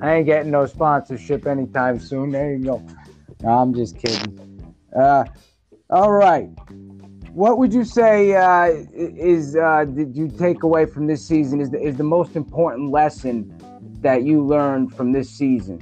I 0.01 0.15
ain't 0.15 0.25
getting 0.25 0.51
no 0.51 0.65
sponsorship 0.65 1.45
anytime 1.45 1.99
soon. 1.99 2.31
There 2.31 2.53
you 2.53 2.65
go. 2.65 2.83
No, 3.43 3.49
I'm 3.49 3.73
just 3.73 3.99
kidding. 3.99 4.75
Uh, 4.95 5.25
all 5.91 6.11
right. 6.11 6.49
What 7.33 7.59
would 7.59 7.71
you 7.71 7.85
say 7.85 8.33
uh, 8.35 8.71
is 8.93 9.55
uh, 9.55 9.85
did 9.85 10.17
you 10.17 10.27
take 10.27 10.63
away 10.63 10.85
from 10.85 11.05
this 11.05 11.25
season? 11.25 11.61
Is 11.61 11.69
the, 11.69 11.79
is 11.79 11.97
the 11.97 12.03
most 12.03 12.35
important 12.35 12.89
lesson 12.89 13.55
that 14.01 14.23
you 14.23 14.43
learned 14.43 14.95
from 14.95 15.11
this 15.11 15.29
season? 15.29 15.81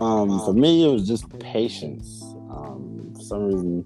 Um, 0.00 0.38
for 0.44 0.54
me, 0.54 0.88
it 0.88 0.92
was 0.92 1.06
just 1.06 1.28
patience. 1.40 2.22
Um, 2.48 3.12
for 3.16 3.22
some 3.22 3.42
reason, 3.46 3.84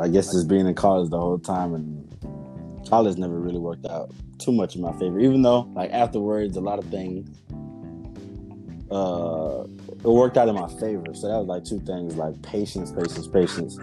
I 0.00 0.08
guess 0.08 0.32
just 0.32 0.46
being 0.46 0.66
in 0.66 0.74
college 0.74 1.10
the 1.10 1.18
whole 1.18 1.38
time, 1.38 1.74
and 1.74 2.86
college 2.88 3.18
never 3.18 3.38
really 3.38 3.58
worked 3.58 3.86
out 3.86 4.12
too 4.38 4.52
much 4.52 4.76
in 4.76 4.82
my 4.82 4.92
favor. 4.92 5.18
Even 5.18 5.42
though, 5.42 5.68
like 5.74 5.90
afterwards, 5.90 6.56
a 6.56 6.60
lot 6.60 6.78
of 6.78 6.84
things 6.86 7.28
uh, 8.94 9.64
it 9.88 10.04
worked 10.04 10.36
out 10.36 10.48
in 10.48 10.54
my 10.54 10.68
favor. 10.78 11.12
So 11.14 11.28
that 11.28 11.38
was 11.38 11.46
like 11.46 11.64
two 11.64 11.80
things: 11.80 12.16
like 12.16 12.40
patience, 12.42 12.92
patience, 12.92 13.26
patience, 13.26 13.76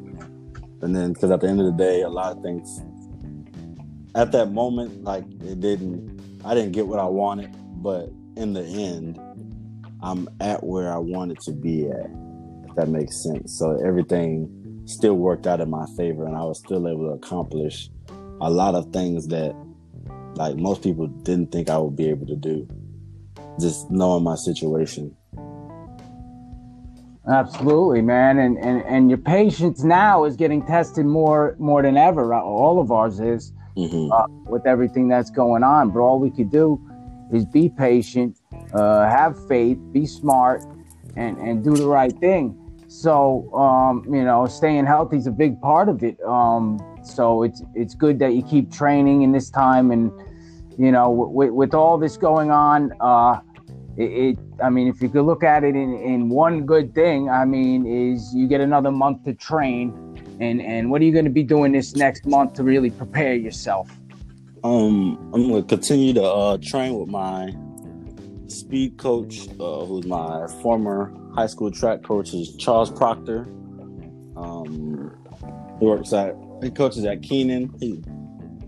and 0.81 0.95
then 0.95 1.13
because 1.13 1.31
at 1.31 1.41
the 1.41 1.47
end 1.47 1.59
of 1.59 1.65
the 1.65 1.73
day, 1.73 2.01
a 2.01 2.09
lot 2.09 2.37
of 2.37 2.43
things 2.43 2.81
at 4.15 4.31
that 4.31 4.51
moment, 4.51 5.03
like 5.03 5.25
it 5.43 5.59
didn't. 5.59 6.19
I 6.43 6.55
didn't 6.55 6.71
get 6.71 6.87
what 6.87 6.99
I 6.99 7.05
wanted, 7.05 7.53
but 7.83 8.09
in 8.35 8.53
the 8.53 8.63
end, 8.63 9.19
I'm 10.01 10.27
at 10.39 10.63
where 10.63 10.91
I 10.91 10.97
wanted 10.97 11.39
to 11.41 11.51
be 11.51 11.87
at. 11.87 12.09
If 12.67 12.75
that 12.77 12.87
makes 12.87 13.21
sense. 13.21 13.57
So 13.59 13.79
everything 13.85 14.81
still 14.85 15.15
worked 15.15 15.45
out 15.45 15.59
in 15.59 15.69
my 15.69 15.85
favor, 15.97 16.25
and 16.25 16.35
I 16.35 16.43
was 16.43 16.59
still 16.59 16.87
able 16.87 17.09
to 17.09 17.13
accomplish 17.13 17.89
a 18.39 18.49
lot 18.49 18.75
of 18.75 18.91
things 18.91 19.27
that, 19.27 19.55
like 20.35 20.55
most 20.55 20.81
people, 20.81 21.07
didn't 21.07 21.51
think 21.51 21.69
I 21.69 21.77
would 21.77 21.95
be 21.95 22.09
able 22.09 22.27
to 22.27 22.35
do. 22.35 22.67
Just 23.59 23.91
knowing 23.91 24.23
my 24.23 24.35
situation. 24.35 25.15
Absolutely, 27.27 28.01
man, 28.01 28.39
and, 28.39 28.57
and 28.57 28.83
and 28.83 29.09
your 29.09 29.19
patience 29.19 29.83
now 29.83 30.23
is 30.23 30.35
getting 30.35 30.65
tested 30.65 31.05
more 31.05 31.55
more 31.59 31.81
than 31.81 31.95
ever. 31.95 32.33
All 32.33 32.79
of 32.79 32.91
ours 32.91 33.19
is 33.19 33.53
Mm-hmm. 33.77 34.11
uh, 34.11 34.27
with 34.49 34.65
everything 34.67 35.07
that's 35.07 35.29
going 35.29 35.63
on. 35.63 35.91
But 35.91 35.99
all 36.01 36.19
we 36.19 36.29
could 36.29 36.51
do 36.51 36.79
is 37.31 37.45
be 37.45 37.69
patient, 37.69 38.37
uh, 38.73 39.09
have 39.09 39.47
faith, 39.47 39.77
be 39.93 40.05
smart, 40.05 40.61
and 41.15 41.37
and 41.37 41.63
do 41.63 41.75
the 41.75 41.87
right 41.87 42.11
thing. 42.19 42.57
So 42.87 43.53
um, 43.53 44.03
you 44.13 44.23
know, 44.23 44.45
staying 44.47 44.85
healthy 44.85 45.17
is 45.17 45.27
a 45.27 45.31
big 45.31 45.61
part 45.61 45.87
of 45.87 46.03
it. 46.03 46.21
Um, 46.21 46.79
so 47.03 47.43
it's 47.43 47.63
it's 47.73 47.95
good 47.95 48.19
that 48.19 48.33
you 48.33 48.43
keep 48.43 48.71
training 48.71 49.21
in 49.21 49.31
this 49.31 49.49
time, 49.49 49.91
and 49.91 50.11
you 50.81 50.91
know, 50.91 51.11
with, 51.11 51.51
with 51.51 51.73
all 51.75 51.99
this 51.99 52.17
going 52.17 52.49
on, 52.49 52.91
uh, 53.01 53.39
it, 53.97 54.03
it. 54.03 54.39
I 54.63 54.71
mean, 54.71 54.87
if 54.87 54.99
you 54.99 55.09
could 55.09 55.25
look 55.25 55.43
at 55.43 55.63
it 55.63 55.75
in 55.75 55.93
in 55.93 56.27
one 56.27 56.65
good 56.65 56.95
thing, 56.95 57.29
I 57.29 57.45
mean, 57.45 57.85
is 57.85 58.33
you 58.33 58.47
get 58.47 58.61
another 58.61 58.89
month 58.89 59.23
to 59.25 59.35
train, 59.35 59.93
and 60.39 60.59
and 60.59 60.89
what 60.89 60.99
are 61.01 61.03
you 61.05 61.11
going 61.11 61.25
to 61.25 61.37
be 61.41 61.43
doing 61.43 61.71
this 61.71 61.95
next 61.95 62.25
month 62.25 62.53
to 62.53 62.63
really 62.63 62.89
prepare 62.89 63.35
yourself? 63.35 63.91
Um, 64.63 65.19
I'm 65.35 65.49
gonna 65.49 65.61
continue 65.61 66.13
to 66.13 66.23
uh, 66.23 66.57
train 66.57 66.95
with 66.95 67.09
my 67.09 67.53
speed 68.47 68.97
coach, 68.97 69.47
uh, 69.59 69.85
who's 69.85 70.07
my 70.07 70.47
former 70.63 71.13
high 71.35 71.47
school 71.47 71.69
track 71.69 72.01
coach, 72.01 72.33
is 72.33 72.55
Charles 72.55 72.89
Proctor. 72.89 73.41
Um, 74.35 75.15
he 75.79 75.85
works 75.85 76.11
at 76.11 76.35
he 76.63 76.71
coaches 76.71 77.05
at 77.05 77.21
Keenan. 77.21 77.71
He 77.79 78.01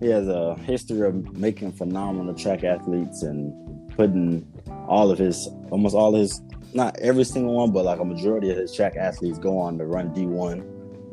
he 0.04 0.10
has 0.10 0.28
a 0.28 0.56
history 0.66 1.08
of 1.08 1.38
making 1.38 1.72
phenomenal 1.72 2.34
track 2.34 2.64
athletes 2.66 3.24
and 3.24 3.54
putting 3.96 4.46
all 4.88 5.10
of 5.10 5.18
his 5.18 5.48
almost 5.72 5.96
all 5.96 6.14
his 6.14 6.42
not 6.74 6.98
every 7.00 7.24
single 7.24 7.54
one, 7.54 7.72
but 7.72 7.86
like 7.86 8.00
a 8.00 8.06
majority 8.06 8.50
of 8.50 8.58
his 8.58 8.76
track 8.76 8.96
athletes 8.98 9.38
go 9.38 9.58
on 9.58 9.78
to 9.78 9.86
run 9.86 10.14
D1. 10.14 10.60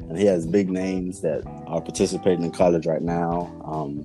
And 0.09 0.19
he 0.19 0.25
has 0.25 0.47
big 0.47 0.71
names 0.71 1.21
that 1.21 1.47
are 1.67 1.81
participating 1.81 2.45
in 2.45 2.51
college 2.51 2.87
right 2.87 3.03
now. 3.03 3.55
Um, 3.65 4.05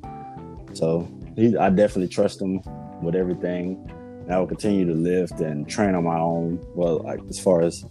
so 0.74 1.10
he, 1.36 1.58
I 1.58 1.70
definitely 1.70 2.10
trust 2.10 2.42
him 2.42 2.62
with 3.02 3.16
everything. 3.16 3.90
And 4.24 4.34
I 4.34 4.38
will 4.38 4.48
continue 4.48 4.86
to 4.86 4.94
lift 4.94 5.40
and 5.40 5.68
train 5.68 5.96
on 5.96 6.04
my 6.04 6.20
own. 6.20 6.64
Well, 6.76 7.00
like 7.00 7.22
as 7.30 7.40
far 7.40 7.62
as 7.62 7.86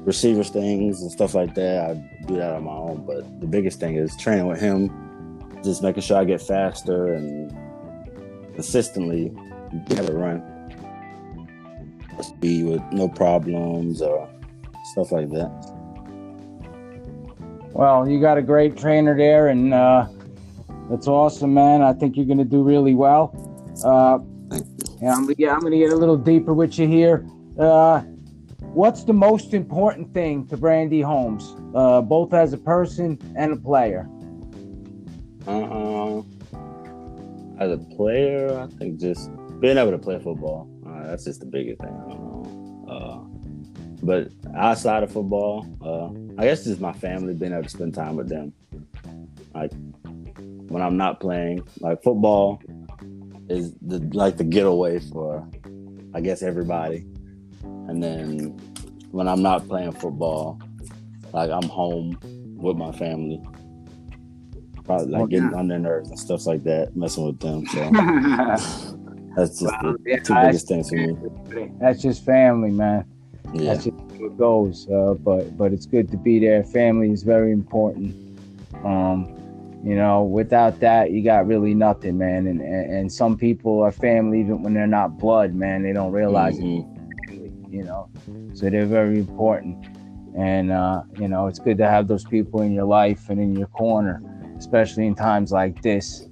receivers 0.00 0.48
things 0.48 1.02
and 1.02 1.12
stuff 1.12 1.34
like 1.34 1.54
that, 1.54 1.90
I 1.90 1.94
do 2.26 2.36
that 2.36 2.54
on 2.54 2.64
my 2.64 2.72
own. 2.72 3.04
But 3.06 3.40
the 3.40 3.46
biggest 3.46 3.78
thing 3.78 3.96
is 3.96 4.16
training 4.16 4.46
with 4.46 4.60
him, 4.60 5.09
just 5.62 5.82
making 5.82 6.02
sure 6.02 6.18
I 6.18 6.24
get 6.24 6.40
faster 6.40 7.14
and 7.14 7.50
consistently 8.54 9.32
have 9.90 10.08
a 10.08 10.12
run. 10.12 10.42
Speed 12.20 12.66
with 12.66 12.82
no 12.92 13.08
problems 13.08 14.02
or 14.02 14.28
stuff 14.92 15.10
like 15.12 15.30
that. 15.30 15.50
Well, 17.72 18.08
you 18.08 18.20
got 18.20 18.36
a 18.36 18.42
great 18.42 18.76
trainer 18.76 19.16
there, 19.16 19.48
and 19.48 19.72
uh, 19.72 20.06
that's 20.90 21.06
awesome, 21.06 21.54
man. 21.54 21.82
I 21.82 21.92
think 21.94 22.16
you're 22.16 22.26
going 22.26 22.38
to 22.38 22.44
do 22.44 22.62
really 22.62 22.94
well. 22.94 23.32
Uh, 23.84 24.18
yeah, 25.00 25.14
I'm, 25.14 25.30
yeah, 25.38 25.54
I'm 25.54 25.60
going 25.60 25.72
to 25.72 25.78
get 25.78 25.92
a 25.92 25.96
little 25.96 26.16
deeper 26.16 26.52
with 26.52 26.78
you 26.78 26.86
here. 26.86 27.24
Uh, 27.58 28.00
what's 28.74 29.04
the 29.04 29.14
most 29.14 29.54
important 29.54 30.12
thing 30.12 30.46
to 30.48 30.56
Brandy 30.56 31.00
Holmes, 31.00 31.56
uh, 31.74 32.02
both 32.02 32.34
as 32.34 32.52
a 32.52 32.58
person 32.58 33.18
and 33.36 33.52
a 33.52 33.56
player? 33.56 34.08
Uh, 35.46 35.62
uh. 35.62 36.22
as 37.58 37.72
a 37.72 37.78
player, 37.96 38.58
I 38.58 38.66
think 38.78 38.98
just 39.00 39.30
being 39.60 39.76
able 39.78 39.90
to 39.90 39.98
play 39.98 40.18
football. 40.18 40.68
Uh, 40.86 41.08
that's 41.08 41.24
just 41.24 41.40
the 41.40 41.46
biggest 41.46 41.80
thing. 41.80 41.90
I 41.90 42.08
don't 42.08 42.18
know. 42.20 42.86
Uh, 42.88 43.30
but 44.02 44.28
outside 44.56 45.02
of 45.02 45.12
football, 45.12 45.66
uh, 45.82 46.40
I 46.40 46.46
guess 46.46 46.64
just 46.64 46.80
my 46.80 46.92
family, 46.92 47.34
being 47.34 47.52
able 47.52 47.64
to 47.64 47.68
spend 47.68 47.94
time 47.94 48.16
with 48.16 48.28
them. 48.28 48.52
Like 49.54 49.72
when 50.68 50.82
I'm 50.82 50.96
not 50.96 51.20
playing, 51.20 51.62
like 51.80 52.02
football 52.02 52.62
is 53.48 53.74
the 53.82 53.98
like 54.12 54.36
the 54.36 54.44
getaway 54.44 55.00
for, 55.00 55.46
I 56.14 56.20
guess 56.20 56.42
everybody. 56.42 57.04
And 57.62 58.02
then 58.02 58.56
when 59.10 59.28
I'm 59.28 59.42
not 59.42 59.66
playing 59.66 59.92
football, 59.92 60.60
like 61.32 61.50
I'm 61.50 61.68
home 61.68 62.18
with 62.56 62.76
my 62.76 62.92
family. 62.92 63.42
Probably 64.98 65.12
like 65.18 65.28
getting 65.30 65.50
yeah. 65.50 65.56
on 65.58 65.68
their 65.68 65.78
nerves 65.78 66.08
and 66.10 66.18
stuff 66.18 66.46
like 66.46 66.62
that, 66.64 66.94
messing 66.96 67.26
with 67.26 67.40
them. 67.40 67.66
So 67.66 67.78
that's 69.36 69.60
just 69.60 69.62
Well, 69.82 69.92
the 69.92 69.98
yeah, 70.06 70.18
two 70.20 70.34
biggest 70.34 70.68
things 70.68 70.88
for 70.90 70.96
me. 70.96 71.70
That's 71.80 72.02
just 72.02 72.24
family, 72.24 72.70
man. 72.70 73.04
Yeah. 73.52 73.72
That's 73.74 73.84
just 73.84 73.96
how 73.98 74.24
it 74.26 74.36
goes. 74.38 74.88
Uh, 74.88 75.14
but 75.14 75.56
but 75.56 75.72
it's 75.72 75.86
good 75.86 76.10
to 76.10 76.16
be 76.16 76.38
there. 76.38 76.62
Family 76.64 77.10
is 77.10 77.22
very 77.22 77.52
important. 77.52 78.14
Um, 78.84 79.36
you 79.82 79.94
know, 79.94 80.22
without 80.24 80.78
that, 80.80 81.10
you 81.10 81.22
got 81.24 81.46
really 81.46 81.74
nothing, 81.74 82.18
man. 82.18 82.46
And, 82.46 82.60
and 82.60 82.92
and 82.92 83.12
some 83.12 83.36
people 83.36 83.80
are 83.80 83.92
family 83.92 84.40
even 84.40 84.62
when 84.62 84.74
they're 84.74 84.86
not 84.86 85.18
blood, 85.18 85.54
man. 85.54 85.82
They 85.82 85.92
don't 85.92 86.12
realize 86.12 86.58
Mhm. 86.58 86.86
it. 87.30 87.52
You 87.72 87.84
know, 87.84 88.08
so 88.54 88.68
they're 88.68 88.84
very 88.84 89.18
important. 89.20 89.86
And 90.36 90.70
uh, 90.70 91.02
you 91.18 91.28
know, 91.28 91.46
it's 91.46 91.58
good 91.58 91.78
to 91.78 91.88
have 91.88 92.08
those 92.08 92.24
people 92.24 92.62
in 92.62 92.72
your 92.72 92.84
life 92.84 93.30
and 93.30 93.40
in 93.40 93.54
your 93.56 93.68
corner, 93.68 94.20
especially 94.60 95.06
in 95.06 95.14
times 95.14 95.50
like 95.52 95.80
this. 95.80 96.28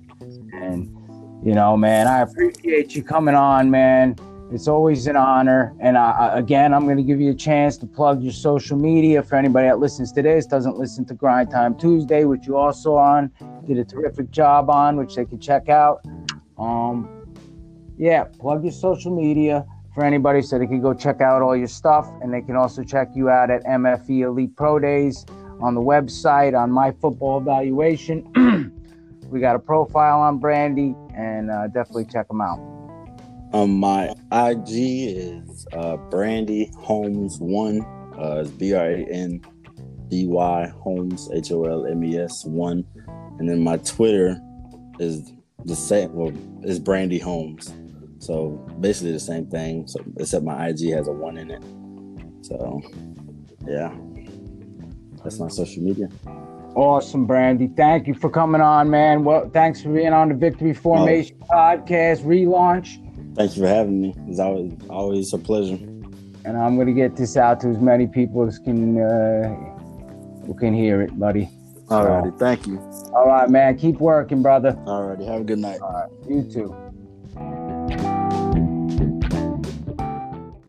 And 0.52 0.94
you 1.42 1.54
know, 1.54 1.76
man, 1.76 2.06
I 2.06 2.20
appreciate 2.20 2.94
you 2.94 3.02
coming 3.02 3.34
on, 3.34 3.70
man. 3.70 4.16
It's 4.52 4.68
always 4.68 5.06
an 5.06 5.16
honor. 5.16 5.74
And 5.80 5.96
uh, 5.96 6.30
again, 6.32 6.74
I'm 6.74 6.84
going 6.84 6.96
to 6.98 7.02
give 7.02 7.20
you 7.20 7.30
a 7.30 7.34
chance 7.34 7.78
to 7.78 7.86
plug 7.86 8.22
your 8.22 8.32
social 8.32 8.76
media 8.76 9.22
for 9.22 9.36
anybody 9.36 9.68
that 9.68 9.78
listens 9.78 10.12
to 10.12 10.22
this, 10.22 10.46
doesn't 10.46 10.76
listen 10.76 11.04
to 11.06 11.14
Grind 11.14 11.50
Time 11.50 11.74
Tuesday, 11.76 12.24
which 12.24 12.46
you 12.46 12.56
also 12.56 12.96
on, 12.96 13.30
did 13.66 13.78
a 13.78 13.84
terrific 13.84 14.30
job 14.30 14.68
on, 14.68 14.96
which 14.96 15.14
they 15.14 15.24
can 15.24 15.38
check 15.38 15.68
out. 15.68 16.00
Um, 16.58 17.08
yeah, 17.96 18.24
plug 18.24 18.62
your 18.62 18.72
social 18.72 19.14
media 19.14 19.66
for 19.94 20.04
anybody 20.04 20.42
so 20.42 20.58
they 20.58 20.66
can 20.66 20.80
go 20.80 20.92
check 20.92 21.20
out 21.20 21.40
all 21.40 21.56
your 21.56 21.68
stuff. 21.68 22.06
And 22.22 22.32
they 22.32 22.42
can 22.42 22.56
also 22.56 22.82
check 22.82 23.08
you 23.14 23.30
out 23.30 23.50
at 23.50 23.64
MFE 23.64 24.20
Elite 24.20 24.56
Pro 24.56 24.78
Days 24.78 25.24
on 25.60 25.74
the 25.74 25.80
website, 25.80 26.58
on 26.58 26.70
My 26.70 26.92
Football 26.92 27.40
Evaluation. 27.40 28.72
we 29.30 29.40
got 29.40 29.56
a 29.56 29.58
profile 29.58 30.20
on 30.20 30.38
Brandy, 30.38 30.94
and 31.16 31.50
uh, 31.50 31.66
definitely 31.68 32.06
check 32.06 32.28
them 32.28 32.40
out. 32.40 32.58
Um, 33.52 33.78
my 33.78 34.08
IG 34.30 34.68
is 34.68 35.66
uh, 35.72 35.96
Brandy 35.96 36.70
Holmes 36.76 37.38
one. 37.38 37.80
Uh, 38.18 38.42
it's 38.42 38.50
B 38.50 38.74
R 38.74 38.84
A 38.84 39.04
N 39.04 39.40
D 40.08 40.26
Y 40.26 40.72
Holmes 40.80 41.28
H 41.32 41.50
O 41.52 41.64
L 41.64 41.86
M 41.86 42.04
E 42.04 42.18
S 42.18 42.44
one, 42.44 42.84
and 43.38 43.48
then 43.48 43.60
my 43.62 43.78
Twitter 43.78 44.40
is 44.98 45.32
the 45.64 45.76
same. 45.76 46.12
Well, 46.12 46.32
is 46.62 46.78
Brandy 46.78 47.18
Holmes. 47.18 47.72
So 48.18 48.50
basically 48.80 49.12
the 49.12 49.20
same 49.20 49.46
thing. 49.46 49.86
So 49.86 50.00
except 50.18 50.44
my 50.44 50.68
IG 50.68 50.90
has 50.90 51.08
a 51.08 51.12
one 51.12 51.38
in 51.38 51.50
it. 51.50 51.62
So 52.42 52.82
yeah, 53.66 53.96
that's 55.22 55.38
my 55.38 55.48
social 55.48 55.82
media. 55.82 56.08
Awesome, 56.74 57.26
Brandy. 57.26 57.68
Thank 57.76 58.06
you 58.06 58.14
for 58.14 58.30
coming 58.30 58.60
on, 58.60 58.90
man. 58.90 59.24
Well, 59.24 59.50
thanks 59.52 59.82
for 59.82 59.88
being 59.88 60.12
on 60.12 60.28
the 60.28 60.34
Victory 60.34 60.74
Formation 60.74 61.36
podcast 61.50 62.22
relaunch. 62.22 63.04
Thank 63.34 63.56
you 63.56 63.62
for 63.62 63.68
having 63.68 64.00
me. 64.00 64.14
It's 64.28 64.38
always 64.38 64.72
always 64.88 65.32
a 65.32 65.38
pleasure. 65.38 65.74
And 66.44 66.56
I'm 66.56 66.78
gonna 66.78 66.92
get 66.92 67.16
this 67.16 67.36
out 67.36 67.60
to 67.60 67.68
as 67.68 67.78
many 67.78 68.06
people 68.06 68.46
as 68.46 68.58
can 68.58 69.00
uh, 69.00 69.48
who 70.46 70.54
can 70.54 70.72
hear 70.72 71.02
it, 71.02 71.18
buddy. 71.18 71.48
Alrighty, 71.88 72.32
so, 72.32 72.36
thank 72.36 72.66
you. 72.66 72.78
All 73.14 73.26
right, 73.26 73.48
man. 73.48 73.76
Keep 73.78 73.98
working, 73.98 74.42
brother. 74.42 74.72
Alrighty, 74.86 75.26
have 75.26 75.40
a 75.40 75.44
good 75.44 75.58
night. 75.58 75.80
All 75.80 75.92
right, 75.92 76.30
you 76.30 76.42
too. 76.42 76.87